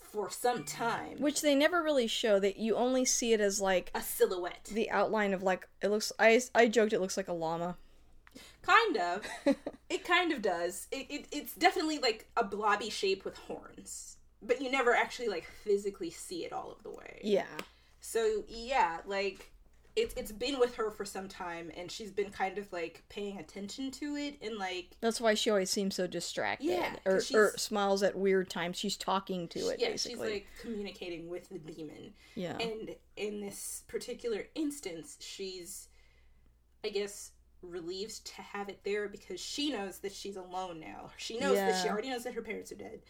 for 0.00 0.30
some 0.30 0.64
time. 0.64 1.18
Which 1.18 1.40
they 1.42 1.54
never 1.54 1.82
really 1.82 2.06
show. 2.06 2.38
That 2.38 2.56
you 2.58 2.76
only 2.76 3.04
see 3.04 3.32
it 3.32 3.40
as 3.40 3.60
like 3.60 3.90
A 3.94 4.02
silhouette. 4.02 4.70
the 4.72 4.90
outline 4.90 5.32
of 5.34 5.42
like 5.42 5.66
it 5.82 5.88
looks. 5.88 6.12
I 6.18 6.40
I 6.54 6.68
joked 6.68 6.92
it 6.92 7.00
looks 7.00 7.16
like 7.16 7.28
a 7.28 7.32
llama. 7.32 7.76
Kind 8.62 8.96
of. 8.96 9.22
it 9.90 10.04
kind 10.04 10.32
of 10.32 10.42
does. 10.42 10.86
It, 10.90 11.06
it 11.10 11.26
it's 11.32 11.54
definitely 11.54 11.98
like 11.98 12.28
a 12.36 12.44
blobby 12.44 12.90
shape 12.90 13.24
with 13.24 13.36
horns. 13.36 14.16
But 14.40 14.60
you 14.62 14.70
never 14.70 14.94
actually 14.94 15.28
like 15.28 15.46
physically 15.64 16.10
see 16.10 16.44
it 16.44 16.52
all 16.52 16.70
of 16.70 16.82
the 16.82 16.90
way. 16.90 17.20
Yeah. 17.22 17.46
So 18.00 18.44
yeah, 18.48 18.98
like 19.06 19.50
it's 19.96 20.14
it's 20.14 20.30
been 20.30 20.58
with 20.60 20.76
her 20.76 20.90
for 20.90 21.04
some 21.04 21.26
time 21.28 21.72
and 21.76 21.90
she's 21.90 22.12
been 22.12 22.30
kind 22.30 22.56
of 22.56 22.72
like 22.72 23.02
paying 23.08 23.38
attention 23.38 23.90
to 23.90 24.14
it 24.14 24.36
and 24.40 24.56
like 24.56 24.96
That's 25.00 25.20
why 25.20 25.34
she 25.34 25.50
always 25.50 25.70
seems 25.70 25.96
so 25.96 26.06
distracted. 26.06 26.66
Yeah, 26.66 26.94
Or, 27.04 27.20
or 27.34 27.54
smiles 27.56 28.02
at 28.04 28.16
weird 28.16 28.48
times. 28.48 28.76
She's 28.78 28.96
talking 28.96 29.48
to 29.48 29.58
it, 29.70 29.80
yeah, 29.80 29.88
basically. 29.90 30.26
she's 30.26 30.34
like 30.34 30.46
communicating 30.60 31.28
with 31.28 31.48
the 31.48 31.58
demon. 31.58 32.12
yeah. 32.36 32.56
And 32.58 32.94
in 33.16 33.40
this 33.40 33.82
particular 33.88 34.46
instance, 34.54 35.16
she's, 35.20 35.88
I 36.84 36.90
guess, 36.90 37.32
relieved 37.62 38.24
to 38.36 38.42
have 38.42 38.68
it 38.68 38.78
there 38.84 39.08
because 39.08 39.40
she 39.40 39.72
knows 39.72 39.98
that 39.98 40.12
she's 40.12 40.36
alone 40.36 40.78
now. 40.78 41.10
She 41.16 41.38
knows 41.40 41.56
that 41.56 41.82
she 41.82 41.88
already 41.88 42.10
knows 42.10 42.22
that 42.22 42.34
her 42.34 42.42
parents 42.42 42.70
are 42.70 42.76
dead. 42.76 43.00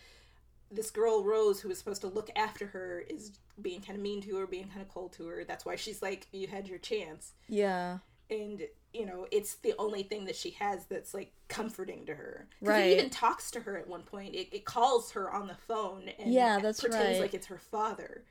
This 0.70 0.90
girl, 0.90 1.24
Rose, 1.24 1.60
who 1.60 1.68
was 1.68 1.78
supposed 1.78 2.02
to 2.02 2.08
look 2.08 2.30
after 2.36 2.66
her, 2.66 3.02
is 3.08 3.32
being 3.60 3.80
kind 3.80 3.96
of 3.96 4.02
mean 4.02 4.20
to 4.22 4.36
her, 4.36 4.46
being 4.46 4.68
kind 4.68 4.82
of 4.82 4.88
cold 4.88 5.12
to 5.14 5.26
her. 5.26 5.44
That's 5.44 5.64
why 5.64 5.76
she's 5.76 6.02
like, 6.02 6.26
You 6.32 6.46
had 6.46 6.68
your 6.68 6.78
chance. 6.78 7.32
yeah. 7.48 7.98
And, 8.30 8.60
you 8.92 9.06
know, 9.06 9.26
it's 9.32 9.54
the 9.54 9.72
only 9.78 10.02
thing 10.02 10.26
that 10.26 10.36
she 10.36 10.50
has 10.50 10.84
that's 10.84 11.14
like 11.14 11.32
comforting 11.48 12.04
to 12.04 12.14
her. 12.14 12.46
Right. 12.60 12.90
It 12.90 12.98
even 12.98 13.08
talks 13.08 13.50
to 13.52 13.60
her 13.60 13.78
at 13.78 13.88
one 13.88 14.02
point. 14.02 14.34
It, 14.34 14.54
it 14.54 14.66
calls 14.66 15.12
her 15.12 15.30
on 15.32 15.46
the 15.46 15.54
phone 15.66 16.10
and 16.18 16.30
Yeah, 16.30 16.58
that's 16.60 16.82
pretends 16.82 17.12
right. 17.12 17.20
like 17.22 17.32
it's 17.32 17.46
her 17.46 17.56
father 17.56 18.24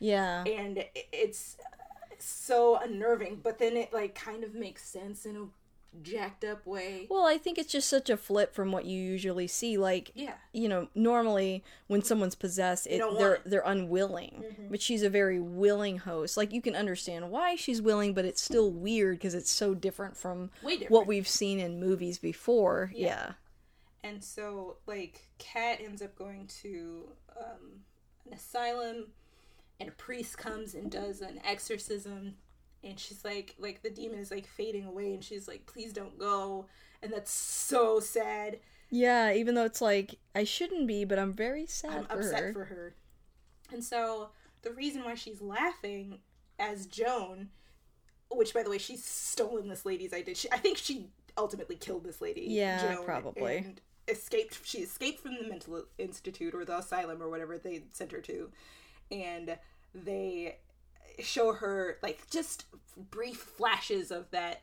Yeah. 0.00 0.42
and 0.42 0.78
it- 0.78 1.06
it's 1.12 1.56
so 2.18 2.76
unnerving 2.82 3.40
but 3.42 3.58
then 3.58 3.76
it 3.76 3.92
like 3.92 4.14
kind 4.14 4.42
of 4.44 4.54
makes 4.54 4.88
sense 4.88 5.24
in 5.26 5.36
a 5.36 5.44
jacked 6.02 6.44
up 6.44 6.66
way 6.66 7.06
Well, 7.08 7.26
I 7.26 7.38
think 7.38 7.58
it's 7.58 7.72
just 7.72 7.88
such 7.88 8.10
a 8.10 8.16
flip 8.16 8.54
from 8.54 8.72
what 8.72 8.84
you 8.84 9.00
usually 9.00 9.46
see. 9.46 9.78
Like, 9.78 10.10
yeah 10.14 10.34
you 10.54 10.68
know, 10.68 10.88
normally 10.94 11.64
when 11.88 12.02
someone's 12.02 12.36
possessed, 12.36 12.86
it, 12.86 13.02
they're 13.18 13.34
it. 13.34 13.42
they're 13.44 13.62
unwilling. 13.66 14.44
But 14.70 14.80
she's 14.80 15.02
a 15.02 15.10
very 15.10 15.40
willing 15.40 15.98
host. 15.98 16.36
Like 16.36 16.52
you 16.52 16.62
can 16.62 16.76
understand 16.76 17.30
why 17.30 17.56
she's 17.56 17.82
willing, 17.82 18.14
but 18.14 18.24
it's 18.24 18.40
still 18.40 18.70
weird 18.70 19.18
because 19.18 19.34
it's 19.34 19.50
so 19.50 19.74
different 19.74 20.16
from 20.16 20.50
different 20.62 20.90
what 20.90 21.06
we've 21.06 21.28
seen 21.28 21.58
in 21.58 21.80
movies 21.80 22.18
before. 22.18 22.92
Yeah. 22.94 23.32
and 24.02 24.22
so 24.22 24.76
like 24.86 25.28
kat 25.38 25.80
ends 25.82 26.00
up 26.02 26.16
going 26.16 26.46
to 26.62 27.08
um, 27.36 27.82
an 28.26 28.32
asylum 28.32 29.06
and 29.80 29.88
a 29.88 29.92
priest 29.92 30.38
comes 30.38 30.74
and 30.74 30.90
does 30.90 31.20
an 31.20 31.40
exorcism 31.44 32.36
and 32.84 32.98
she's 33.00 33.24
like 33.24 33.54
like 33.58 33.82
the 33.82 33.90
demon 33.90 34.18
is 34.18 34.30
like 34.30 34.46
fading 34.46 34.84
away 34.84 35.14
and 35.14 35.24
she's 35.24 35.48
like 35.48 35.66
please 35.66 35.92
don't 35.92 36.18
go 36.18 36.66
and 37.02 37.12
that's 37.12 37.30
so 37.32 38.00
sad 38.00 38.58
Yeah, 38.90 39.32
even 39.32 39.54
though 39.54 39.64
it's 39.64 39.80
like 39.80 40.16
I 40.34 40.44
shouldn't 40.44 40.86
be, 40.86 41.04
but 41.04 41.18
I'm 41.18 41.32
very 41.32 41.66
sad 41.66 41.92
I'm 41.98 42.04
for 42.06 42.18
upset 42.20 42.42
her. 42.42 42.52
for 42.52 42.64
her. 42.66 42.94
And 43.72 43.82
so 43.82 44.30
the 44.62 44.72
reason 44.72 45.04
why 45.04 45.14
she's 45.14 45.40
laughing 45.42 46.18
as 46.58 46.86
Joan, 46.86 47.48
which 48.30 48.54
by 48.54 48.62
the 48.62 48.70
way, 48.70 48.78
she's 48.78 49.04
stolen 49.04 49.68
this 49.68 49.84
lady's 49.84 50.12
identity. 50.12 50.34
She, 50.34 50.52
I 50.52 50.58
think 50.58 50.78
she 50.78 51.08
ultimately 51.36 51.76
killed 51.76 52.04
this 52.04 52.20
lady. 52.20 52.46
Yeah, 52.48 52.96
probably. 53.04 53.56
And 53.58 53.80
escaped. 54.08 54.60
She 54.64 54.78
escaped 54.78 55.20
from 55.20 55.34
the 55.40 55.48
mental 55.48 55.84
institute 55.98 56.54
or 56.54 56.64
the 56.64 56.78
asylum 56.78 57.22
or 57.22 57.28
whatever 57.28 57.58
they 57.58 57.84
sent 57.92 58.12
her 58.12 58.20
to, 58.20 58.50
and 59.10 59.58
they 59.94 60.58
show 61.20 61.52
her 61.52 61.98
like 62.02 62.28
just 62.30 62.66
brief 63.10 63.36
flashes 63.36 64.10
of 64.10 64.30
that 64.30 64.62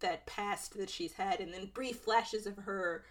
that 0.00 0.26
past 0.26 0.76
that 0.76 0.90
she's 0.90 1.14
had 1.14 1.40
and 1.40 1.52
then 1.52 1.70
brief 1.72 1.96
flashes 1.96 2.46
of 2.46 2.56
her 2.58 3.04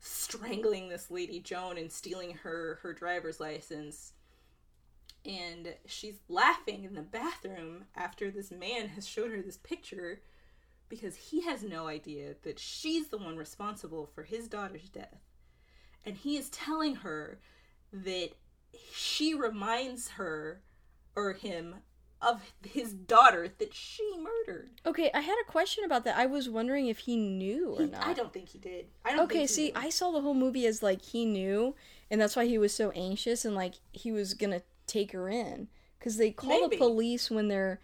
strangling 0.00 0.88
this 0.88 1.10
lady 1.10 1.40
Joan 1.40 1.78
and 1.78 1.90
stealing 1.90 2.34
her 2.42 2.78
her 2.82 2.92
driver's 2.92 3.40
license. 3.40 4.12
And 5.24 5.74
she's 5.86 6.20
laughing 6.28 6.84
in 6.84 6.94
the 6.94 7.02
bathroom 7.02 7.86
after 7.96 8.30
this 8.30 8.52
man 8.52 8.88
has 8.88 9.08
showed 9.08 9.32
her 9.32 9.42
this 9.42 9.56
picture 9.56 10.20
because 10.88 11.16
he 11.16 11.42
has 11.42 11.64
no 11.64 11.88
idea 11.88 12.34
that 12.42 12.60
she's 12.60 13.08
the 13.08 13.18
one 13.18 13.36
responsible 13.36 14.06
for 14.06 14.22
his 14.22 14.46
daughter's 14.46 14.88
death. 14.88 15.18
And 16.04 16.16
he 16.16 16.36
is 16.36 16.48
telling 16.50 16.96
her 16.96 17.40
that 17.92 18.30
she 18.92 19.34
reminds 19.34 20.10
her 20.10 20.62
or 21.16 21.32
him 21.32 21.76
of 22.26 22.40
his 22.66 22.92
daughter 22.92 23.48
that 23.58 23.72
she 23.74 24.02
murdered. 24.18 24.70
Okay, 24.84 25.10
I 25.14 25.20
had 25.20 25.36
a 25.46 25.50
question 25.50 25.84
about 25.84 26.04
that. 26.04 26.16
I 26.16 26.26
was 26.26 26.48
wondering 26.48 26.88
if 26.88 26.98
he 26.98 27.16
knew 27.16 27.74
or 27.74 27.82
He- 27.82 27.86
not. 27.90 28.06
I 28.06 28.12
don't 28.14 28.32
think 28.32 28.48
he 28.48 28.58
did. 28.58 28.86
I 29.04 29.12
don't 29.12 29.20
Okay, 29.24 29.38
think 29.46 29.50
see, 29.50 29.64
knew. 29.66 29.72
I 29.76 29.90
saw 29.90 30.10
the 30.10 30.20
whole 30.20 30.34
movie 30.34 30.66
as 30.66 30.82
like 30.82 31.02
he 31.02 31.24
knew, 31.24 31.74
and 32.10 32.20
that's 32.20 32.36
why 32.36 32.46
he 32.46 32.58
was 32.58 32.74
so 32.74 32.90
anxious 32.92 33.44
and 33.44 33.54
like 33.54 33.74
he 33.92 34.10
was 34.12 34.34
gonna 34.34 34.62
take 34.86 35.12
her 35.12 35.28
in 35.28 35.68
because 35.98 36.16
they 36.16 36.30
call 36.30 36.48
Maybe. 36.62 36.76
the 36.76 36.78
police 36.78 37.30
when 37.30 37.48
they're 37.48 37.80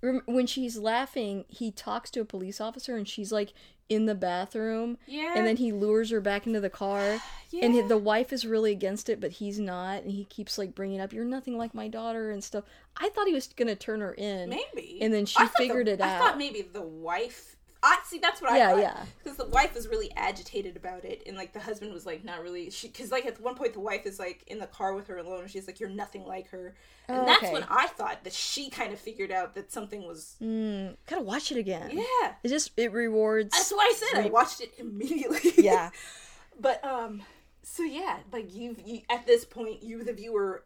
when 0.00 0.46
she's 0.46 0.76
laughing, 0.78 1.44
he 1.48 1.70
talks 1.70 2.10
to 2.12 2.20
a 2.20 2.24
police 2.24 2.60
officer 2.60 2.96
and 2.96 3.08
she's 3.08 3.32
like 3.32 3.52
in 3.88 4.06
the 4.06 4.14
bathroom. 4.14 4.98
Yeah. 5.06 5.34
And 5.36 5.46
then 5.46 5.56
he 5.58 5.72
lures 5.72 6.10
her 6.10 6.20
back 6.20 6.46
into 6.46 6.60
the 6.60 6.70
car. 6.70 7.20
And 7.62 7.74
Yeah. 7.74 7.82
hi- 7.82 7.88
the 7.88 7.96
wife 7.96 8.32
is 8.32 8.44
really 8.44 8.72
against 8.72 9.08
it, 9.08 9.20
but 9.20 9.30
he's 9.32 9.58
not. 9.60 10.02
And 10.02 10.10
he 10.10 10.24
keeps 10.24 10.58
like 10.58 10.74
bringing 10.74 11.00
up, 11.00 11.12
"You're 11.12 11.24
nothing 11.24 11.56
like 11.56 11.72
my 11.74 11.86
daughter" 11.88 12.30
and 12.30 12.42
stuff. 12.42 12.64
I 12.96 13.08
thought 13.08 13.28
he 13.28 13.32
was 13.32 13.46
gonna 13.46 13.76
turn 13.76 14.00
her 14.00 14.12
in. 14.12 14.50
Maybe. 14.50 14.98
And 15.00 15.14
then 15.14 15.24
she 15.26 15.36
thought 15.38 15.52
the- 15.52 15.58
figured 15.58 15.86
it 15.88 16.00
out. 16.00 16.20
I 16.20 16.24
thought 16.26 16.38
maybe 16.38 16.62
the 16.62 16.82
wife. 16.82 17.55
I 17.86 17.98
see. 18.04 18.18
That's 18.18 18.42
what 18.42 18.50
I 18.52 18.58
Yeah, 18.58 18.70
thought. 18.72 18.80
yeah. 18.80 19.04
Because 19.22 19.36
the 19.38 19.46
wife 19.46 19.74
was 19.74 19.86
really 19.88 20.10
agitated 20.16 20.76
about 20.76 21.04
it, 21.04 21.22
and 21.26 21.36
like 21.36 21.52
the 21.52 21.60
husband 21.60 21.92
was 21.92 22.04
like 22.06 22.24
not 22.24 22.42
really. 22.42 22.70
She 22.70 22.88
because 22.88 23.10
like 23.12 23.26
at 23.26 23.40
one 23.40 23.54
point 23.54 23.72
the 23.74 23.80
wife 23.80 24.06
is 24.06 24.18
like 24.18 24.42
in 24.48 24.58
the 24.58 24.66
car 24.66 24.94
with 24.94 25.06
her 25.06 25.18
alone, 25.18 25.42
and 25.42 25.50
she's 25.50 25.66
like, 25.66 25.78
"You're 25.78 25.88
nothing 25.90 26.24
like 26.24 26.48
her," 26.50 26.74
and 27.08 27.18
Oh, 27.20 27.24
that's 27.26 27.44
okay. 27.44 27.52
when 27.52 27.64
I 27.70 27.86
thought 27.86 28.24
that 28.24 28.32
she 28.32 28.70
kind 28.70 28.92
of 28.92 28.98
figured 28.98 29.30
out 29.30 29.54
that 29.54 29.70
something 29.70 30.06
was. 30.06 30.36
Mm, 30.42 30.96
gotta 31.06 31.22
watch 31.22 31.52
it 31.52 31.58
again. 31.58 31.90
Yeah. 31.92 32.34
It 32.42 32.48
just 32.48 32.72
it 32.76 32.92
rewards. 32.92 33.50
That's 33.56 33.70
why 33.70 33.90
I 33.90 33.94
said 33.96 34.24
I 34.26 34.28
watched 34.30 34.60
it 34.60 34.72
immediately. 34.78 35.52
Yeah. 35.62 35.90
but 36.60 36.84
um, 36.84 37.22
so 37.62 37.82
yeah, 37.82 38.18
like 38.32 38.54
you've 38.54 38.80
you 38.86 39.02
at 39.08 39.26
this 39.26 39.44
point, 39.44 39.82
you 39.82 40.02
the 40.04 40.12
viewer 40.12 40.64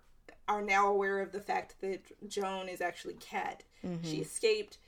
are 0.49 0.63
now 0.63 0.89
aware 0.89 1.21
of 1.21 1.31
the 1.33 1.41
fact 1.41 1.77
that 1.81 2.01
Joan 2.29 2.69
is 2.69 2.81
actually 2.81 3.15
Kat. 3.15 3.63
Mm-hmm. 3.85 4.09
She 4.09 4.17
escaped. 4.19 4.79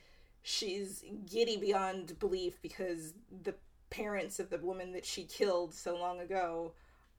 She's 0.43 1.05
giddy 1.31 1.57
beyond 1.57 2.19
belief 2.19 2.61
because 2.63 3.15
the 3.43 3.55
parents 3.91 4.41
of 4.41 4.51
the 4.51 4.59
woman 4.59 4.93
that 4.93 5.05
she 5.05 5.25
killed 5.25 5.75
so 5.75 5.97
long 5.97 6.21
ago 6.21 6.73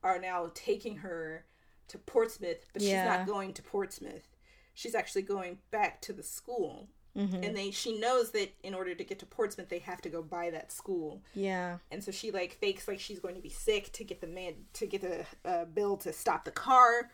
are 0.03 0.19
now 0.19 0.51
taking 0.53 0.97
her 0.97 1.45
to 1.87 1.97
Portsmouth, 1.97 2.65
but 2.73 2.81
she's 2.81 2.91
not 3.05 3.25
going 3.27 3.53
to 3.53 3.61
Portsmouth. 3.61 4.27
She's 4.73 4.95
actually 4.95 5.21
going 5.21 5.59
back 5.71 6.01
to 6.01 6.13
the 6.13 6.23
school. 6.23 6.87
Mm-hmm. 7.15 7.43
And 7.43 7.55
they 7.55 7.69
she 7.69 7.99
knows 7.99 8.31
that 8.31 8.51
in 8.63 8.73
order 8.73 8.95
to 8.95 9.03
get 9.03 9.19
to 9.19 9.25
Portsmouth 9.27 9.69
they 9.69 9.77
have 9.79 10.01
to 10.01 10.09
go 10.09 10.23
by 10.23 10.49
that 10.49 10.71
school 10.71 11.21
Yeah. 11.35 11.77
and 11.91 12.03
so 12.03 12.11
she 12.11 12.31
like 12.31 12.53
fakes 12.53 12.87
like 12.87 12.99
she's 12.99 13.19
going 13.19 13.35
to 13.35 13.41
be 13.41 13.49
sick 13.49 13.91
to 13.91 14.03
get 14.03 14.19
the 14.19 14.25
man 14.25 14.53
to 14.73 14.87
get 14.87 15.01
the 15.01 15.25
uh, 15.45 15.65
bill 15.65 15.95
to 15.97 16.11
stop 16.11 16.43
the 16.43 16.49
car 16.49 17.11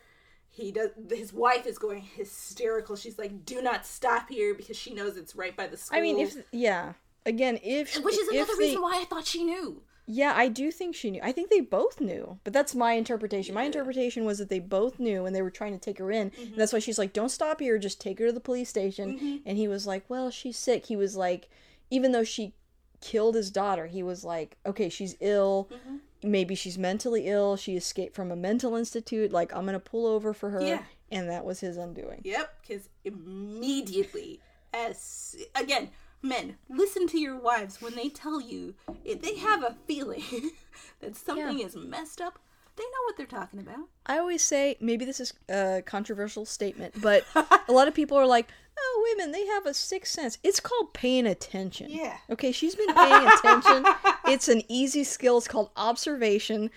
he 0.49 0.71
does 0.71 0.89
his 1.09 1.31
wife 1.31 1.65
is 1.65 1.77
going 1.77 2.01
hysterical 2.01 2.95
she's 2.95 3.17
like 3.17 3.45
do 3.45 3.61
not 3.61 3.85
stop 3.85 4.29
here 4.29 4.53
because 4.53 4.77
she 4.77 4.93
knows 4.93 5.17
it's 5.17 5.35
right 5.35 5.55
by 5.55 5.67
the 5.67 5.77
school 5.77 5.97
I 5.97 6.01
mean, 6.01 6.19
if 6.19 6.35
yeah, 6.51 6.93
again, 7.25 7.59
if 7.63 7.95
which 8.03 8.17
is 8.17 8.27
another 8.27 8.53
they- 8.57 8.65
reason 8.65 8.81
why 8.81 8.99
i 9.01 9.05
thought 9.05 9.27
she 9.27 9.43
knew 9.43 9.81
Yeah, 10.11 10.33
I 10.35 10.47
do 10.47 10.71
think 10.71 10.95
she 10.95 11.11
knew. 11.11 11.21
I 11.21 11.31
think 11.31 11.51
they 11.51 11.61
both 11.61 12.01
knew, 12.01 12.39
but 12.43 12.51
that's 12.51 12.73
my 12.73 12.93
interpretation. 12.93 13.53
My 13.53 13.65
interpretation 13.65 14.25
was 14.25 14.39
that 14.39 14.49
they 14.49 14.57
both 14.59 14.99
knew 14.99 15.27
and 15.27 15.35
they 15.35 15.43
were 15.43 15.51
trying 15.51 15.73
to 15.73 15.77
take 15.77 15.99
her 15.99 16.11
in. 16.11 16.21
And 16.21 16.31
mm-hmm. 16.33 16.57
that's 16.57 16.73
why 16.73 16.79
she's 16.79 16.97
like, 16.97 17.13
"Don't 17.13 17.29
stop 17.29 17.59
here, 17.59 17.77
just 17.77 18.01
take 18.01 18.17
her 18.17 18.25
to 18.25 18.33
the 18.33 18.39
police 18.39 18.69
station." 18.69 19.13
Mm-hmm. 19.13 19.35
And 19.45 19.55
he 19.59 19.67
was 19.67 19.85
like, 19.85 20.09
"Well, 20.09 20.31
she's 20.31 20.57
sick." 20.57 20.87
He 20.87 20.95
was 20.95 21.15
like, 21.15 21.47
even 21.91 22.11
though 22.11 22.23
she 22.23 22.55
killed 23.01 23.35
his 23.35 23.51
daughter, 23.51 23.85
he 23.85 24.01
was 24.01 24.23
like, 24.23 24.57
"Okay, 24.65 24.89
she's 24.89 25.15
ill. 25.19 25.69
Mm-hmm. 25.71 25.97
Maybe 26.23 26.55
she's 26.55 26.77
mentally 26.77 27.27
ill. 27.27 27.55
She 27.55 27.75
escaped 27.77 28.15
from 28.15 28.31
a 28.31 28.35
mental 28.35 28.75
institute. 28.75 29.31
Like, 29.31 29.53
I'm 29.55 29.65
gonna 29.65 29.79
pull 29.79 30.05
over 30.07 30.33
for 30.33 30.49
her." 30.49 30.61
Yeah. 30.61 30.83
And 31.11 31.29
that 31.29 31.43
was 31.43 31.59
his 31.59 31.75
undoing. 31.77 32.21
yep 32.23 32.53
because 32.61 32.87
immediately 33.03 34.39
as 34.73 35.35
again 35.55 35.89
men 36.21 36.57
listen 36.69 37.07
to 37.07 37.17
your 37.19 37.35
wives 37.35 37.81
when 37.81 37.95
they 37.95 38.09
tell 38.09 38.39
you 38.39 38.75
if 39.03 39.21
they 39.21 39.35
have 39.37 39.63
a 39.63 39.75
feeling 39.87 40.21
that 40.99 41.15
something 41.15 41.59
is 41.59 41.75
messed 41.75 42.21
up 42.21 42.37
they 42.75 42.83
know 42.83 43.03
what 43.05 43.17
they're 43.17 43.25
talking 43.25 43.59
about 43.59 43.87
I 44.05 44.17
always 44.17 44.41
say, 44.41 44.75
maybe 44.79 45.03
this 45.05 45.19
is 45.19 45.33
a 45.49 45.83
controversial 45.85 46.45
statement, 46.45 46.99
but 47.01 47.23
a 47.35 47.71
lot 47.71 47.87
of 47.87 47.93
people 47.93 48.17
are 48.17 48.25
like, 48.25 48.47
oh, 48.81 49.07
women, 49.17 49.31
they 49.31 49.45
have 49.47 49.65
a 49.65 49.73
sixth 49.73 50.13
sense. 50.13 50.37
It's 50.43 50.59
called 50.59 50.93
paying 50.93 51.25
attention. 51.27 51.87
Yeah. 51.89 52.17
Okay, 52.29 52.51
she's 52.51 52.75
been 52.75 52.93
paying 52.93 53.27
attention. 53.27 53.85
it's 54.27 54.47
an 54.47 54.63
easy 54.67 55.03
skill. 55.03 55.37
It's 55.37 55.47
called 55.47 55.71
observation. 55.75 56.69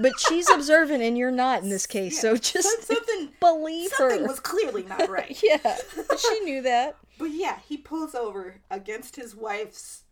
But 0.00 0.12
she's 0.18 0.48
observant 0.48 1.02
and 1.02 1.18
you're 1.18 1.30
not 1.30 1.62
in 1.62 1.68
this 1.68 1.84
case. 1.86 2.18
So 2.18 2.34
just 2.36 2.86
something 2.86 3.28
believe 3.40 3.90
something 3.90 4.20
her. 4.20 4.26
was 4.26 4.40
clearly 4.40 4.84
not 4.84 5.08
right 5.10 5.38
yeah, 5.42 5.76
she 6.18 6.40
knew 6.40 6.62
that. 6.62 6.96
But 7.18 7.26
yeah, 7.32 7.58
he 7.68 7.76
pulls 7.76 8.14
over 8.14 8.56
against 8.70 9.16
his 9.16 9.36
wife's 9.36 10.04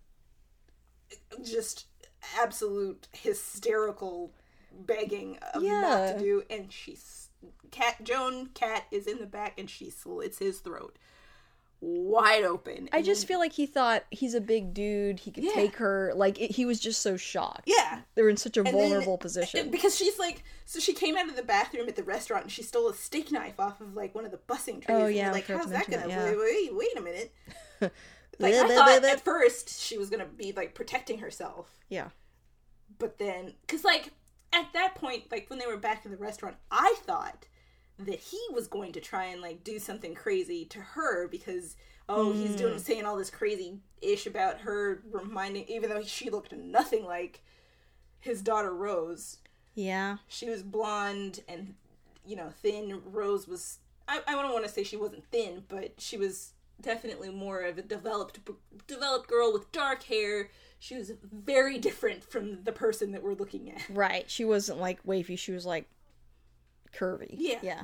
just 1.43 1.87
absolute 2.39 3.09
hysterical 3.13 4.33
begging 4.87 5.39
of 5.55 5.63
not 5.63 5.67
Yeah. 5.67 6.13
to 6.13 6.19
do, 6.19 6.43
and 6.51 6.71
she's 6.73 7.20
kat 7.71 8.03
Joan 8.05 8.47
Kat 8.55 8.85
is 8.91 9.07
in 9.07 9.19
the 9.19 9.27
back 9.27 9.59
and 9.59 9.69
she 9.71 9.91
slits 9.91 10.39
his 10.39 10.59
throat 10.61 10.97
wide 11.83 12.45
open. 12.45 12.91
I 12.93 13.01
just 13.01 13.27
feel 13.27 13.39
like 13.39 13.53
he 13.55 13.65
thought 13.65 14.05
he's 14.11 14.35
a 14.35 14.41
big 14.43 14.75
dude. 14.75 15.19
He 15.21 15.31
could 15.31 15.45
Yeah. 15.45 15.53
take 15.55 15.77
her. 15.77 16.13
Like, 16.15 16.39
it, 16.39 16.51
he 16.51 16.67
was 16.67 16.79
just 16.79 17.01
so 17.01 17.17
shocked. 17.17 17.63
yeah. 17.65 18.01
They 18.15 18.23
were 18.23 18.29
in 18.29 18.37
such 18.37 18.59
a 18.59 18.61
And 18.61 18.67
then- 18.67 18.75
vulnerable 18.75 19.17
position. 19.17 19.71
Because 19.71 19.97
she's 19.97 20.19
like, 20.19 20.43
so 20.67 20.79
she 20.79 20.93
came 20.93 21.17
out 21.17 21.31
of 21.31 21.37
the 21.37 21.43
bathroom 21.43 21.89
at 21.89 21.97
the 21.97 22.03
restaurant 22.03 22.43
and 22.45 22.53
she 22.53 22.63
stole 22.63 22.91
a 22.91 22.95
steak 22.95 23.33
knife 23.33 23.59
off 23.59 23.81
of 23.81 23.95
like 23.95 24.15
one 24.15 24.27
of 24.27 24.31
the 24.31 24.37
busing 24.37 24.83
trays. 24.85 24.89
Oh, 24.91 25.07
yeah, 25.07 25.33
like, 25.33 25.47
how's 25.47 25.71
that 25.71 25.91
gonna? 25.91 26.07
yeah. 26.07 26.35
Wait, 26.37 26.75
wait 26.75 26.97
a 26.99 27.01
minute. 27.01 27.35
Like 28.39 28.55
I 28.55 28.69
thought 28.69 29.05
at 29.05 29.21
first 29.23 29.83
she 29.83 29.99
was 29.99 30.09
gonna 30.09 30.25
be 30.25 30.53
like 30.53 30.75
protecting 30.75 31.19
herself, 31.19 31.69
yeah. 31.91 32.09
but 32.99 33.19
then 33.19 33.53
because 33.61 33.85
like 33.85 34.13
at 34.53 34.73
that 34.73 34.95
point, 34.95 35.31
like 35.31 35.49
when 35.49 35.59
they 35.59 35.67
were 35.67 35.77
back 35.77 36.05
in 36.05 36.11
the 36.11 36.17
restaurant, 36.17 36.57
I 36.71 36.95
thought 37.05 37.47
that 37.99 38.21
he 38.21 38.41
was 38.53 38.67
going 38.67 38.93
to 38.93 39.01
try 39.01 39.27
and 39.27 39.41
like 39.41 39.63
do 39.65 39.79
something 39.79 40.15
crazy 40.15 40.65
to 40.65 40.81
her 40.81 41.29
because 41.29 41.77
oh 42.09 42.33
he's 42.33 42.57
doing 42.57 42.75
hmm. 42.75 42.79
saying 42.79 43.05
all 43.05 43.17
this 43.17 43.31
crazy 43.31 43.79
ish 44.01 44.27
about 44.27 44.61
her 44.61 45.03
reminding 45.11 45.65
even 45.69 45.91
though 45.91 46.03
she 46.03 46.31
looked 46.31 46.53
nothing 46.53 47.05
like 47.05 47.43
his 48.19 48.43
daughter 48.43 48.75
Rose. 48.75 49.39
Yeah. 49.75 50.17
she 50.29 50.49
was 50.49 50.63
blonde 50.63 51.41
and 51.49 51.75
you 52.27 52.37
know 52.37 52.51
thin. 52.63 53.01
Rose 53.05 53.47
was 53.47 53.79
i, 54.09 54.21
I 54.27 54.33
don't 54.33 54.53
want 54.53 54.65
to 54.65 54.71
say 54.71 54.83
she 54.83 54.97
wasn't 54.97 55.25
thin 55.31 55.65
but 55.69 55.95
she 55.99 56.17
was 56.17 56.53
definitely 56.81 57.31
more 57.31 57.61
of 57.61 57.79
a 57.79 57.83
developed 57.83 58.41
developed 58.87 59.29
girl 59.29 59.53
with 59.53 59.71
dark 59.73 60.03
hair 60.05 60.49
she 60.83 60.97
was 60.97 61.13
very 61.31 61.79
different 61.79 62.25
from 62.25 62.65
the 62.65 62.73
person 62.73 63.13
that 63.13 63.23
we're 63.23 63.35
looking 63.35 63.71
at 63.71 63.83
Right. 63.91 64.25
She 64.29 64.45
wasn't 64.45 64.81
like 64.81 64.99
wavy. 65.05 65.37
She 65.37 65.53
was 65.53 65.65
like 65.67 65.87
curvy. 66.97 67.35
Yeah. 67.39 67.59
Yeah. 67.63 67.83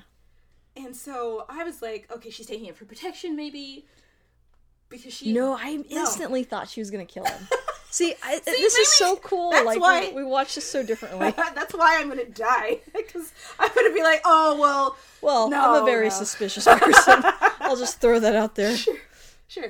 and 0.77 0.97
so 0.97 1.45
i 1.49 1.63
was 1.63 1.81
like 1.81 2.09
okay 2.13 2.29
she's 2.31 2.47
taking 2.47 2.67
it 2.67 2.77
for 2.77 2.85
protection 2.87 3.37
maybe 3.37 3.87
because 4.89 5.13
she 5.13 5.33
No, 5.33 5.53
I 5.57 5.83
instantly 5.89 6.43
thought 6.45 6.69
she 6.69 6.81
was 6.81 6.91
gonna 6.91 7.05
kill 7.07 7.25
him. 7.25 7.49
See, 7.91 8.15
I, 8.23 8.41
this 8.45 8.75
is 8.77 8.89
so 8.89 9.17
cool. 9.17 9.51
that's 9.53 9.65
like 9.65 9.81
why- 9.81 10.09
we, 10.09 10.23
we 10.23 10.25
watch 10.25 10.55
this 10.57 10.69
so 10.69 10.83
differently. 10.83 11.31
that's 11.55 11.75
why 11.75 11.99
i'm 12.01 12.09
gonna 12.09 12.25
die 12.27 12.81
because 12.95 13.33
i'm 13.59 13.71
gonna 13.75 13.93
be 13.95 14.03
like 14.03 14.21
oh 14.25 14.59
well 14.61 14.97
Well, 15.23 15.53
I'm 15.53 15.83
a 15.83 15.85
very 15.87 16.09
no. 16.09 16.15
suspicious 16.15 16.65
person. 16.67 17.23
I'll 17.61 17.77
just 17.77 18.01
throw 18.01 18.19
that 18.21 18.37
out 18.37 18.55
there. 18.55 18.77
sure 18.77 18.97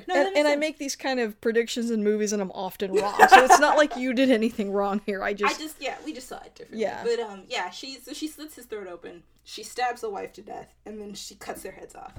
no, 0.09 0.15
And, 0.15 0.37
and 0.37 0.49
I 0.49 0.57
make 0.57 0.79
these 0.79 0.97
kind 0.97 1.21
of 1.21 1.41
predictions 1.41 1.91
in 1.91 2.03
movies, 2.03 2.33
and 2.33 2.41
I'm 2.41 2.51
often 2.53 2.93
wrong. 2.93 3.15
So 3.29 3.45
it's 3.45 3.61
not 3.61 3.77
like 3.77 3.97
you 3.97 4.15
did 4.15 4.31
anything 4.31 4.71
wrong 4.71 5.01
here. 5.05 5.23
I 5.23 5.35
just, 5.35 5.55
I 5.55 5.59
just, 5.63 5.79
just 5.79 5.83
yeah, 5.83 5.97
we 6.05 6.13
just 6.13 6.29
saw 6.29 6.39
it 6.39 6.55
differently. 6.55 6.83
Yeah. 6.83 7.05
But 7.05 7.21
um 7.21 7.45
yeah, 7.49 7.71
she 7.71 7.99
so 7.99 8.13
she 8.13 8.29
slits 8.29 8.57
his 8.57 8.67
throat 8.67 8.87
open, 8.87 9.23
she 9.45 9.63
stabs 9.63 10.01
the 10.01 10.11
wife 10.11 10.33
to 10.35 10.43
death, 10.43 10.73
and 10.85 11.01
then 11.01 11.15
she 11.15 11.35
cuts 11.35 11.63
their 11.63 11.73
heads 11.73 11.95
off. 11.95 12.15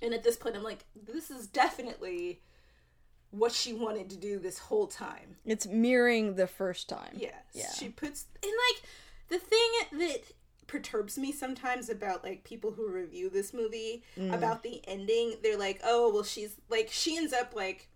And 0.00 0.14
at 0.14 0.22
this 0.22 0.36
point 0.36 0.56
I'm 0.56 0.62
like, 0.62 0.84
this 0.94 1.30
is 1.30 1.46
definitely 1.46 2.40
what 3.30 3.52
she 3.52 3.72
wanted 3.72 4.10
to 4.10 4.16
do 4.16 4.38
this 4.38 4.58
whole 4.58 4.86
time. 4.86 5.36
it's 5.44 5.66
mirroring 5.66 6.36
the 6.36 6.46
first 6.46 6.88
time. 6.88 7.16
Yes. 7.16 7.32
Yeah. 7.54 7.72
She 7.72 7.88
puts 7.88 8.26
and 8.42 8.52
like 8.70 8.82
the 9.28 9.38
thing 9.38 9.98
that 9.98 10.20
perturbs 10.72 11.18
me 11.18 11.30
sometimes 11.30 11.90
about 11.90 12.24
like 12.24 12.44
people 12.44 12.72
who 12.72 12.88
review 12.90 13.28
this 13.28 13.52
movie 13.52 14.02
Mm. 14.16 14.34
about 14.34 14.62
the 14.62 14.80
ending, 14.88 15.34
they're 15.42 15.58
like, 15.58 15.80
"Oh, 15.84 16.10
well 16.12 16.22
she's 16.22 16.56
like 16.70 16.88
she 16.90 17.16
ends 17.16 17.32
up 17.34 17.54
like 17.54 17.88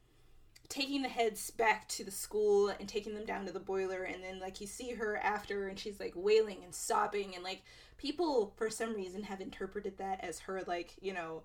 taking 0.68 1.00
the 1.00 1.08
heads 1.08 1.50
back 1.50 1.88
to 1.88 2.04
the 2.04 2.10
school 2.10 2.68
and 2.68 2.86
taking 2.88 3.14
them 3.14 3.24
down 3.24 3.46
to 3.46 3.52
the 3.52 3.60
boiler 3.60 4.02
and 4.02 4.22
then 4.22 4.40
like 4.40 4.60
you 4.60 4.66
see 4.66 4.90
her 4.90 5.16
after 5.16 5.68
and 5.68 5.78
she's 5.78 5.98
like 6.00 6.12
wailing 6.16 6.58
and 6.64 6.74
sobbing 6.74 7.34
and 7.34 7.44
like 7.44 7.62
people 7.98 8.52
for 8.56 8.68
some 8.68 8.92
reason 8.92 9.22
have 9.22 9.40
interpreted 9.40 9.96
that 9.96 10.22
as 10.22 10.40
her 10.40 10.62
like, 10.66 10.94
you 11.00 11.14
know, 11.14 11.42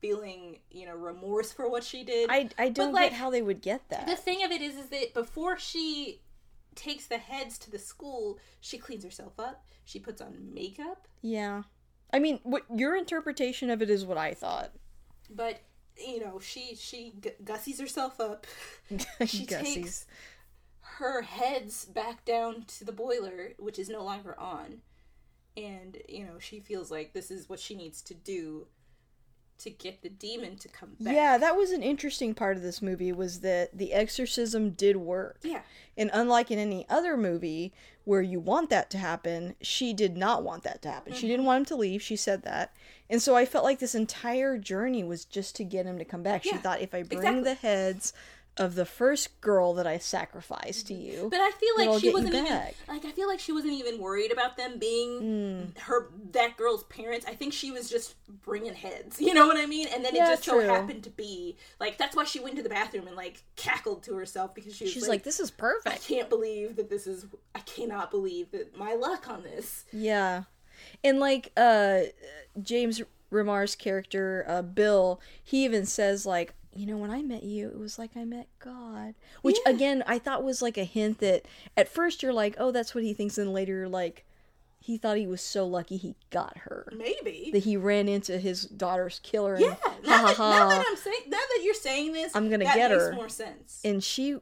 feeling, 0.00 0.58
you 0.70 0.86
know, 0.86 0.94
remorse 0.94 1.50
for 1.50 1.68
what 1.68 1.82
she 1.82 2.04
did. 2.04 2.30
I, 2.30 2.50
I 2.56 2.68
don't 2.68 2.92
like, 2.92 3.10
get 3.10 3.18
how 3.18 3.30
they 3.30 3.42
would 3.42 3.62
get 3.62 3.88
that. 3.88 4.06
The 4.06 4.14
thing 4.16 4.44
of 4.44 4.52
it 4.52 4.60
is, 4.62 4.76
is 4.76 4.86
that 4.90 5.12
before 5.14 5.58
she 5.58 6.20
takes 6.78 7.06
the 7.06 7.18
heads 7.18 7.58
to 7.58 7.70
the 7.70 7.78
school, 7.78 8.38
she 8.60 8.78
cleans 8.78 9.04
herself 9.04 9.38
up. 9.38 9.66
She 9.84 9.98
puts 10.00 10.20
on 10.22 10.54
makeup, 10.54 11.06
yeah. 11.22 11.62
I 12.12 12.18
mean, 12.20 12.40
what 12.42 12.62
your 12.74 12.96
interpretation 12.96 13.68
of 13.70 13.82
it 13.82 13.90
is 13.90 14.04
what 14.06 14.16
I 14.18 14.32
thought. 14.34 14.70
but 15.28 15.60
you 15.98 16.20
know, 16.20 16.38
she 16.38 16.74
she 16.76 17.12
g- 17.20 17.30
gussies 17.44 17.80
herself 17.80 18.20
up. 18.20 18.46
She 19.26 19.44
Gussies. 19.46 19.74
takes 19.74 20.06
her 21.00 21.22
heads 21.22 21.84
back 21.84 22.24
down 22.24 22.64
to 22.78 22.84
the 22.84 22.92
boiler, 22.92 23.52
which 23.58 23.78
is 23.78 23.88
no 23.88 24.04
longer 24.04 24.38
on, 24.38 24.80
and 25.56 25.98
you 26.08 26.24
know 26.24 26.38
she 26.38 26.60
feels 26.60 26.90
like 26.90 27.12
this 27.12 27.30
is 27.30 27.48
what 27.48 27.60
she 27.60 27.74
needs 27.74 28.00
to 28.02 28.14
do. 28.14 28.66
To 29.58 29.70
get 29.70 30.02
the 30.02 30.08
demon 30.08 30.56
to 30.58 30.68
come 30.68 30.90
back. 31.00 31.14
Yeah, 31.14 31.36
that 31.38 31.56
was 31.56 31.70
an 31.72 31.82
interesting 31.82 32.34
part 32.34 32.56
of 32.56 32.62
this 32.62 32.80
movie 32.80 33.12
was 33.12 33.40
that 33.40 33.76
the 33.76 33.92
exorcism 33.92 34.70
did 34.70 34.96
work. 34.96 35.38
Yeah. 35.42 35.62
And 35.96 36.10
unlike 36.12 36.50
in 36.50 36.58
any 36.58 36.86
other 36.88 37.16
movie 37.16 37.72
where 38.04 38.22
you 38.22 38.38
want 38.40 38.70
that 38.70 38.88
to 38.90 38.98
happen, 38.98 39.56
she 39.60 39.92
did 39.92 40.16
not 40.16 40.42
want 40.44 40.62
that 40.62 40.80
to 40.82 40.90
happen. 40.90 41.12
She 41.12 41.20
Mm-hmm. 41.20 41.28
didn't 41.28 41.46
want 41.46 41.58
him 41.60 41.64
to 41.66 41.76
leave. 41.76 42.02
She 42.02 42.16
said 42.16 42.42
that. 42.44 42.72
And 43.10 43.20
so 43.20 43.34
I 43.34 43.44
felt 43.44 43.64
like 43.64 43.78
this 43.80 43.94
entire 43.94 44.58
journey 44.58 45.02
was 45.02 45.24
just 45.24 45.56
to 45.56 45.64
get 45.64 45.86
him 45.86 45.98
to 45.98 46.04
come 46.04 46.22
back. 46.22 46.44
She 46.44 46.56
thought 46.56 46.80
if 46.80 46.94
I 46.94 47.02
bring 47.02 47.18
exactly. 47.18 47.42
the 47.42 47.54
heads 47.54 48.12
of 48.58 48.74
the 48.74 48.84
first 48.84 49.40
girl 49.40 49.74
that 49.74 49.86
I 49.86 49.98
sacrificed 49.98 50.86
to 50.88 50.94
you, 50.94 51.28
But 51.30 51.40
I 51.40 51.50
feel 51.52 51.74
like 51.92 52.00
she 52.00 52.10
wasn't 52.12 52.34
even 52.34 52.44
back. 52.44 52.74
like 52.88 53.04
I 53.04 53.12
feel 53.12 53.28
like 53.28 53.40
she 53.40 53.52
wasn't 53.52 53.74
even 53.74 53.98
worried 53.98 54.32
about 54.32 54.56
them 54.56 54.78
being 54.78 55.20
Mm. 55.20 55.78
her 55.78 56.10
that 56.32 56.56
girl's 56.56 56.84
parents. 56.84 57.24
I 57.26 57.34
think 57.34 57.52
she 57.52 57.70
was 57.70 57.88
just 57.88 58.14
bringing 58.42 58.74
heads. 58.74 59.20
You 59.28 59.34
know 59.34 59.46
what 59.46 59.56
I 59.56 59.66
mean? 59.66 59.88
And 59.94 60.04
then 60.04 60.14
Yeah, 60.14 60.28
it 60.28 60.32
just 60.36 60.44
true. 60.44 60.62
so 60.62 60.68
happened 60.68 61.04
to 61.04 61.10
be 61.10 61.56
like 61.80 61.98
that's 61.98 62.16
why 62.16 62.24
she 62.24 62.40
went 62.40 62.56
to 62.56 62.62
the 62.62 62.68
bathroom 62.68 63.06
and 63.06 63.16
like 63.16 63.42
cackled 63.56 64.02
to 64.04 64.14
herself 64.14 64.54
because 64.54 64.74
she 64.74 64.84
was 64.84 64.92
she's 64.92 65.02
like, 65.02 65.10
like, 65.10 65.22
this 65.24 65.38
is 65.40 65.50
perfect. 65.50 65.94
I 65.94 65.98
can't 65.98 66.28
believe 66.28 66.76
that 66.76 66.90
this 66.90 67.06
is 67.06 67.26
I 67.54 67.60
cannot 67.60 68.10
believe 68.10 68.50
that 68.52 68.76
my 68.76 68.94
luck 68.94 69.28
on 69.28 69.42
this. 69.42 69.84
Yeah. 69.92 70.44
And 71.04 71.18
like 71.20 71.52
uh 71.56 72.00
James 72.60 73.02
Remar's 73.30 73.74
character, 73.74 74.44
uh 74.48 74.62
Bill, 74.62 75.20
he 75.44 75.64
even 75.64 75.84
says 75.84 76.24
like, 76.24 76.54
you 76.78 76.86
know, 76.86 76.96
when 76.96 77.10
I 77.10 77.22
met 77.22 77.42
you, 77.42 77.68
it 77.68 77.78
was 77.78 77.98
like 77.98 78.16
I 78.16 78.24
met 78.24 78.48
God. 78.58 79.14
Which 79.42 79.58
Yeah. 79.66 79.72
again, 79.72 80.04
I 80.06 80.18
thought 80.18 80.42
was 80.44 80.62
like 80.62 80.76
a 80.78 80.84
hint 80.84 81.18
that 81.18 81.46
at 81.76 81.88
first 81.88 82.22
you're 82.22 82.32
like, 82.32 82.54
oh, 82.58 82.70
that's 82.70 82.94
what 82.94 83.04
he 83.04 83.12
thinks, 83.14 83.38
and 83.38 83.52
later 83.52 83.72
you're 83.74 83.88
like, 83.88 84.24
he 84.80 84.96
thought 84.96 85.16
he 85.16 85.26
was 85.26 85.40
so 85.42 85.66
lucky 85.66 85.96
he 85.96 86.14
got 86.30 86.56
her. 86.58 86.90
Maybe. 86.96 87.50
That 87.52 87.64
he 87.64 87.76
ran 87.76 88.08
into 88.08 88.38
his 88.38 88.62
daughter's 88.64 89.18
killer 89.22 89.54
and 89.54 89.64
yeah. 89.64 89.76
Now, 90.06 90.18
ha 90.18 90.26
that, 90.28 90.38
now 90.38 90.68
that. 90.68 90.84
I'm 90.88 90.96
saying 90.96 91.22
now 91.28 91.36
that 91.38 91.60
you're 91.64 91.74
saying 91.74 92.12
this, 92.12 92.34
I'm 92.34 92.48
gonna 92.50 92.64
that 92.64 92.74
get 92.76 92.90
makes 92.90 93.02
her. 93.04 93.12
more 93.14 93.28
sense. 93.28 93.80
And 93.84 94.02
she 94.02 94.38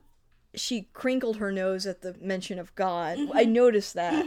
she 0.55 0.89
crinkled 0.93 1.37
her 1.39 1.51
nose 1.53 1.85
at 1.87 2.03
the 2.03 2.15
mention 2.21 2.59
of 2.59 2.75
God. 2.75 3.19
I 3.35 3.45
Mm-hmm. 3.45 3.53
noticed 3.53 3.95
that. 3.95 4.25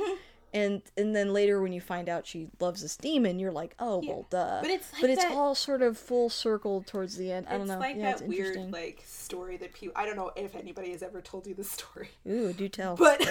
And 0.54 0.82
and 0.98 1.16
then 1.16 1.32
later 1.32 1.62
when 1.62 1.72
you 1.74 1.82
find 1.82 2.10
out 2.10 2.26
she 2.26 2.48
loves 2.60 2.82
this 2.82 2.98
demon, 2.98 3.38
you're 3.40 3.52
like, 3.52 3.76
oh 3.80 4.02
well, 4.06 4.26
duh. 4.32 4.60
But 4.62 4.72
it's 4.72 4.92
like 4.94 5.02
but 5.02 5.10
it's 5.12 5.24
that- 5.24 5.32
all 5.34 5.54
sort 5.54 5.82
of 5.84 5.98
full 5.98 6.30
circle 6.30 6.84
towards 6.86 7.18
the 7.18 7.32
end. 7.32 7.46
I 7.50 7.58
don't 7.58 7.68
know. 7.68 7.78
like 7.78 7.96
yeah, 7.98 8.14
that 8.14 8.22
it's 8.22 8.22
weird 8.24 8.72
like 8.72 9.04
story 9.06 9.58
that 9.58 9.74
people 9.74 9.94
I 9.96 10.06
don't 10.06 10.16
know 10.16 10.32
if 10.36 10.56
anybody 10.56 10.92
has 10.92 11.04
ever 11.04 11.22
told 11.22 11.46
you 11.46 11.54
this 11.54 11.70
story. 11.72 12.10
Ooh, 12.28 12.52
do 12.54 12.68
tell. 12.68 12.96
But 12.96 13.22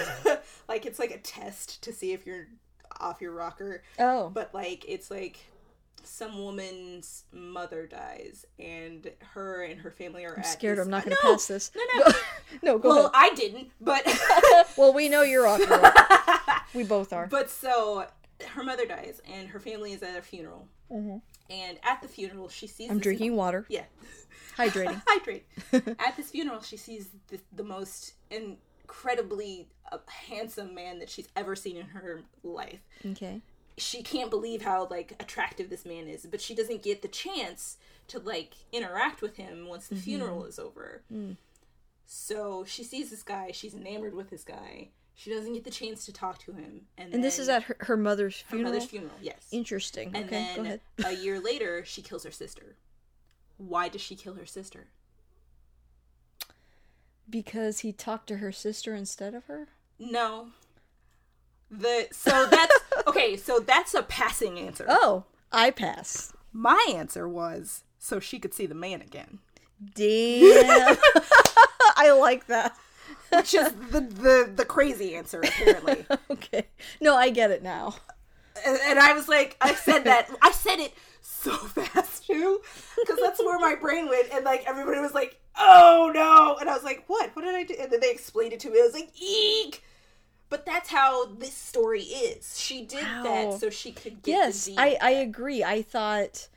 like 0.69 0.85
it's 0.85 0.97
like 0.99 1.11
a 1.11 1.17
test 1.17 1.81
to 1.83 1.91
see 1.91 2.13
if 2.13 2.25
you're 2.25 2.47
off 3.01 3.19
your 3.21 3.33
rocker. 3.33 3.83
oh, 3.99 4.29
But 4.29 4.53
like 4.53 4.85
it's 4.87 5.11
like 5.11 5.39
some 6.01 6.41
woman's 6.41 7.25
mother 7.33 7.85
dies 7.85 8.45
and 8.57 9.11
her 9.33 9.63
and 9.63 9.81
her 9.81 9.91
family 9.91 10.23
are 10.25 10.33
I'm 10.35 10.39
at 10.39 10.45
scared. 10.47 10.77
this- 10.77 10.85
I'm 10.85 10.89
not 10.91 11.03
going 11.05 11.15
to 11.17 11.23
No! 11.23 11.33
pass 11.33 11.47
this. 11.47 11.71
No, 11.75 11.83
no. 12.05 12.11
no, 12.63 12.77
go 12.79 12.89
well, 12.89 12.99
ahead. 13.07 13.11
I 13.13 13.35
didn't, 13.35 13.69
but 13.81 14.03
well, 14.77 14.93
we 14.93 15.09
know 15.09 15.21
you're 15.21 15.45
off. 15.45 15.59
your 15.59 15.67
rocker. 15.67 16.38
We 16.73 16.83
both 16.83 17.13
are. 17.13 17.27
but 17.27 17.49
so 17.49 18.05
her 18.49 18.63
mother 18.63 18.85
dies 18.85 19.21
and 19.31 19.49
her 19.49 19.59
family 19.59 19.91
is 19.93 20.01
at 20.03 20.17
a 20.17 20.21
funeral. 20.21 20.67
And 20.91 21.77
at 21.83 22.01
the 22.01 22.07
funeral, 22.07 22.49
she 22.49 22.65
sees. 22.67 22.85
Mm-hmm. 22.87 22.93
I'm 22.93 22.99
drinking 22.99 23.35
water, 23.35 23.65
Yeah, 23.69 23.83
hydrating. 24.57 25.01
hydrate. 25.07 25.45
At 25.99 26.15
this 26.17 26.31
funeral, 26.31 26.61
she 26.61 26.77
sees 26.77 27.09
the, 27.27 27.39
the 27.55 27.63
most 27.63 28.13
incredibly 28.31 29.67
uh, 29.91 29.97
handsome 30.07 30.73
man 30.73 30.97
that 30.99 31.09
she's 31.09 31.27
ever 31.35 31.55
seen 31.55 31.77
in 31.77 31.85
her 31.87 32.21
life. 32.43 32.79
Okay. 33.05 33.41
She 33.77 34.01
can't 34.03 34.29
believe 34.29 34.61
how 34.63 34.87
like 34.89 35.13
attractive 35.19 35.69
this 35.69 35.85
man 35.85 36.07
is, 36.07 36.25
but 36.25 36.41
she 36.41 36.53
doesn't 36.55 36.81
get 36.83 37.01
the 37.03 37.07
chance 37.07 37.77
to 38.09 38.19
like 38.19 38.53
interact 38.71 39.21
with 39.21 39.37
him 39.37 39.67
once 39.67 39.87
the 39.87 39.95
funeral 39.95 40.45
is 40.45 40.57
over. 40.59 41.03
So 42.05 42.65
she 42.67 42.83
sees 42.83 43.11
this 43.11 43.23
guy, 43.23 43.51
she's 43.53 43.75
enamored 43.75 44.15
with 44.15 44.29
this 44.31 44.43
guy. 44.43 44.89
She 45.19 45.31
doesn't 45.31 45.51
get 45.51 45.65
the 45.65 45.69
chance 45.69 46.05
to 46.05 46.13
talk 46.13 46.37
to 46.45 46.53
him, 46.53 46.83
and, 46.97 47.13
And 47.13 47.21
this 47.21 47.39
is 47.39 47.49
at 47.49 47.63
her, 47.63 47.75
her 47.81 47.97
mother's 47.97 48.39
her 48.43 48.51
funeral. 48.51 48.71
mother's 48.71 48.89
funeral. 48.89 49.11
Yes, 49.21 49.49
Interesting. 49.51 50.11
and 50.15 50.27
okay, 50.27 50.47
go 50.55 50.63
then 50.63 50.65
ahead. 50.65 50.81
a 51.05 51.21
year 51.21 51.41
later, 51.41 51.83
she 51.83 52.01
kills 52.01 52.23
her 52.23 52.31
sister. 52.31 52.77
Why 53.57 53.89
does 53.89 53.99
she 53.99 54.15
kill 54.15 54.35
her 54.35 54.45
sister? 54.45 54.87
Because 57.29 57.79
he 57.79 57.91
talked 57.91 58.27
to 58.27 58.37
her 58.37 58.53
sister 58.53 58.95
instead 58.95 59.33
of 59.33 59.43
her. 59.47 59.67
No. 59.99 60.51
The 61.69 62.07
so 62.13 62.45
that's 62.45 62.77
okay, 63.07 63.35
so 63.35 63.59
that's 63.59 63.93
a 63.93 64.03
passing 64.03 64.57
answer. 64.57 64.85
Oh, 64.87 65.25
I 65.51 65.71
pass. 65.71 66.31
My 66.53 66.93
answer 66.95 67.27
was 67.27 67.83
so 67.99 68.21
she 68.21 68.39
could 68.39 68.53
see 68.53 68.67
the 68.67 68.73
man 68.73 69.01
again. 69.01 69.39
Damn. 69.95 70.95
I 71.97 72.11
like 72.17 72.47
that. 72.47 72.73
Which 73.31 73.53
is 73.53 73.71
the 73.91 74.01
the, 74.01 74.51
the 74.55 74.65
crazy 74.65 75.15
answer 75.15 75.41
apparently. 75.41 76.05
Okay. 76.31 76.67
No, 77.01 77.15
I 77.15 77.29
get 77.29 77.51
it 77.51 77.61
now. 77.63 77.95
and, 78.65 78.77
and 78.85 78.99
I 78.99 79.13
was 79.13 79.27
like 79.27 79.57
I 79.61 79.73
said 79.75 80.03
that 80.05 80.29
I 80.41 80.51
said 80.51 80.79
it 80.79 80.93
so 81.21 81.51
fast 81.55 82.25
too 82.27 82.61
because 82.99 83.19
that's 83.21 83.39
where 83.39 83.59
my 83.59 83.75
brain 83.75 84.07
went 84.07 84.27
and 84.33 84.43
like 84.45 84.63
everybody 84.67 84.99
was 84.99 85.13
like, 85.13 85.39
"Oh 85.57 86.11
no." 86.13 86.57
And 86.59 86.69
I 86.69 86.73
was 86.73 86.83
like, 86.83 87.03
"What? 87.07 87.35
What 87.35 87.43
did 87.43 87.55
I 87.55 87.63
do?" 87.63 87.75
And 87.79 87.91
then 87.91 87.99
they 87.99 88.11
explained 88.11 88.53
it 88.53 88.59
to 88.61 88.69
me. 88.69 88.79
I 88.79 88.83
was 88.83 88.93
like, 88.93 89.11
"Eek." 89.21 89.83
But 90.49 90.65
that's 90.65 90.89
how 90.89 91.25
this 91.25 91.53
story 91.53 92.01
is. 92.01 92.59
She 92.59 92.83
did 92.83 93.03
Wow. 93.03 93.23
that 93.23 93.59
so 93.59 93.69
she 93.69 93.91
could 93.91 94.23
get 94.23 94.31
yes, 94.31 94.69
I 94.77 94.97
I 95.01 95.11
agree. 95.11 95.63
I 95.63 95.81
thought 95.83 96.47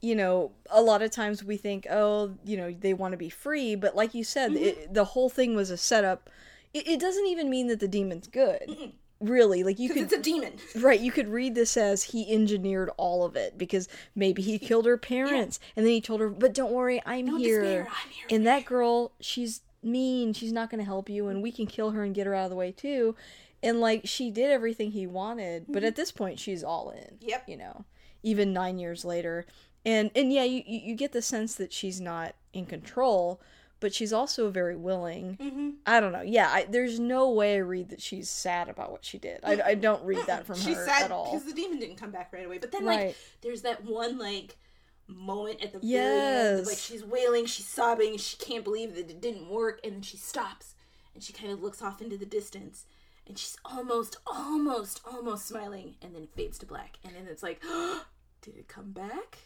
you 0.00 0.14
know, 0.16 0.52
a 0.70 0.80
lot 0.80 1.02
of 1.02 1.10
times 1.10 1.44
we 1.44 1.56
think, 1.56 1.86
oh, 1.90 2.34
you 2.44 2.56
know, 2.56 2.74
they 2.78 2.94
want 2.94 3.12
to 3.12 3.18
be 3.18 3.28
free, 3.30 3.74
but 3.74 3.94
like 3.94 4.14
you 4.14 4.24
said, 4.24 4.52
Mm-hmm. 4.52 4.64
it, 4.64 4.94
the 4.94 5.04
whole 5.04 5.28
thing 5.28 5.54
was 5.54 5.70
a 5.70 5.76
setup. 5.76 6.30
It, 6.72 6.86
it 6.88 7.00
doesn't 7.00 7.26
even 7.26 7.50
mean 7.50 7.66
that 7.68 7.80
the 7.80 7.88
demon's 7.88 8.26
good. 8.28 8.92
Really, 9.20 9.62
like 9.64 9.78
you 9.78 9.90
could 9.90 10.04
it's 10.04 10.14
a 10.14 10.18
demon. 10.22 10.54
Right, 10.80 10.98
you 10.98 11.12
could 11.12 11.28
read 11.28 11.54
this 11.54 11.76
as 11.76 12.02
he 12.04 12.32
engineered 12.32 12.88
all 12.96 13.24
of 13.26 13.36
it 13.36 13.58
because 13.58 13.86
maybe 14.14 14.40
he 14.40 14.58
killed 14.58 14.86
her 14.86 14.96
parents 14.96 15.60
and 15.76 15.84
then 15.84 15.92
he 15.92 16.00
told 16.00 16.20
her, 16.20 16.30
"But 16.30 16.54
don't 16.54 16.72
worry, 16.72 17.02
I'm 17.04 17.26
Don't 17.26 17.38
here." 17.38 17.60
despair, 17.60 17.80
I'm 17.90 18.10
here 18.10 18.26
and 18.30 18.46
that 18.46 18.64
girl, 18.64 19.12
she's 19.20 19.60
mean. 19.82 20.32
She's 20.32 20.52
not 20.52 20.70
going 20.70 20.78
to 20.78 20.86
help 20.86 21.10
you 21.10 21.28
and 21.28 21.42
we 21.42 21.52
can 21.52 21.66
kill 21.66 21.90
her 21.90 22.02
and 22.02 22.14
get 22.14 22.26
her 22.26 22.34
out 22.34 22.44
of 22.44 22.50
the 22.50 22.56
way 22.56 22.72
too. 22.72 23.14
And 23.62 23.78
like 23.78 24.02
she 24.06 24.30
did 24.30 24.50
everything 24.50 24.92
he 24.92 25.06
wanted, 25.06 25.66
but 25.68 25.84
at 25.84 25.96
this 25.96 26.10
point 26.12 26.38
she's 26.38 26.64
all 26.64 26.88
in. 26.88 27.16
Mm-hmm. 27.16 27.28
Yep. 27.28 27.44
You 27.46 27.56
know, 27.58 27.84
even 28.22 28.54
9 28.54 28.78
years 28.78 29.04
later. 29.04 29.44
And 29.84 30.10
and 30.14 30.32
yeah, 30.32 30.44
you 30.44 30.62
you 30.66 30.94
get 30.94 31.12
the 31.12 31.22
sense 31.22 31.54
that 31.56 31.72
she's 31.72 32.00
not 32.00 32.34
in 32.52 32.66
control, 32.66 33.40
but 33.80 33.94
she's 33.94 34.12
also 34.12 34.50
very 34.50 34.76
willing. 34.76 35.38
Mm-hmm. 35.40 35.70
I 35.86 36.00
don't 36.00 36.12
know. 36.12 36.20
Yeah, 36.22 36.48
I, 36.50 36.66
there's 36.68 37.00
no 37.00 37.30
way 37.30 37.54
I 37.54 37.58
read 37.58 37.88
that 37.90 38.02
she's 38.02 38.28
sad 38.28 38.68
about 38.68 38.92
what 38.92 39.04
she 39.04 39.16
did. 39.18 39.40
I, 39.42 39.60
I 39.64 39.74
don't 39.74 40.04
read 40.04 40.26
that 40.26 40.44
from 40.46 40.56
She's 40.56 40.76
her 40.76 40.84
sad 40.86 41.04
at 41.04 41.10
all. 41.12 41.30
because 41.32 41.46
the 41.46 41.54
demon 41.54 41.78
didn't 41.78 41.96
come 41.96 42.10
back 42.10 42.30
right 42.32 42.44
away. 42.44 42.58
But 42.58 42.72
then, 42.72 42.84
Right. 42.84 43.06
like, 43.08 43.16
there's 43.40 43.62
that 43.62 43.84
one 43.84 44.18
like 44.18 44.58
moment 45.06 45.62
at 45.62 45.72
the 45.72 45.78
very 45.78 45.92
Yes. 45.92 46.58
end, 46.58 46.66
like 46.66 46.76
she's 46.78 47.02
wailing, 47.04 47.46
she's 47.46 47.66
sobbing, 47.66 48.16
she 48.18 48.36
can't 48.36 48.62
believe 48.64 48.94
that 48.96 49.10
it 49.10 49.20
didn't 49.20 49.48
work, 49.48 49.80
and 49.82 49.94
then 49.94 50.02
she 50.02 50.16
stops 50.16 50.74
and 51.14 51.22
she 51.22 51.32
kind 51.32 51.50
of 51.50 51.60
looks 51.62 51.82
off 51.82 52.00
into 52.00 52.16
the 52.16 52.24
distance, 52.26 52.84
and 53.26 53.36
she's 53.36 53.56
almost, 53.64 54.16
almost, 54.26 55.00
almost 55.10 55.48
smiling, 55.48 55.96
and 56.00 56.14
then 56.14 56.22
it 56.22 56.30
fades 56.36 56.56
to 56.58 56.66
black, 56.66 56.98
and 57.02 57.16
then 57.16 57.26
it's 57.28 57.42
like, 57.42 57.60
did 58.42 58.56
it 58.56 58.68
come 58.68 58.92
back? 58.92 59.38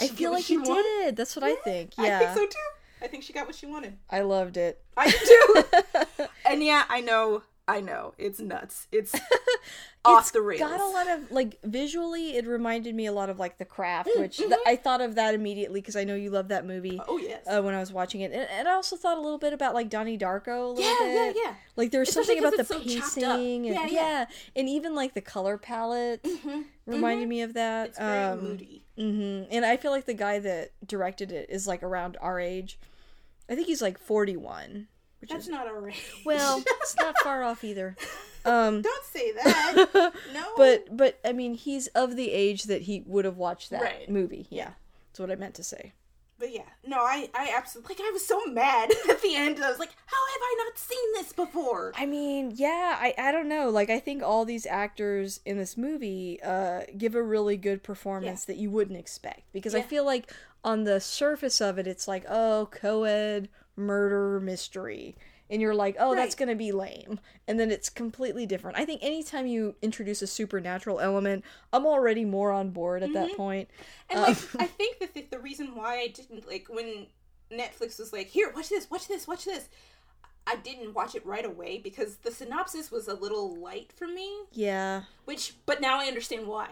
I 0.00 0.08
feel 0.08 0.30
like 0.32 0.44
she 0.44 0.54
it 0.54 0.60
wanted? 0.60 0.82
did. 0.82 1.16
That's 1.16 1.34
what 1.36 1.44
I 1.44 1.54
think. 1.56 1.92
Yeah, 1.98 2.16
I 2.16 2.24
think 2.26 2.30
so 2.36 2.46
too. 2.46 3.04
I 3.04 3.08
think 3.08 3.22
she 3.24 3.32
got 3.32 3.46
what 3.46 3.54
she 3.56 3.66
wanted. 3.66 3.98
I 4.10 4.20
loved 4.20 4.56
it. 4.56 4.80
I 4.96 5.10
do. 5.10 6.26
and 6.48 6.62
yeah, 6.62 6.84
I 6.88 7.00
know, 7.00 7.42
I 7.66 7.80
know, 7.80 8.14
it's 8.16 8.38
nuts. 8.40 8.86
It's 8.92 9.12
off 10.04 10.20
It's 10.22 10.30
the 10.30 10.40
rails. 10.40 10.60
Got 10.60 10.80
a 10.80 10.86
lot 10.86 11.08
of 11.08 11.30
like 11.32 11.58
visually. 11.64 12.36
It 12.36 12.46
reminded 12.46 12.94
me 12.94 13.06
a 13.06 13.12
lot 13.12 13.28
of 13.28 13.38
like 13.40 13.58
The 13.58 13.64
Craft, 13.64 14.08
Mm, 14.16 14.20
which 14.20 14.36
th- 14.38 14.52
I 14.66 14.76
thought 14.76 15.00
of 15.00 15.16
that 15.16 15.34
immediately 15.34 15.80
because 15.80 15.96
I 15.96 16.04
know 16.04 16.14
you 16.14 16.30
love 16.30 16.48
that 16.48 16.64
movie. 16.64 17.00
oh 17.08 17.18
yes. 17.18 17.44
Uh, 17.46 17.60
when 17.62 17.74
I 17.74 17.80
was 17.80 17.92
watching 17.92 18.20
it, 18.20 18.30
and, 18.32 18.48
and 18.50 18.68
I 18.68 18.72
also 18.72 18.96
thought 18.96 19.18
a 19.18 19.20
little 19.20 19.38
bit 19.38 19.52
about 19.52 19.74
like 19.74 19.88
Donnie 19.90 20.16
Darko 20.18 20.66
a 20.66 20.68
little 20.68 20.80
yeah, 20.82 20.96
yeah, 21.00 21.32
bit. 21.32 21.36
yeah. 21.44 21.54
Like 21.76 21.90
there 21.90 22.00
was 22.00 22.08
Especially 22.10 22.40
something 22.40 22.54
about 22.54 22.68
the 22.68 22.72
so 22.74 22.80
pacing, 22.80 23.66
and 23.66 23.74
Yeah, 23.74 23.86
yeah, 23.86 23.90
yeah. 23.90 24.24
and 24.54 24.68
even 24.68 24.94
like 24.94 25.14
the 25.14 25.20
color 25.22 25.58
palette 25.58 26.22
Mhm. 26.22 26.64
reminded 26.86 27.28
me 27.28 27.42
of 27.42 27.54
that. 27.54 27.88
It's 27.90 27.98
very 27.98 28.24
um, 28.24 28.42
moody. 28.44 28.84
Hmm 28.96 29.42
And 29.50 29.64
I 29.64 29.76
feel 29.76 29.90
like 29.90 30.06
the 30.06 30.14
guy 30.14 30.38
that 30.40 30.72
directed 30.86 31.32
it 31.32 31.48
is 31.50 31.66
like 31.66 31.82
around 31.82 32.16
our 32.20 32.38
age. 32.40 32.78
I 33.48 33.54
think 33.54 33.66
he's 33.66 33.82
like 33.82 33.98
forty-one, 33.98 34.88
which 35.20 35.30
That's 35.30 35.44
is 35.44 35.50
not 35.50 35.66
our 35.66 35.80
range. 35.80 36.02
well, 36.24 36.62
it's 36.82 36.96
not 36.96 37.18
far 37.18 37.42
off 37.42 37.64
either. 37.64 37.96
Um, 38.44 38.82
don't 38.82 39.04
say 39.04 39.30
that. 39.44 40.12
No. 40.34 40.44
but 40.56 40.96
but 40.96 41.20
I 41.24 41.32
mean, 41.32 41.54
he's 41.54 41.86
of 41.88 42.16
the 42.16 42.32
age 42.32 42.64
that 42.64 42.82
he 42.82 43.04
would 43.06 43.24
have 43.24 43.36
watched 43.36 43.70
that 43.70 43.82
Right. 43.82 44.10
movie. 44.10 44.48
Yeah, 44.50 44.70
that's 45.10 45.20
what 45.20 45.30
I 45.30 45.36
meant 45.36 45.54
to 45.54 45.62
say. 45.62 45.92
But 46.42 46.52
yeah, 46.52 46.62
no, 46.84 46.96
I 46.96 47.30
I 47.36 47.54
absolutely 47.56 47.94
like 47.94 48.04
I 48.04 48.10
was 48.10 48.26
so 48.26 48.44
mad 48.46 48.90
at 49.08 49.22
the 49.22 49.36
end. 49.36 49.62
I 49.62 49.70
was 49.70 49.78
like, 49.78 49.94
how 50.06 50.16
have 50.32 50.40
I 50.42 50.64
not 50.64 50.76
seen 50.76 51.12
this 51.14 51.32
before? 51.32 51.92
I 51.94 52.04
mean, 52.04 52.52
yeah, 52.56 52.98
I, 53.00 53.14
I 53.16 53.30
don't 53.30 53.48
know. 53.48 53.70
Like, 53.70 53.90
I 53.90 54.00
think 54.00 54.24
all 54.24 54.44
these 54.44 54.66
actors 54.66 55.38
in 55.46 55.56
this 55.56 55.76
movie 55.76 56.40
uh, 56.42 56.80
give 56.98 57.14
a 57.14 57.22
really 57.22 57.56
good 57.56 57.84
performance 57.84 58.44
that 58.46 58.56
you 58.56 58.70
wouldn't 58.70 58.98
expect. 58.98 59.52
Because 59.52 59.76
I 59.76 59.82
feel 59.82 60.04
like 60.04 60.32
on 60.64 60.82
the 60.82 60.98
surface 60.98 61.60
of 61.60 61.78
it, 61.78 61.86
it's 61.86 62.08
like, 62.08 62.24
oh, 62.28 62.68
co 62.72 63.04
ed 63.04 63.48
murder 63.76 64.40
mystery. 64.40 65.14
And 65.52 65.60
you're 65.62 65.74
like, 65.74 65.96
oh, 66.00 66.14
that's 66.16 66.34
going 66.34 66.48
to 66.48 66.54
be 66.56 66.72
lame. 66.72 67.20
And 67.46 67.60
then 67.60 67.70
it's 67.70 67.88
completely 67.90 68.46
different. 68.46 68.78
I 68.78 68.84
think 68.86 69.02
anytime 69.04 69.46
you 69.46 69.76
introduce 69.82 70.22
a 70.22 70.26
supernatural 70.26 70.98
element, 70.98 71.44
I'm 71.74 71.84
already 71.86 72.24
more 72.24 72.50
on 72.50 72.70
board 72.70 73.02
at 73.04 73.12
that 73.12 73.36
point. 73.36 73.68
And 74.10 74.18
Um, 74.18 74.24
like, 74.24 74.38
I 74.58 74.66
think 74.66 74.98
that 75.00 75.12
the, 75.12 75.26
the 75.30 75.38
reason 75.38 75.76
why 75.76 75.98
I 76.00 76.08
didn't 76.08 76.48
like 76.48 76.66
when 76.70 77.06
Netflix 77.52 77.98
was 77.98 78.12
like, 78.14 78.28
"Here, 78.28 78.50
watch 78.56 78.70
this, 78.70 78.90
watch 78.90 79.06
this, 79.08 79.28
watch 79.28 79.44
this," 79.44 79.68
I 80.46 80.56
didn't 80.56 80.94
watch 80.94 81.14
it 81.14 81.24
right 81.26 81.44
away 81.44 81.78
because 81.78 82.16
the 82.16 82.30
synopsis 82.32 82.90
was 82.90 83.06
a 83.06 83.14
little 83.14 83.54
light 83.54 83.92
for 83.94 84.06
me. 84.08 84.28
Yeah. 84.52 85.02
Which, 85.26 85.54
but 85.66 85.80
now 85.82 86.00
I 86.00 86.06
understand 86.06 86.46
why, 86.46 86.70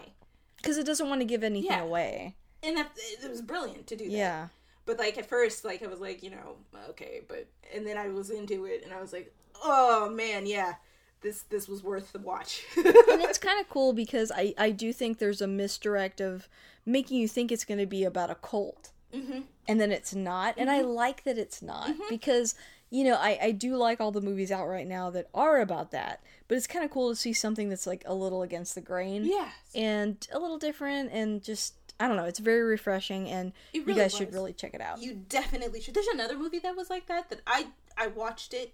Because 0.57 0.77
it 0.77 0.85
doesn't 0.87 1.07
want 1.07 1.21
to 1.21 1.25
give 1.25 1.43
anything 1.43 1.69
Yeah. 1.71 1.83
away. 1.83 2.35
and 2.63 2.75
that 2.77 2.91
it 2.97 3.29
was 3.29 3.41
brilliant 3.41 3.85
to 3.87 3.95
do 3.95 4.05
that. 4.05 4.11
Yeah. 4.11 4.47
But 4.85 4.99
like 4.99 5.17
at 5.17 5.25
first, 5.27 5.63
like 5.65 5.83
I 5.83 5.87
was 5.87 5.99
like, 5.99 6.23
you 6.23 6.31
know, 6.31 6.55
okay, 6.89 7.21
but 7.27 7.47
and 7.73 7.85
then 7.85 7.97
I 7.97 8.07
was 8.09 8.29
into 8.29 8.65
it, 8.65 8.83
and 8.83 8.93
I 8.93 8.99
was 9.01 9.13
like, 9.13 9.33
oh 9.63 10.09
man, 10.09 10.45
yeah, 10.45 10.73
this 11.21 11.43
this 11.43 11.67
was 11.67 11.83
worth 11.83 12.11
the 12.13 12.19
watch. 12.19 12.63
and 12.77 12.85
it's 13.21 13.37
kind 13.37 13.59
of 13.61 13.69
cool 13.69 13.93
because 13.93 14.31
I, 14.35 14.53
I 14.57 14.71
do 14.71 14.91
think 14.91 15.17
there's 15.19 15.41
a 15.41 15.47
misdirect 15.47 16.19
of 16.19 16.47
making 16.85 17.19
you 17.19 17.27
think 17.27 17.51
it's 17.51 17.63
going 17.65 17.79
to 17.79 17.85
be 17.85 18.03
about 18.03 18.29
a 18.31 18.35
cult 18.35 18.91
Mhm. 19.13 19.43
and 19.67 19.79
then 19.81 19.91
it's 19.91 20.15
not 20.15 20.53
and 20.57 20.71
i 20.71 20.79
like 20.79 21.25
that 21.25 21.37
it's 21.37 21.61
not 21.61 21.89
because 22.09 22.55
you 22.89 23.03
know 23.03 23.15
I, 23.15 23.37
I 23.41 23.51
do 23.51 23.75
like 23.75 23.99
all 23.99 24.13
the 24.13 24.21
movies 24.21 24.53
out 24.53 24.67
right 24.67 24.87
now 24.87 25.09
that 25.09 25.27
are 25.33 25.59
about 25.59 25.91
that 25.91 26.23
but 26.47 26.55
it's 26.57 26.65
kind 26.65 26.85
of 26.85 26.91
cool 26.91 27.09
to 27.09 27.15
see 27.17 27.33
something 27.33 27.67
that's 27.67 27.85
like 27.85 28.03
a 28.05 28.13
little 28.13 28.41
against 28.41 28.73
the 28.73 28.79
grain 28.79 29.25
yes, 29.25 29.51
and 29.75 30.25
a 30.31 30.39
little 30.39 30.57
different 30.57 31.11
and 31.11 31.43
just 31.43 31.80
i 32.01 32.07
don't 32.07 32.17
know 32.17 32.25
it's 32.25 32.39
very 32.39 32.63
refreshing 32.63 33.29
and 33.29 33.53
It 33.73 33.79
you 33.79 33.83
really 33.85 33.99
guys 34.01 34.13
should 34.15 34.33
really 34.33 34.53
check 34.53 34.73
it 34.73 34.81
out 34.81 35.01
you 35.01 35.13
definitely 35.29 35.79
should. 35.81 35.93
There's 35.93 36.07
another 36.07 36.37
movie 36.37 36.59
that 36.59 36.75
was 36.75 36.89
like 36.89 37.05
that 37.07 37.29
that 37.29 37.41
I 37.47 37.67
I 37.97 38.07
watched 38.07 38.53
it, 38.53 38.73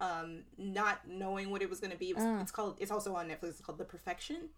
um, 0.00 0.44
not 0.56 1.00
knowing 1.08 1.50
what 1.50 1.60
it 1.62 1.68
was 1.70 1.80
going 1.80 1.90
to 1.90 1.96
be. 1.98 2.10
It 2.10 2.16
was, 2.16 2.24
Ah. 2.24 2.40
It's 2.40 2.52
called. 2.52 2.76
It's 2.78 2.90
also 2.90 3.14
on 3.16 3.28
Netflix. 3.28 3.48
It's 3.50 3.60
called 3.60 3.78
The 3.78 3.84
Perfection. 3.84 4.50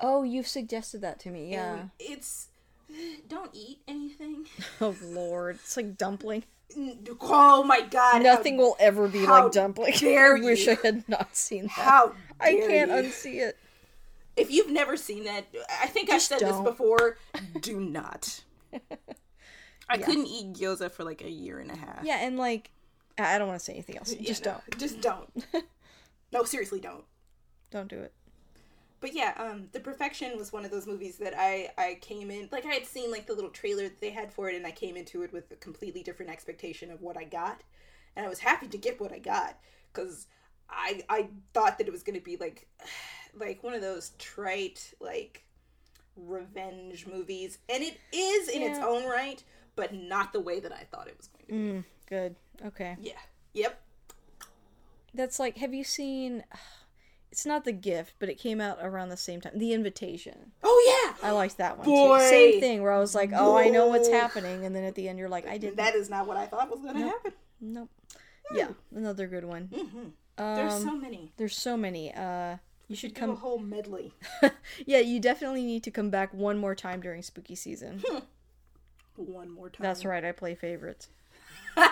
oh 0.00 0.22
you've 0.22 0.46
suggested 0.46 1.00
that 1.02 1.18
to 1.20 1.30
me 1.30 1.50
yeah 1.52 1.72
And 1.74 1.90
it's 1.98 2.48
don't 3.28 3.50
eat 3.52 3.80
anything. 3.88 4.46
oh 4.80 4.94
lord 5.02 5.56
it's 5.56 5.76
like 5.76 5.96
dumpling 5.98 6.44
Oh 7.20 7.64
my 7.64 7.80
god! 7.80 8.22
nothing 8.22 8.58
will 8.58 8.76
ever 8.78 9.08
be 9.08 9.24
how 9.24 9.44
like 9.44 9.52
dumpling 9.52 9.94
i 10.02 10.32
wish 10.34 10.68
i 10.68 10.74
had 10.82 11.08
not 11.08 11.34
seen 11.34 11.62
that 11.64 11.70
How 11.70 12.12
I 12.40 12.52
can't 12.54 12.90
you. 12.90 12.96
unsee 12.98 13.40
it. 13.40 13.56
If 14.38 14.50
you've 14.50 14.70
never 14.70 14.96
seen 14.96 15.24
that, 15.24 15.46
I 15.82 15.86
think 15.86 16.10
I've 16.10 16.22
said 16.22 16.40
don't. 16.40 16.64
this 16.64 16.72
before. 16.72 17.18
do 17.60 17.80
not. 17.80 18.42
I 19.88 19.98
couldn't 19.98 20.26
eat 20.26 20.54
gyoza 20.54 20.90
for 20.90 21.04
like 21.04 21.22
a 21.22 21.30
year 21.30 21.58
and 21.58 21.70
a 21.70 21.76
half. 21.76 22.04
Yeah, 22.04 22.18
and 22.20 22.36
like, 22.36 22.70
I 23.18 23.34
I 23.34 23.38
don't 23.38 23.48
want 23.48 23.58
to 23.58 23.64
say 23.64 23.72
anything 23.72 23.96
else. 23.96 24.14
Yeah, 24.18 24.26
Just 24.26 24.44
no, 24.44 24.52
don't. 24.52 24.78
Just 24.78 25.00
don't. 25.00 25.46
no, 26.32 26.44
seriously, 26.44 26.80
don't. 26.80 27.04
Don't 27.70 27.88
do 27.88 27.98
it. 27.98 28.12
But 29.00 29.14
yeah, 29.14 29.34
um, 29.36 29.68
The 29.72 29.80
Perfection 29.80 30.36
was 30.36 30.52
one 30.52 30.64
of 30.64 30.70
those 30.70 30.86
movies 30.86 31.18
that 31.18 31.34
I 31.36 31.70
I 31.78 31.98
came 32.00 32.30
in 32.30 32.48
like 32.50 32.66
I 32.66 32.74
had 32.74 32.86
seen 32.86 33.10
like 33.10 33.26
the 33.26 33.34
little 33.34 33.50
trailer 33.50 33.84
that 33.84 34.00
they 34.00 34.10
had 34.10 34.32
for 34.32 34.48
it, 34.50 34.56
and 34.56 34.66
I 34.66 34.72
came 34.72 34.96
into 34.96 35.22
it 35.22 35.32
with 35.32 35.50
a 35.52 35.56
completely 35.56 36.02
different 36.02 36.30
expectation 36.32 36.90
of 36.90 37.00
what 37.00 37.16
I 37.16 37.24
got, 37.24 37.62
and 38.16 38.26
I 38.26 38.28
was 38.28 38.40
happy 38.40 38.66
to 38.68 38.78
get 38.78 39.00
what 39.00 39.12
I 39.12 39.18
got 39.18 39.58
because 39.92 40.26
I 40.68 41.02
I 41.08 41.28
thought 41.54 41.78
that 41.78 41.86
it 41.86 41.92
was 41.92 42.02
gonna 42.02 42.20
be 42.20 42.36
like 42.36 42.66
like 43.34 43.62
one 43.62 43.74
of 43.74 43.80
those 43.80 44.10
trite 44.18 44.94
like 45.00 45.44
revenge 46.16 47.06
movies, 47.06 47.58
and 47.68 47.82
it 47.82 47.98
is 48.12 48.48
in 48.48 48.62
its 48.62 48.78
own 48.80 49.04
right, 49.08 49.42
but 49.76 49.94
not 49.94 50.32
the 50.32 50.40
way 50.40 50.60
that 50.60 50.72
I 50.72 50.84
thought 50.90 51.06
it 51.08 51.16
was 51.16 51.28
going 51.28 51.46
to. 51.46 51.52
be. 51.52 51.78
Mm, 51.78 51.84
good. 52.08 52.36
Okay. 52.66 52.96
Yeah. 53.00 53.12
Yep. 53.54 53.80
That's 55.14 55.38
like, 55.38 55.56
have 55.58 55.74
you 55.74 55.84
seen? 55.84 56.44
It's 57.30 57.44
not 57.44 57.66
the 57.66 57.72
gift, 57.72 58.14
but 58.18 58.30
it 58.30 58.38
came 58.38 58.58
out 58.58 58.78
around 58.80 59.10
the 59.10 59.16
same 59.18 59.42
time. 59.42 59.52
The 59.54 59.74
Invitation. 59.74 60.52
Oh 60.64 61.04
yeah. 61.06 61.14
I 61.22 61.32
liked 61.32 61.58
that 61.58 61.76
one 61.76 61.84
Boy. 61.86 62.18
too. 62.20 62.24
Same 62.24 62.58
thing, 62.58 62.82
where 62.82 62.90
I 62.90 62.98
was 62.98 63.14
like, 63.14 63.32
oh, 63.36 63.54
I 63.54 63.68
know 63.68 63.86
what's 63.88 64.08
happening, 64.08 64.64
and 64.64 64.74
then 64.74 64.82
at 64.82 64.94
the 64.94 65.10
end, 65.10 65.18
you're 65.18 65.28
like, 65.28 65.46
I 65.46 65.58
didn't. 65.58 65.76
That 65.76 65.94
is 65.94 66.08
not 66.08 66.26
what 66.26 66.38
I 66.38 66.46
thought 66.46 66.70
was 66.70 66.80
going 66.80 66.94
to 66.94 67.00
Nope. 67.00 67.10
happen. 67.12 67.32
Nope. 67.60 67.90
Yeah, 68.54 68.68
another 68.96 69.26
good 69.26 69.44
one. 69.44 69.64
hmm 69.66 69.98
Um, 69.98 70.54
There's 70.56 70.72
so 70.82 70.96
many. 70.96 71.32
there's 71.36 71.56
so 71.56 71.76
many. 71.76 72.14
Uh, 72.14 72.56
you 72.88 72.96
should 72.96 73.14
Do 73.14 73.22
a 73.24 73.26
come. 73.26 73.36
whole 73.36 73.58
medley. 73.58 74.12
yeah, 74.86 74.98
you 74.98 75.20
definitely 75.20 75.62
need 75.64 75.82
to 75.84 75.90
come 75.90 76.10
back 76.10 76.32
one 76.34 76.58
more 76.58 76.74
time 76.74 77.00
during 77.00 77.22
spooky 77.22 77.54
season. 77.54 78.02
One 79.16 79.50
more 79.50 79.68
time. 79.70 79.82
That's 79.82 80.04
right. 80.04 80.24
I 80.24 80.32
play 80.32 80.54
favorites. 80.54 81.08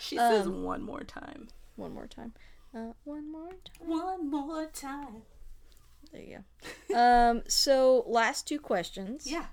She 0.00 0.16
says 0.16 0.46
Um, 0.46 0.64
one 0.64 0.82
more 0.82 1.04
time. 1.04 1.46
One 1.76 1.94
more 1.94 2.08
time. 2.08 2.32
Uh, 2.74 2.92
one 3.04 3.30
more 3.30 3.50
time. 3.52 3.88
One 3.88 4.28
more 4.30 4.66
time. 4.66 5.22
There 6.10 6.20
you 6.22 6.38
go. 6.88 6.98
um, 6.98 7.42
so 7.46 8.02
last 8.08 8.48
two 8.48 8.58
questions. 8.58 9.30
Yeah. 9.30 9.44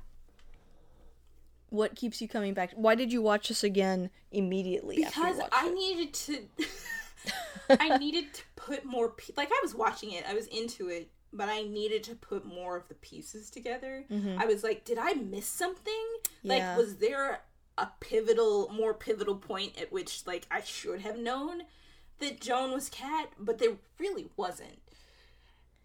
What 1.69 1.95
keeps 1.95 2.19
you 2.19 2.27
coming 2.27 2.55
back? 2.55 2.71
Why 2.75 2.95
did 2.95 3.13
you 3.13 3.21
watch 3.21 3.49
this 3.49 3.63
again 3.63 4.09
immediately 4.31 5.03
after 5.03 5.19
Because 5.21 5.39
I 5.51 5.69
needed 5.69 6.13
to. 6.15 6.39
I 7.69 7.97
needed 7.97 8.33
to 8.33 8.41
put 8.55 8.85
more. 8.85 9.09
Pe- 9.09 9.33
like 9.37 9.49
I 9.51 9.59
was 9.61 9.75
watching 9.75 10.11
it, 10.11 10.23
I 10.27 10.33
was 10.33 10.47
into 10.47 10.87
it, 10.89 11.11
but 11.31 11.49
I 11.49 11.61
needed 11.63 12.03
to 12.05 12.15
put 12.15 12.45
more 12.45 12.77
of 12.77 12.87
the 12.87 12.95
pieces 12.95 13.49
together. 13.49 14.05
I 14.37 14.45
was 14.45 14.63
like, 14.63 14.85
did 14.85 14.97
I 14.99 15.13
miss 15.13 15.45
something? 15.47 15.93
Mm-hmm. 16.43 16.51
Yeah. 16.51 16.69
Like, 16.69 16.77
was 16.77 16.97
there 16.97 17.41
a 17.77 17.87
pivotal, 17.99 18.69
more 18.73 18.93
pivotal 18.93 19.35
point 19.35 19.79
at 19.79 19.91
which 19.91 20.25
like 20.27 20.45
I 20.51 20.61
should 20.61 21.01
have 21.01 21.17
known 21.17 21.63
that 22.19 22.41
Joan 22.41 22.71
was 22.73 22.89
Kat, 22.89 23.29
but 23.39 23.59
there 23.59 23.73
really 23.99 24.27
wasn't. 24.35 24.79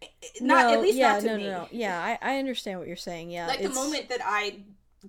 I- 0.02 0.06
I- 0.22 0.28
Not 0.44 0.66
No, 0.66 0.72
at 0.74 0.80
least 0.82 0.96
yeah, 0.98 1.12
not 1.12 1.20
to 1.20 1.26
no, 1.26 1.36
me. 1.36 1.42
no, 1.44 1.50
no. 1.50 1.68
Yeah, 1.70 1.98
I, 2.02 2.18
I 2.34 2.38
understand 2.38 2.78
what 2.78 2.88
you're 2.88 2.96
saying. 2.96 3.30
Yeah, 3.30 3.46
like 3.46 3.62
the 3.62 3.68
moment 3.70 4.08
that 4.08 4.20
I 4.24 4.62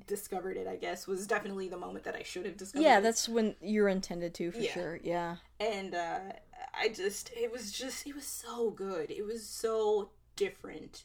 discovered 0.08 0.58
it, 0.58 0.68
I 0.68 0.76
guess, 0.76 1.08
was 1.08 1.28
definitely 1.28 1.68
the 1.70 1.78
moment 1.78 2.06
that 2.06 2.16
I 2.16 2.24
should 2.24 2.46
have 2.46 2.58
discovered 2.58 2.84
Yeah, 2.84 3.00
it. 3.00 3.02
that's 3.02 3.28
when 3.30 3.56
you're 3.62 3.88
intended 3.90 4.34
to 4.36 4.52
for 4.52 4.60
Yeah. 4.60 4.74
sure. 4.74 5.00
Yeah. 5.04 5.38
and 5.60 5.96
uh 5.96 6.20
I 6.78 6.90
just 6.90 7.32
it 7.36 7.52
was 7.52 7.72
just 7.72 8.06
it 8.06 8.14
was 8.16 8.26
so 8.26 8.70
good. 8.72 9.10
It 9.12 9.26
was 9.26 9.46
so 9.48 10.10
different 10.36 11.04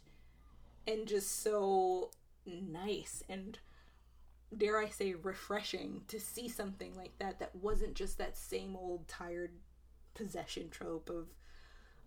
and 0.87 1.07
just 1.07 1.43
so 1.43 2.11
nice 2.45 3.23
and 3.29 3.59
dare 4.57 4.79
I 4.79 4.89
say 4.89 5.15
refreshing 5.15 6.03
to 6.09 6.19
see 6.19 6.49
something 6.49 6.95
like 6.97 7.17
that 7.21 7.39
that 7.39 7.55
wasn't 7.55 7.95
just 7.95 8.19
that 8.19 8.37
same 8.37 8.75
old 8.75 9.07
tired 9.07 9.53
possession 10.15 10.69
trope 10.71 11.09
of 11.09 11.29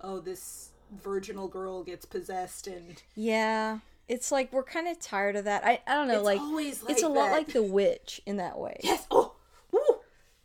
oh 0.01 0.19
this 0.19 0.71
virginal 0.91 1.47
girl 1.47 1.83
gets 1.83 2.05
possessed 2.05 2.67
and 2.67 3.01
Yeah. 3.15 3.79
It's 4.07 4.31
like 4.31 4.51
we're 4.51 4.63
kind 4.63 4.87
of 4.87 4.99
tired 4.99 5.35
of 5.35 5.45
that. 5.45 5.63
I, 5.65 5.81
I 5.87 5.93
don't 5.95 6.07
know, 6.07 6.15
it's 6.15 6.23
like 6.23 6.39
always 6.39 6.83
like 6.83 6.91
it's 6.91 7.03
a 7.03 7.07
lot 7.07 7.31
like 7.31 7.47
The 7.53 7.63
Witch 7.63 8.21
in 8.25 8.37
that 8.37 8.57
way. 8.59 8.79
yes 8.83 9.05
oh 9.11 9.33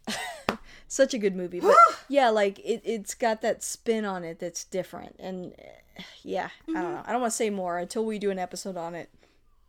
Such 0.91 1.13
a 1.13 1.19
good 1.19 1.37
movie, 1.37 1.61
but 1.61 1.77
yeah, 2.09 2.31
like 2.31 2.59
it 2.61 2.81
it's 2.85 3.15
got 3.15 3.43
that 3.43 3.63
spin 3.63 4.05
on 4.07 4.25
it 4.25 4.39
that's 4.39 4.65
different 4.65 5.17
and 5.19 5.53
uh, 5.59 6.03
yeah, 6.23 6.49
I 6.69 6.73
don't 6.73 6.93
know. 6.95 7.03
I 7.07 7.13
don't 7.13 7.21
want 7.21 7.33
to 7.33 7.37
say 7.37 7.51
more 7.51 7.79
until 7.79 8.05
we 8.07 8.19
do 8.19 8.31
an 8.31 8.39
episode 8.39 8.77
on 8.77 8.95
it. 8.95 9.11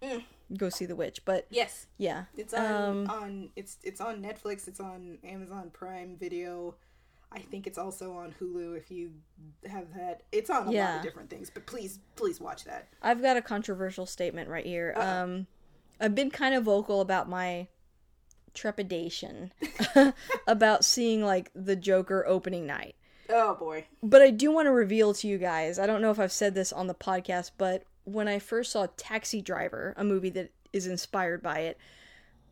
Mm. 0.02 0.24
Go 0.58 0.70
see 0.70 0.86
The 0.86 0.96
Witch, 0.96 1.26
but 1.26 1.46
yes 1.50 1.88
yeah. 1.98 2.26
It's 2.38 2.54
on 2.54 2.66
Um, 2.72 3.10
on 3.10 3.50
it's 3.58 3.78
it's 3.84 4.00
on 4.00 4.22
Netflix. 4.22 4.68
It's 4.68 4.80
on 4.80 5.18
Amazon 5.24 5.72
Prime 5.74 6.16
Video. 6.18 6.76
I 7.32 7.40
think 7.40 7.68
it's 7.68 7.78
also 7.78 8.14
on 8.14 8.34
Hulu 8.40 8.76
if 8.76 8.90
you 8.90 9.12
have 9.70 9.94
that. 9.96 10.24
It's 10.32 10.50
on 10.50 10.68
a 10.68 10.72
lot 10.72 10.98
of 10.98 11.04
different 11.04 11.30
things, 11.30 11.50
but 11.50 11.66
please 11.66 12.00
please 12.16 12.42
watch 12.42 12.64
that. 12.66 12.88
I've 13.02 13.22
got 13.22 13.38
a 13.38 13.42
controversial 13.42 14.06
statement 14.06 14.50
right 14.50 14.66
here. 14.66 14.94
Uh-oh. 14.98 15.24
Um, 15.24 15.48
I've 16.00 16.16
been 16.16 16.32
kind 16.32 16.56
of 16.56 16.64
vocal 16.64 17.02
about 17.02 17.30
my 17.30 17.68
trepidation 18.54 19.52
about 20.48 20.84
seeing 20.84 21.24
like 21.24 21.52
the 21.54 21.76
Joker 21.76 22.26
opening 22.26 22.66
night. 22.66 22.96
Oh 23.30 23.56
boy. 23.56 23.86
But 24.02 24.22
I 24.22 24.32
do 24.32 24.52
want 24.52 24.66
to 24.66 24.72
reveal 24.72 25.14
to 25.14 25.28
you 25.28 25.38
guys, 25.38 25.78
I 25.78 25.86
don't 25.86 26.02
know 26.02 26.12
if 26.12 26.20
I've 26.20 26.32
said 26.32 26.56
this 26.56 26.74
on 26.74 26.88
the 26.88 26.96
podcast, 26.96 27.52
but 27.58 27.84
when 28.06 28.28
I 28.28 28.40
first 28.40 28.72
saw 28.72 28.88
Taxi 28.98 29.42
Driver, 29.42 29.94
a 29.98 30.04
movie 30.04 30.32
that 30.32 30.52
is 30.74 30.88
inspired 30.88 31.44
by 31.44 31.60
it, 31.60 31.78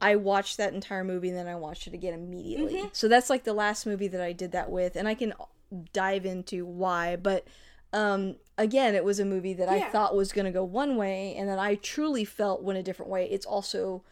I 0.01 0.15
watched 0.15 0.57
that 0.57 0.73
entire 0.73 1.03
movie 1.03 1.29
and 1.29 1.37
then 1.37 1.47
I 1.47 1.55
watched 1.55 1.87
it 1.87 1.93
again 1.93 2.13
immediately. 2.13 2.89
So 2.93 3.07
that's 3.07 3.29
like 3.29 3.43
the 3.43 3.53
last 3.53 3.85
movie 3.85 4.07
that 4.09 4.21
I 4.21 4.31
did 4.33 4.51
that 4.51 4.69
with, 4.69 4.95
and 4.95 5.07
I 5.07 5.15
can 5.15 5.33
dive 5.93 6.25
into 6.25 6.65
why, 6.65 7.15
but 7.15 7.45
um 7.93 8.35
again, 8.57 8.95
it 8.95 9.03
was 9.03 9.19
a 9.19 9.25
movie 9.25 9.53
that 9.53 9.69
I 9.69 9.89
thought 9.89 10.15
was 10.15 10.31
going 10.31 10.45
to 10.45 10.51
go 10.51 10.63
one 10.63 10.95
way 10.97 11.35
and 11.37 11.47
then 11.47 11.59
I 11.59 11.75
truly 11.75 12.25
felt 12.25 12.61
went 12.63 12.77
a 12.79 12.83
different 12.83 13.11
way. 13.11 13.29
It's 13.29 13.45
also 13.45 14.03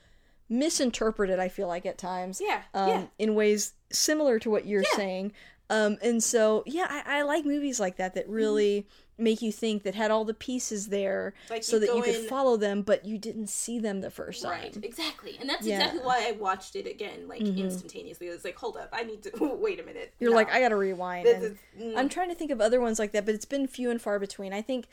misinterpreted. 0.49 1.39
I 1.39 1.47
feel 1.49 1.67
like 1.67 1.85
at 1.85 1.97
times, 1.97 2.41
Yeah, 2.41 2.61
um, 2.73 2.89
yeah. 2.89 3.05
in 3.19 3.35
ways 3.35 3.73
similar 3.91 4.39
to 4.39 4.49
what 4.49 4.65
you're 4.65 4.83
Yeah. 4.83 4.95
saying. 4.95 5.31
Um, 5.69 5.97
and 6.01 6.23
so 6.23 6.63
yeah, 6.67 6.85
I, 6.89 7.19
I 7.19 7.21
like 7.23 7.43
movies 7.45 7.79
like 7.79 7.97
that 7.97 8.13
that 8.13 8.29
really 8.29 8.87
make 9.17 9.41
you 9.41 9.51
think 9.51 9.83
that 9.83 9.95
had 9.95 10.11
all 10.11 10.25
the 10.25 10.33
pieces 10.33 10.87
there 10.87 11.33
Mm-hmm. 11.45 11.53
Like, 11.53 11.63
so 11.63 11.79
that 11.79 11.95
you 11.95 12.01
could 12.03 12.15
in- 12.15 12.27
follow 12.27 12.57
them, 12.57 12.81
but 12.81 13.05
you 13.05 13.17
didn't 13.17 13.47
see 13.47 13.79
them 13.79 14.01
the 14.01 14.09
first 14.11 14.41
time. 14.43 14.51
Right, 14.51 14.77
exactly, 14.83 15.37
and 15.39 15.49
that's 15.49 15.65
Yeah. 15.65 15.77
exactly 15.77 16.01
why 16.01 16.27
I 16.27 16.31
watched 16.33 16.75
it 16.75 16.85
again, 16.87 17.27
like 17.27 17.41
instantaneously. 17.41 18.27
It 18.27 18.31
was 18.31 18.43
like, 18.43 18.57
hold 18.57 18.77
up, 18.77 18.89
I 18.91 19.03
need 19.03 19.23
to 19.23 19.31
wait 19.59 19.79
a 19.79 19.83
minute. 19.83 20.13
You're 20.19 20.31
No. 20.31 20.35
like, 20.35 20.51
I 20.51 20.59
gotta 20.59 20.75
rewind. 20.75 21.27
Is- 21.27 21.53
mm. 21.79 21.97
I'm 21.97 22.09
trying 22.09 22.29
to 22.29 22.35
think 22.35 22.51
of 22.51 22.59
other 22.61 22.81
ones 22.81 22.99
like 22.99 23.11
that, 23.13 23.25
but 23.25 23.35
it's 23.35 23.45
been 23.45 23.67
few 23.67 23.89
and 23.89 24.01
far 24.01 24.19
between. 24.19 24.53
I 24.53 24.61
think, 24.61 24.85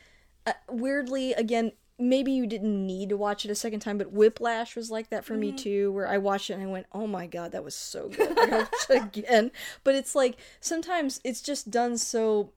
uh, 0.47 0.53
weirdly, 0.69 1.33
again, 1.33 1.73
maybe 1.99 2.33
you 2.33 2.47
didn't 2.47 2.85
need 2.87 3.09
to 3.11 3.17
watch 3.17 3.45
it 3.45 3.51
a 3.51 3.55
second 3.55 3.81
time, 3.81 3.99
but 3.99 4.13
Whiplash 4.13 4.75
was 4.75 4.91
like 4.91 5.11
that 5.11 5.25
for 5.25 5.35
me 5.35 5.53
too, 5.53 5.93
where 5.93 6.09
I 6.09 6.19
watched 6.19 6.51
it 6.51 6.55
and 6.55 6.63
I 6.63 6.67
went, 6.67 6.87
oh 6.93 7.07
my 7.07 7.27
god, 7.27 7.53
that 7.53 7.63
was 7.63 7.75
so 7.77 8.09
good. 8.09 8.37
I 8.37 8.67
it 8.91 9.03
again. 9.17 9.53
But 9.85 9.95
it's 9.95 10.15
like 10.15 10.37
sometimes 10.61 11.21
it's 11.23 11.41
just 11.41 11.71
done 11.71 11.99
so 11.99 12.51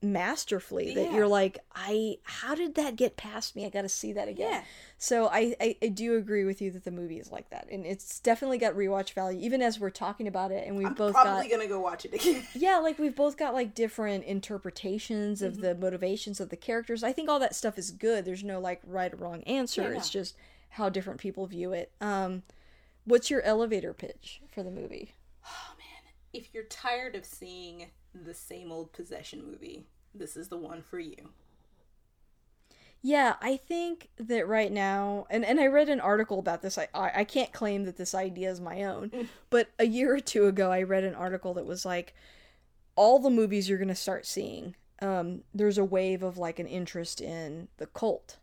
masterfully 0.00 0.94
that 0.94 1.12
you're 1.12 1.26
like 1.26 1.58
i 1.74 2.16
how 2.22 2.54
did 2.54 2.76
that 2.76 2.94
get 2.94 3.16
past 3.16 3.56
me? 3.56 3.66
I 3.66 3.68
gotta 3.68 3.88
see 3.88 4.12
that 4.12 4.28
again. 4.28 4.50
Yeah. 4.52 4.62
so 4.96 5.26
I, 5.26 5.56
I 5.60 5.76
i 5.82 5.88
do 5.88 6.16
agree 6.16 6.44
with 6.44 6.62
you 6.62 6.70
that 6.70 6.84
the 6.84 6.90
movie 6.92 7.18
is 7.18 7.32
like 7.32 7.50
that 7.50 7.66
and 7.70 7.84
it's 7.84 8.20
definitely 8.20 8.58
got 8.58 8.74
rewatch 8.74 9.12
value 9.12 9.40
even 9.44 9.60
as 9.60 9.80
we're 9.80 9.90
talking 9.90 10.28
about 10.28 10.52
it 10.52 10.66
and 10.66 10.76
we've 10.76 10.86
I'm 10.86 10.94
both 10.94 11.14
got 11.14 11.24
probably 11.24 11.48
gonna 11.48 11.66
go 11.66 11.80
watch 11.80 12.04
it 12.04 12.14
again. 12.14 12.44
yeah 12.54 12.78
like 12.78 12.98
we've 12.98 13.16
both 13.16 13.36
got 13.36 13.54
like 13.54 13.74
different 13.74 14.24
interpretations 14.24 15.40
Mm-hmm. 15.40 15.46
of 15.46 15.60
the 15.60 15.74
motivations 15.74 16.40
of 16.40 16.48
the 16.48 16.56
characters. 16.56 17.02
I 17.02 17.12
think 17.12 17.28
all 17.28 17.38
that 17.40 17.54
stuff 17.56 17.76
is 17.78 17.90
good. 17.90 18.24
There's 18.24 18.44
no 18.44 18.60
like 18.60 18.80
right 18.86 19.12
or 19.12 19.16
wrong 19.16 19.42
answer. 19.42 19.82
Yeah, 19.82 19.96
it's 19.98 20.10
just 20.10 20.36
how 20.70 20.88
different 20.88 21.18
people 21.20 21.46
view 21.46 21.72
it. 21.72 21.90
Um 22.00 22.42
what's 23.04 23.30
your 23.30 23.42
elevator 23.42 23.92
pitch 23.92 24.40
for 24.50 24.62
the 24.62 24.70
movie? 24.70 25.12
Oh 25.44 25.74
man. 25.78 26.12
If 26.32 26.52
you're 26.54 26.64
tired 26.64 27.14
of 27.16 27.24
seeing 27.24 27.86
the 28.24 28.34
same 28.34 28.70
old 28.72 28.92
possession 28.92 29.44
movie, 29.44 29.86
this 30.14 30.36
is 30.36 30.48
the 30.48 30.56
one 30.56 30.82
for 30.82 30.98
you. 30.98 31.30
yeah 33.02 33.36
i 33.40 33.56
think 33.56 34.08
that 34.18 34.48
right 34.48 34.72
now 34.72 35.26
and, 35.30 35.44
and 35.44 35.60
i 35.60 35.66
read 35.66 35.88
an 35.88 36.00
article 36.00 36.38
about 36.38 36.62
this 36.62 36.76
I, 36.78 36.88
I 36.94 37.10
i 37.16 37.24
can't 37.24 37.52
claim 37.52 37.84
that 37.84 37.96
this 37.96 38.14
idea 38.14 38.50
is 38.50 38.60
my 38.60 38.82
own 38.84 39.28
but 39.50 39.68
a 39.78 39.86
year 39.86 40.14
or 40.14 40.20
two 40.20 40.46
ago 40.46 40.72
i 40.72 40.82
read 40.82 41.04
an 41.04 41.14
article 41.14 41.54
that 41.54 41.66
was 41.66 41.84
like 41.84 42.14
all 42.96 43.18
the 43.20 43.30
movies 43.30 43.68
you're 43.68 43.78
going 43.78 43.88
to 43.88 43.94
start 43.94 44.26
seeing 44.26 44.74
um, 45.00 45.42
there's 45.54 45.78
a 45.78 45.84
wave 45.84 46.24
of 46.24 46.38
like 46.38 46.58
an 46.58 46.66
interest 46.66 47.20
in 47.20 47.68
the 47.76 47.86
cult 47.86 48.38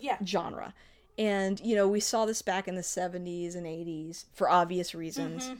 Yeah, 0.00 0.18
genre. 0.26 0.74
And, 1.16 1.60
you 1.60 1.76
know, 1.76 1.86
we 1.86 2.00
saw 2.00 2.26
this 2.26 2.42
back 2.42 2.66
in 2.66 2.74
the 2.74 2.80
70s 2.82 3.54
and 3.54 3.66
80s 3.66 4.24
for 4.32 4.50
obvious 4.50 4.96
reasons. 4.96 5.52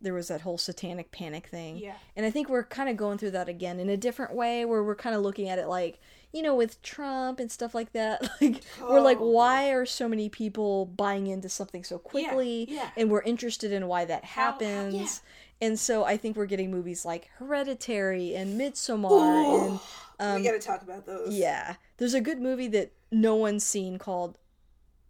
There 0.00 0.14
was 0.14 0.28
that 0.28 0.42
whole 0.42 0.58
satanic 0.58 1.10
panic 1.10 1.48
thing. 1.48 1.76
Yeah. 1.76 1.94
And 2.16 2.24
I 2.24 2.30
think 2.30 2.48
we're 2.48 2.62
kind 2.64 2.88
of 2.88 2.96
going 2.96 3.18
through 3.18 3.32
that 3.32 3.48
again 3.48 3.80
in 3.80 3.88
a 3.88 3.96
different 3.96 4.32
way 4.34 4.64
where 4.64 4.82
we're 4.84 4.94
kind 4.94 5.16
of 5.16 5.22
looking 5.22 5.48
at 5.48 5.58
it 5.58 5.66
like, 5.66 5.98
you 6.32 6.40
know, 6.42 6.54
with 6.54 6.80
Trump 6.82 7.40
and 7.40 7.50
stuff 7.50 7.74
like 7.74 7.92
that. 7.94 8.22
Like, 8.40 8.62
we're 8.80 9.00
like, 9.00 9.18
Oh. 9.20 9.28
why 9.30 9.70
are 9.70 9.84
so 9.86 10.08
many 10.08 10.28
people 10.28 10.86
buying 10.86 11.26
into 11.26 11.48
something 11.48 11.82
so 11.82 11.98
quickly? 11.98 12.66
yeah. 12.68 12.90
And 12.96 13.10
we're 13.10 13.22
interested 13.22 13.72
in 13.72 13.88
why 13.88 14.04
that 14.04 14.24
How- 14.24 14.42
how- 14.44 14.50
happens. 14.52 14.94
yeah. 14.94 15.66
And 15.66 15.76
so 15.80 16.04
I 16.04 16.16
think 16.16 16.36
we're 16.36 16.46
getting 16.46 16.70
movies 16.70 17.04
like 17.04 17.28
Hereditary 17.38 18.36
and 18.36 18.60
Midsommar 18.60 19.80
and 20.20 20.34
Ooh, 20.36 20.36
we 20.40 20.44
gotta 20.44 20.60
talk 20.60 20.82
about 20.82 21.06
those. 21.06 21.26
Um, 21.28 21.34
yeah. 21.34 21.74
There's 21.96 22.14
a 22.14 22.20
good 22.20 22.40
movie 22.40 22.68
that 22.68 22.92
no 23.10 23.34
one's 23.34 23.64
seen 23.66 23.98
called 23.98 24.38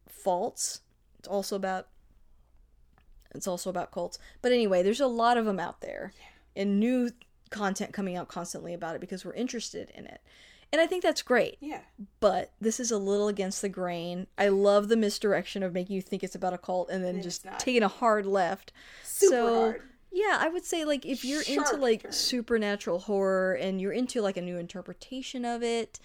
Faults. 0.08 0.80
It's 1.18 1.28
also 1.28 1.56
about 1.56 1.88
it's 3.34 3.46
also 3.46 3.70
about 3.70 3.92
cults. 3.92 4.18
But 4.42 4.52
anyway, 4.52 4.82
there's 4.82 5.00
a 5.00 5.06
lot 5.06 5.36
of 5.36 5.44
them 5.44 5.60
out 5.60 5.80
there. 5.80 6.12
And 6.56 6.80
new 6.80 7.10
content 7.50 7.92
coming 7.92 8.16
out 8.16 8.28
constantly 8.28 8.74
about 8.74 8.94
it 8.94 9.00
because 9.00 9.24
we're 9.24 9.34
interested 9.34 9.90
in 9.94 10.06
it. 10.06 10.20
And 10.70 10.82
I 10.82 10.86
think 10.86 11.02
that's 11.02 11.22
great. 11.22 11.56
yeah. 11.60 11.80
But 12.20 12.52
this 12.60 12.78
is 12.78 12.90
a 12.90 12.98
little 12.98 13.28
against 13.28 13.62
the 13.62 13.68
grain. 13.70 14.26
I 14.36 14.48
love 14.48 14.88
the 14.88 14.96
misdirection 14.98 15.62
of 15.62 15.72
making 15.72 15.96
you 15.96 16.02
think 16.02 16.22
it's 16.22 16.34
about 16.34 16.52
a 16.52 16.58
cult 16.58 16.90
and 16.90 17.02
then 17.02 17.14
And 17.14 17.22
just 17.22 17.46
taking 17.58 17.82
a 17.82 17.88
hard 17.88 18.26
left. 18.26 18.72
Super 19.02 19.30
so, 19.34 19.54
hard. 19.60 19.82
Yeah, 20.12 20.36
I 20.40 20.48
would 20.48 20.64
say 20.64 20.84
like 20.84 21.06
if 21.06 21.24
you're 21.24 21.42
into 21.42 21.76
like 21.76 22.02
turn. 22.04 22.12
supernatural 22.12 22.98
horror 22.98 23.54
and 23.54 23.80
you're 23.80 23.92
into 23.92 24.20
like 24.20 24.36
a 24.36 24.42
new 24.42 24.58
interpretation 24.58 25.44
of 25.44 25.62
it, 25.62 26.00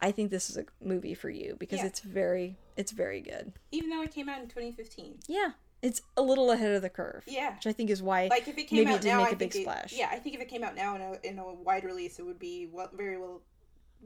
I 0.00 0.10
think 0.10 0.30
this 0.30 0.50
is 0.50 0.56
a 0.56 0.64
movie 0.84 1.14
for 1.14 1.30
you 1.30 1.56
because 1.58 1.78
Yeah. 1.80 1.86
it's 1.86 2.00
very 2.00 2.56
it's 2.76 2.92
very 2.92 3.20
good. 3.20 3.52
Even 3.70 3.90
though 3.90 4.02
it 4.02 4.12
came 4.12 4.28
out 4.28 4.40
in 4.42 4.48
2015. 4.48 5.20
Yeah, 5.28 5.52
it's 5.82 6.00
a 6.16 6.22
little 6.22 6.50
ahead 6.52 6.72
of 6.72 6.82
the 6.82 6.88
curve. 6.88 7.24
Yeah. 7.26 7.54
which 7.56 7.66
I 7.66 7.72
think 7.72 7.90
is 7.90 8.02
why 8.02 8.28
Like 8.28 8.46
if 8.48 8.56
it 8.56 8.68
came 8.68 8.78
maybe 8.80 8.90
out 8.92 8.96
it 8.96 9.02
didn't 9.02 9.16
now, 9.18 9.22
make 9.24 9.28
I 9.28 9.32
a 9.32 9.36
big 9.36 9.54
it- 9.56 9.60
splash. 9.62 9.92
yeah, 9.92 10.08
I 10.10 10.18
think 10.18 10.34
if 10.36 10.40
it 10.40 10.48
came 10.48 10.62
out 10.64 10.74
now 10.76 10.94
in 10.96 11.02
a 11.02 11.18
in 11.24 11.38
a 11.38 11.52
wide 11.52 11.84
release, 11.84 12.18
it 12.18 12.22
would 12.24 12.38
be 12.38 12.68
well, 12.72 12.88
very 12.94 13.18
well 13.18 13.42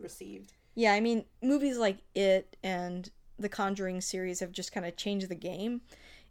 received. 0.00 0.52
Yeah, 0.74 0.92
I 0.92 1.00
mean, 1.00 1.24
movies 1.42 1.78
like 1.78 1.98
It 2.14 2.56
and 2.62 3.10
the 3.38 3.48
Conjuring 3.48 4.00
series 4.00 4.40
have 4.40 4.52
just 4.52 4.72
kind 4.72 4.84
of 4.86 4.96
changed 4.96 5.28
the 5.28 5.34
game 5.34 5.82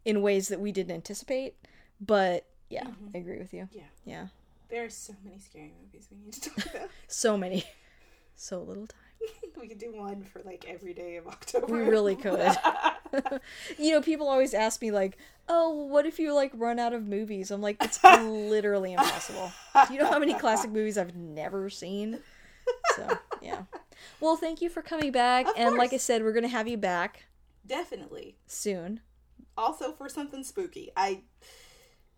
in 0.03 0.21
ways 0.21 0.47
that 0.49 0.59
we 0.59 0.71
didn't 0.71 0.93
anticipate. 0.93 1.55
But 1.99 2.45
yeah, 2.69 2.83
mm-hmm. 2.83 3.07
I 3.15 3.17
agree 3.19 3.37
with 3.39 3.53
you. 3.53 3.69
Yeah. 3.71 3.83
Yeah, 4.05 4.27
There 4.69 4.83
are 4.85 4.89
so 4.89 5.13
many 5.23 5.39
scary 5.39 5.73
movies 5.81 6.07
we 6.11 6.17
need 6.17 6.33
to 6.33 6.41
talk 6.49 6.65
about. 6.75 6.89
so 7.07 7.37
many, 7.37 7.63
so 8.35 8.61
little 8.61 8.85
time. 8.87 8.99
we 9.61 9.67
could 9.67 9.77
do 9.79 9.93
one 9.93 10.23
for 10.23 10.41
like 10.43 10.65
every 10.67 10.93
day 10.93 11.17
of 11.17 11.27
October. 11.27 11.67
We 11.73 11.79
really 11.81 12.15
could. 12.25 12.51
you 13.77 13.91
know, 13.91 14.01
people 14.01 14.27
always 14.27 14.53
ask 14.53 14.81
me 14.81 14.91
like, 14.91 15.17
"Oh, 15.47 15.69
what 15.85 16.05
if 16.05 16.19
you 16.19 16.33
like 16.33 16.51
run 16.55 16.79
out 16.79 16.93
of 16.93 17.07
movies?" 17.07 17.51
I'm 17.51 17.61
like, 17.61 17.77
"It's 17.83 18.03
literally 18.03 18.93
impossible." 18.93 19.51
Do 19.87 19.93
you 19.93 19.99
know 19.99 20.09
how 20.09 20.19
many 20.19 20.33
classic 20.33 20.71
movies 20.71 20.97
I've 20.97 21.15
never 21.15 21.69
seen? 21.69 22.19
So, 22.95 23.17
yeah. 23.41 23.63
Well, 24.19 24.35
thank 24.37 24.61
you 24.61 24.69
for 24.69 24.81
coming 24.81 25.11
back, 25.11 25.45
Of 25.47 25.53
and 25.57 25.75
like 25.77 25.93
I 25.93 25.97
said, 25.97 26.23
we're 26.23 26.33
gonna 26.33 26.47
have 26.47 26.67
you 26.67 26.77
back 26.77 27.25
Definitely. 27.65 28.35
soon. 28.47 29.01
Also 29.57 29.91
for 29.93 30.09
something 30.09 30.43
spooky. 30.43 30.91
I 30.97 31.21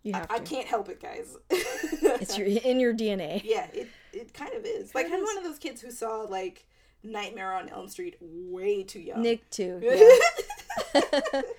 You 0.03 0.13
I, 0.13 0.17
have 0.19 0.27
I 0.31 0.37
to. 0.39 0.43
can't 0.43 0.67
help 0.67 0.89
it, 0.89 1.01
guys. 1.01 1.35
It's 1.51 2.37
your 2.37 2.47
in 2.47 2.79
your 2.79 2.93
DNA. 2.93 3.41
yeah, 3.43 3.67
it 3.73 3.89
it 4.13 4.33
kind 4.33 4.53
of 4.53 4.65
is. 4.65 4.95
Like 4.95 5.07
I'm 5.07 5.13
is. 5.15 5.23
one 5.23 5.37
of 5.37 5.43
those 5.43 5.59
kids 5.59 5.81
who 5.81 5.91
saw 5.91 6.21
like 6.21 6.65
Nightmare 7.03 7.53
on 7.53 7.69
Elm 7.69 7.87
Street 7.87 8.17
way 8.21 8.83
too 8.83 8.99
young. 8.99 9.21
Nick 9.21 9.49
too. 9.49 9.81
Yeah. 10.93 11.41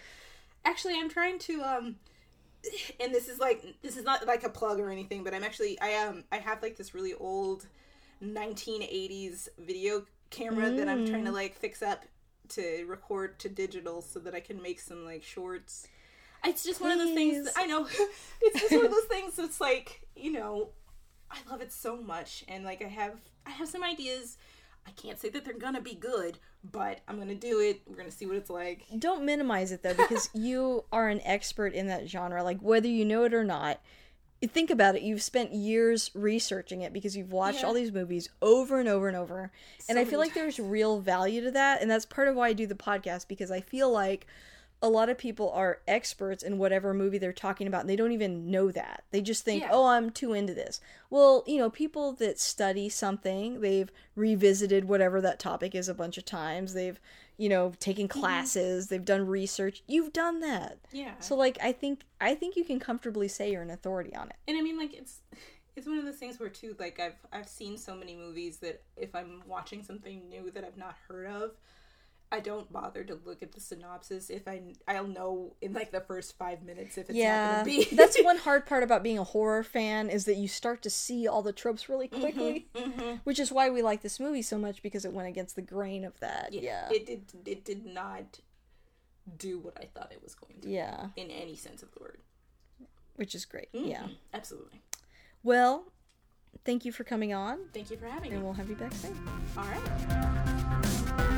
actually 0.64 0.94
i'm 0.98 1.08
trying 1.08 1.38
to 1.38 1.62
um 1.62 1.96
and 3.00 3.12
this 3.12 3.28
is 3.28 3.38
like 3.38 3.64
this 3.82 3.96
is 3.96 4.04
not 4.04 4.26
like 4.26 4.44
a 4.44 4.48
plug 4.48 4.78
or 4.78 4.90
anything 4.90 5.24
but 5.24 5.34
i'm 5.34 5.44
actually 5.44 5.80
i 5.80 5.94
um 5.94 6.24
i 6.30 6.36
have 6.36 6.62
like 6.62 6.76
this 6.76 6.94
really 6.94 7.14
old 7.14 7.66
1980s 8.22 9.48
video 9.58 10.04
camera 10.30 10.70
that 10.70 10.88
i'm 10.88 11.06
trying 11.06 11.24
to 11.24 11.32
like 11.32 11.54
fix 11.54 11.82
up 11.82 12.04
to 12.48 12.84
record 12.86 13.38
to 13.38 13.48
digital 13.48 14.02
so 14.02 14.18
that 14.18 14.34
i 14.34 14.40
can 14.40 14.60
make 14.60 14.80
some 14.80 15.04
like 15.04 15.22
shorts 15.22 15.86
it's 16.44 16.64
just 16.64 16.80
one 16.80 16.90
of 16.90 16.98
those 16.98 17.14
things 17.14 17.48
Please. 17.48 17.54
i 17.56 17.66
know 17.66 17.86
it's 18.42 18.60
just 18.60 18.72
one 18.72 18.84
of 18.84 18.90
those 18.90 19.04
things 19.04 19.36
that's 19.36 19.60
like 19.60 20.06
you 20.16 20.32
know 20.32 20.70
i 21.30 21.36
love 21.50 21.60
it 21.60 21.72
so 21.72 21.96
much 21.96 22.44
and 22.48 22.64
like 22.64 22.82
i 22.82 22.88
have 22.88 23.16
i 23.46 23.50
have 23.50 23.68
some 23.68 23.84
ideas 23.84 24.36
i 24.88 24.90
can't 25.00 25.18
say 25.20 25.28
that 25.28 25.44
they're 25.44 25.54
gonna 25.54 25.80
be 25.80 25.94
good 25.94 26.38
but 26.72 27.00
i'm 27.06 27.18
gonna 27.18 27.34
do 27.34 27.60
it 27.60 27.80
we're 27.86 27.96
gonna 27.96 28.10
see 28.10 28.26
what 28.26 28.36
it's 28.36 28.50
like 28.50 28.84
Don't 28.98 29.24
minimize 29.24 29.70
it 29.70 29.82
though, 29.82 29.94
because 29.94 30.28
you 30.34 30.84
are 30.90 31.08
an 31.08 31.20
expert 31.24 31.72
in 31.74 31.86
that 31.88 32.08
genre. 32.08 32.42
Like 32.42 32.60
whether 32.60 32.88
you 32.88 33.04
know 33.04 33.24
it 33.24 33.32
or 33.34 33.44
not, 33.44 33.80
think 34.42 34.70
about 34.70 34.94
it. 34.96 35.02
You've 35.02 35.22
spent 35.22 35.52
years 35.52 36.10
researching 36.14 36.82
it 36.82 36.92
because 36.92 37.16
you've 37.16 37.32
watched 37.32 37.60
Yeah. 37.60 37.66
all 37.66 37.74
these 37.74 37.92
movies 37.92 38.28
over 38.42 38.78
and 38.80 38.88
over 38.88 39.08
and 39.08 39.16
over. 39.16 39.50
and 39.88 39.98
I 39.98 40.04
feel 40.04 40.18
like 40.18 40.34
there's 40.34 40.58
real 40.58 41.00
value 41.00 41.42
to 41.42 41.50
that, 41.52 41.82
and 41.82 41.90
that's 41.90 42.06
part 42.06 42.28
of 42.28 42.34
why 42.36 42.48
I 42.48 42.52
do 42.52 42.66
the 42.66 42.74
podcast 42.74 43.28
because 43.28 43.50
I 43.50 43.60
feel 43.60 43.90
like 43.90 44.26
a 44.80 44.88
lot 44.88 45.08
of 45.08 45.18
people 45.18 45.50
are 45.50 45.80
experts 45.88 46.42
in 46.42 46.58
whatever 46.58 46.94
movie 46.94 47.18
they're 47.18 47.32
talking 47.32 47.66
about 47.66 47.80
and 47.80 47.90
they 47.90 47.96
don't 47.96 48.12
even 48.12 48.50
know 48.50 48.70
that. 48.70 49.04
They 49.10 49.20
just 49.20 49.44
think, 49.44 49.62
Yeah. 49.62 49.70
"Oh, 49.72 49.86
I'm 49.86 50.10
too 50.10 50.32
into 50.32 50.54
this." 50.54 50.80
Well, 51.10 51.42
you 51.46 51.58
know, 51.58 51.68
people 51.68 52.12
that 52.14 52.38
study 52.38 52.88
something, 52.88 53.60
they've 53.60 53.90
revisited 54.14 54.84
whatever 54.86 55.20
that 55.20 55.38
topic 55.38 55.74
is 55.74 55.88
a 55.88 55.94
bunch 55.94 56.16
of 56.16 56.24
times. 56.24 56.74
They've, 56.74 57.00
you 57.36 57.48
know, 57.48 57.72
taken 57.80 58.06
mm-hmm. 58.08 58.20
classes, 58.20 58.86
they've 58.88 59.04
done 59.04 59.26
research. 59.26 59.82
You've 59.86 60.12
done 60.12 60.40
that. 60.40 60.78
yeah 60.92 61.18
So 61.18 61.34
like 61.34 61.58
I 61.60 61.72
think 61.72 62.02
I 62.20 62.34
think 62.34 62.54
you 62.56 62.64
can 62.64 62.78
comfortably 62.78 63.28
say 63.28 63.50
you're 63.50 63.62
an 63.62 63.70
authority 63.70 64.14
on 64.14 64.28
it. 64.28 64.36
and 64.46 64.56
I 64.56 64.62
mean 64.62 64.78
like 64.78 64.94
it's 64.94 65.20
it's 65.76 65.86
one 65.86 65.98
of 65.98 66.04
those 66.04 66.16
things 66.16 66.38
where 66.40 66.48
too 66.48 66.74
like 66.78 66.98
I've 67.00 67.16
I've 67.32 67.48
seen 67.48 67.76
so 67.78 67.94
many 67.94 68.16
movies 68.16 68.58
that 68.58 68.82
if 68.96 69.14
I'm 69.14 69.42
watching 69.46 69.82
something 69.82 70.28
new 70.28 70.50
that 70.50 70.64
I've 70.64 70.76
not 70.76 70.96
heard 71.08 71.26
of, 71.28 71.52
I 72.30 72.40
don't 72.40 72.70
bother 72.72 73.04
to 73.04 73.18
look 73.24 73.42
at 73.42 73.52
the 73.52 73.60
synopsis 73.60 74.28
if 74.28 74.46
I 74.46 74.60
I'll 74.86 75.06
know 75.06 75.54
in 75.62 75.72
like 75.72 75.90
the 75.92 76.00
first 76.00 76.36
five 76.36 76.62
minutes 76.62 76.98
if 76.98 77.08
it's 77.08 77.16
yeah, 77.18 77.46
not 77.46 77.52
gonna 77.52 77.64
be. 77.64 77.88
that's 77.96 78.18
one 78.22 78.36
hard 78.38 78.66
part 78.66 78.82
about 78.82 79.02
being 79.02 79.18
a 79.18 79.24
horror 79.24 79.62
fan 79.62 80.10
is 80.10 80.26
that 80.26 80.36
you 80.36 80.46
start 80.48 80.82
to 80.82 80.90
see 80.90 81.26
all 81.26 81.42
the 81.42 81.52
tropes 81.52 81.88
really 81.88 82.08
Mm-hmm, 82.08 82.20
quickly, 82.20 82.68
which 83.24 83.38
is 83.38 83.50
why 83.50 83.70
we 83.70 83.80
like 83.82 84.02
this 84.02 84.20
movie 84.20 84.42
so 84.42 84.58
much 84.58 84.82
because 84.82 85.04
it 85.04 85.12
went 85.12 85.28
against 85.28 85.56
the 85.56 85.62
grain 85.62 86.04
of 86.04 86.18
that. 86.20 86.52
Yeah, 86.52 86.88
It 86.90 87.06
did 87.06 87.32
it 87.46 87.64
did 87.64 87.86
not 87.86 88.40
do 89.36 89.58
what 89.58 89.76
I 89.80 89.86
thought 89.94 90.10
it 90.12 90.22
was 90.22 90.34
going 90.34 90.60
to. 90.62 90.68
Yeah. 90.68 91.08
In 91.16 91.30
any 91.30 91.54
sense 91.56 91.82
of 91.82 91.90
the 91.92 92.00
word. 92.00 92.18
Which 93.16 93.34
is 93.34 93.44
great. 93.44 93.68
Yeah. 93.72 94.02
Mhm. 94.04 94.16
Absolutely. 94.32 94.80
Well, 95.42 95.92
thank 96.64 96.84
you 96.84 96.92
for 96.92 97.04
coming 97.04 97.32
on, 97.34 97.58
Thank 97.74 97.90
you 97.90 97.96
for 97.96 98.06
having 98.06 98.30
and 98.32 98.32
me. 98.32 98.36
And 98.36 98.44
we'll 98.44 98.54
have 98.54 98.68
you 98.70 98.76
back 98.76 98.92
soon. 98.92 99.16
All 99.56 99.64
right. 99.64 101.34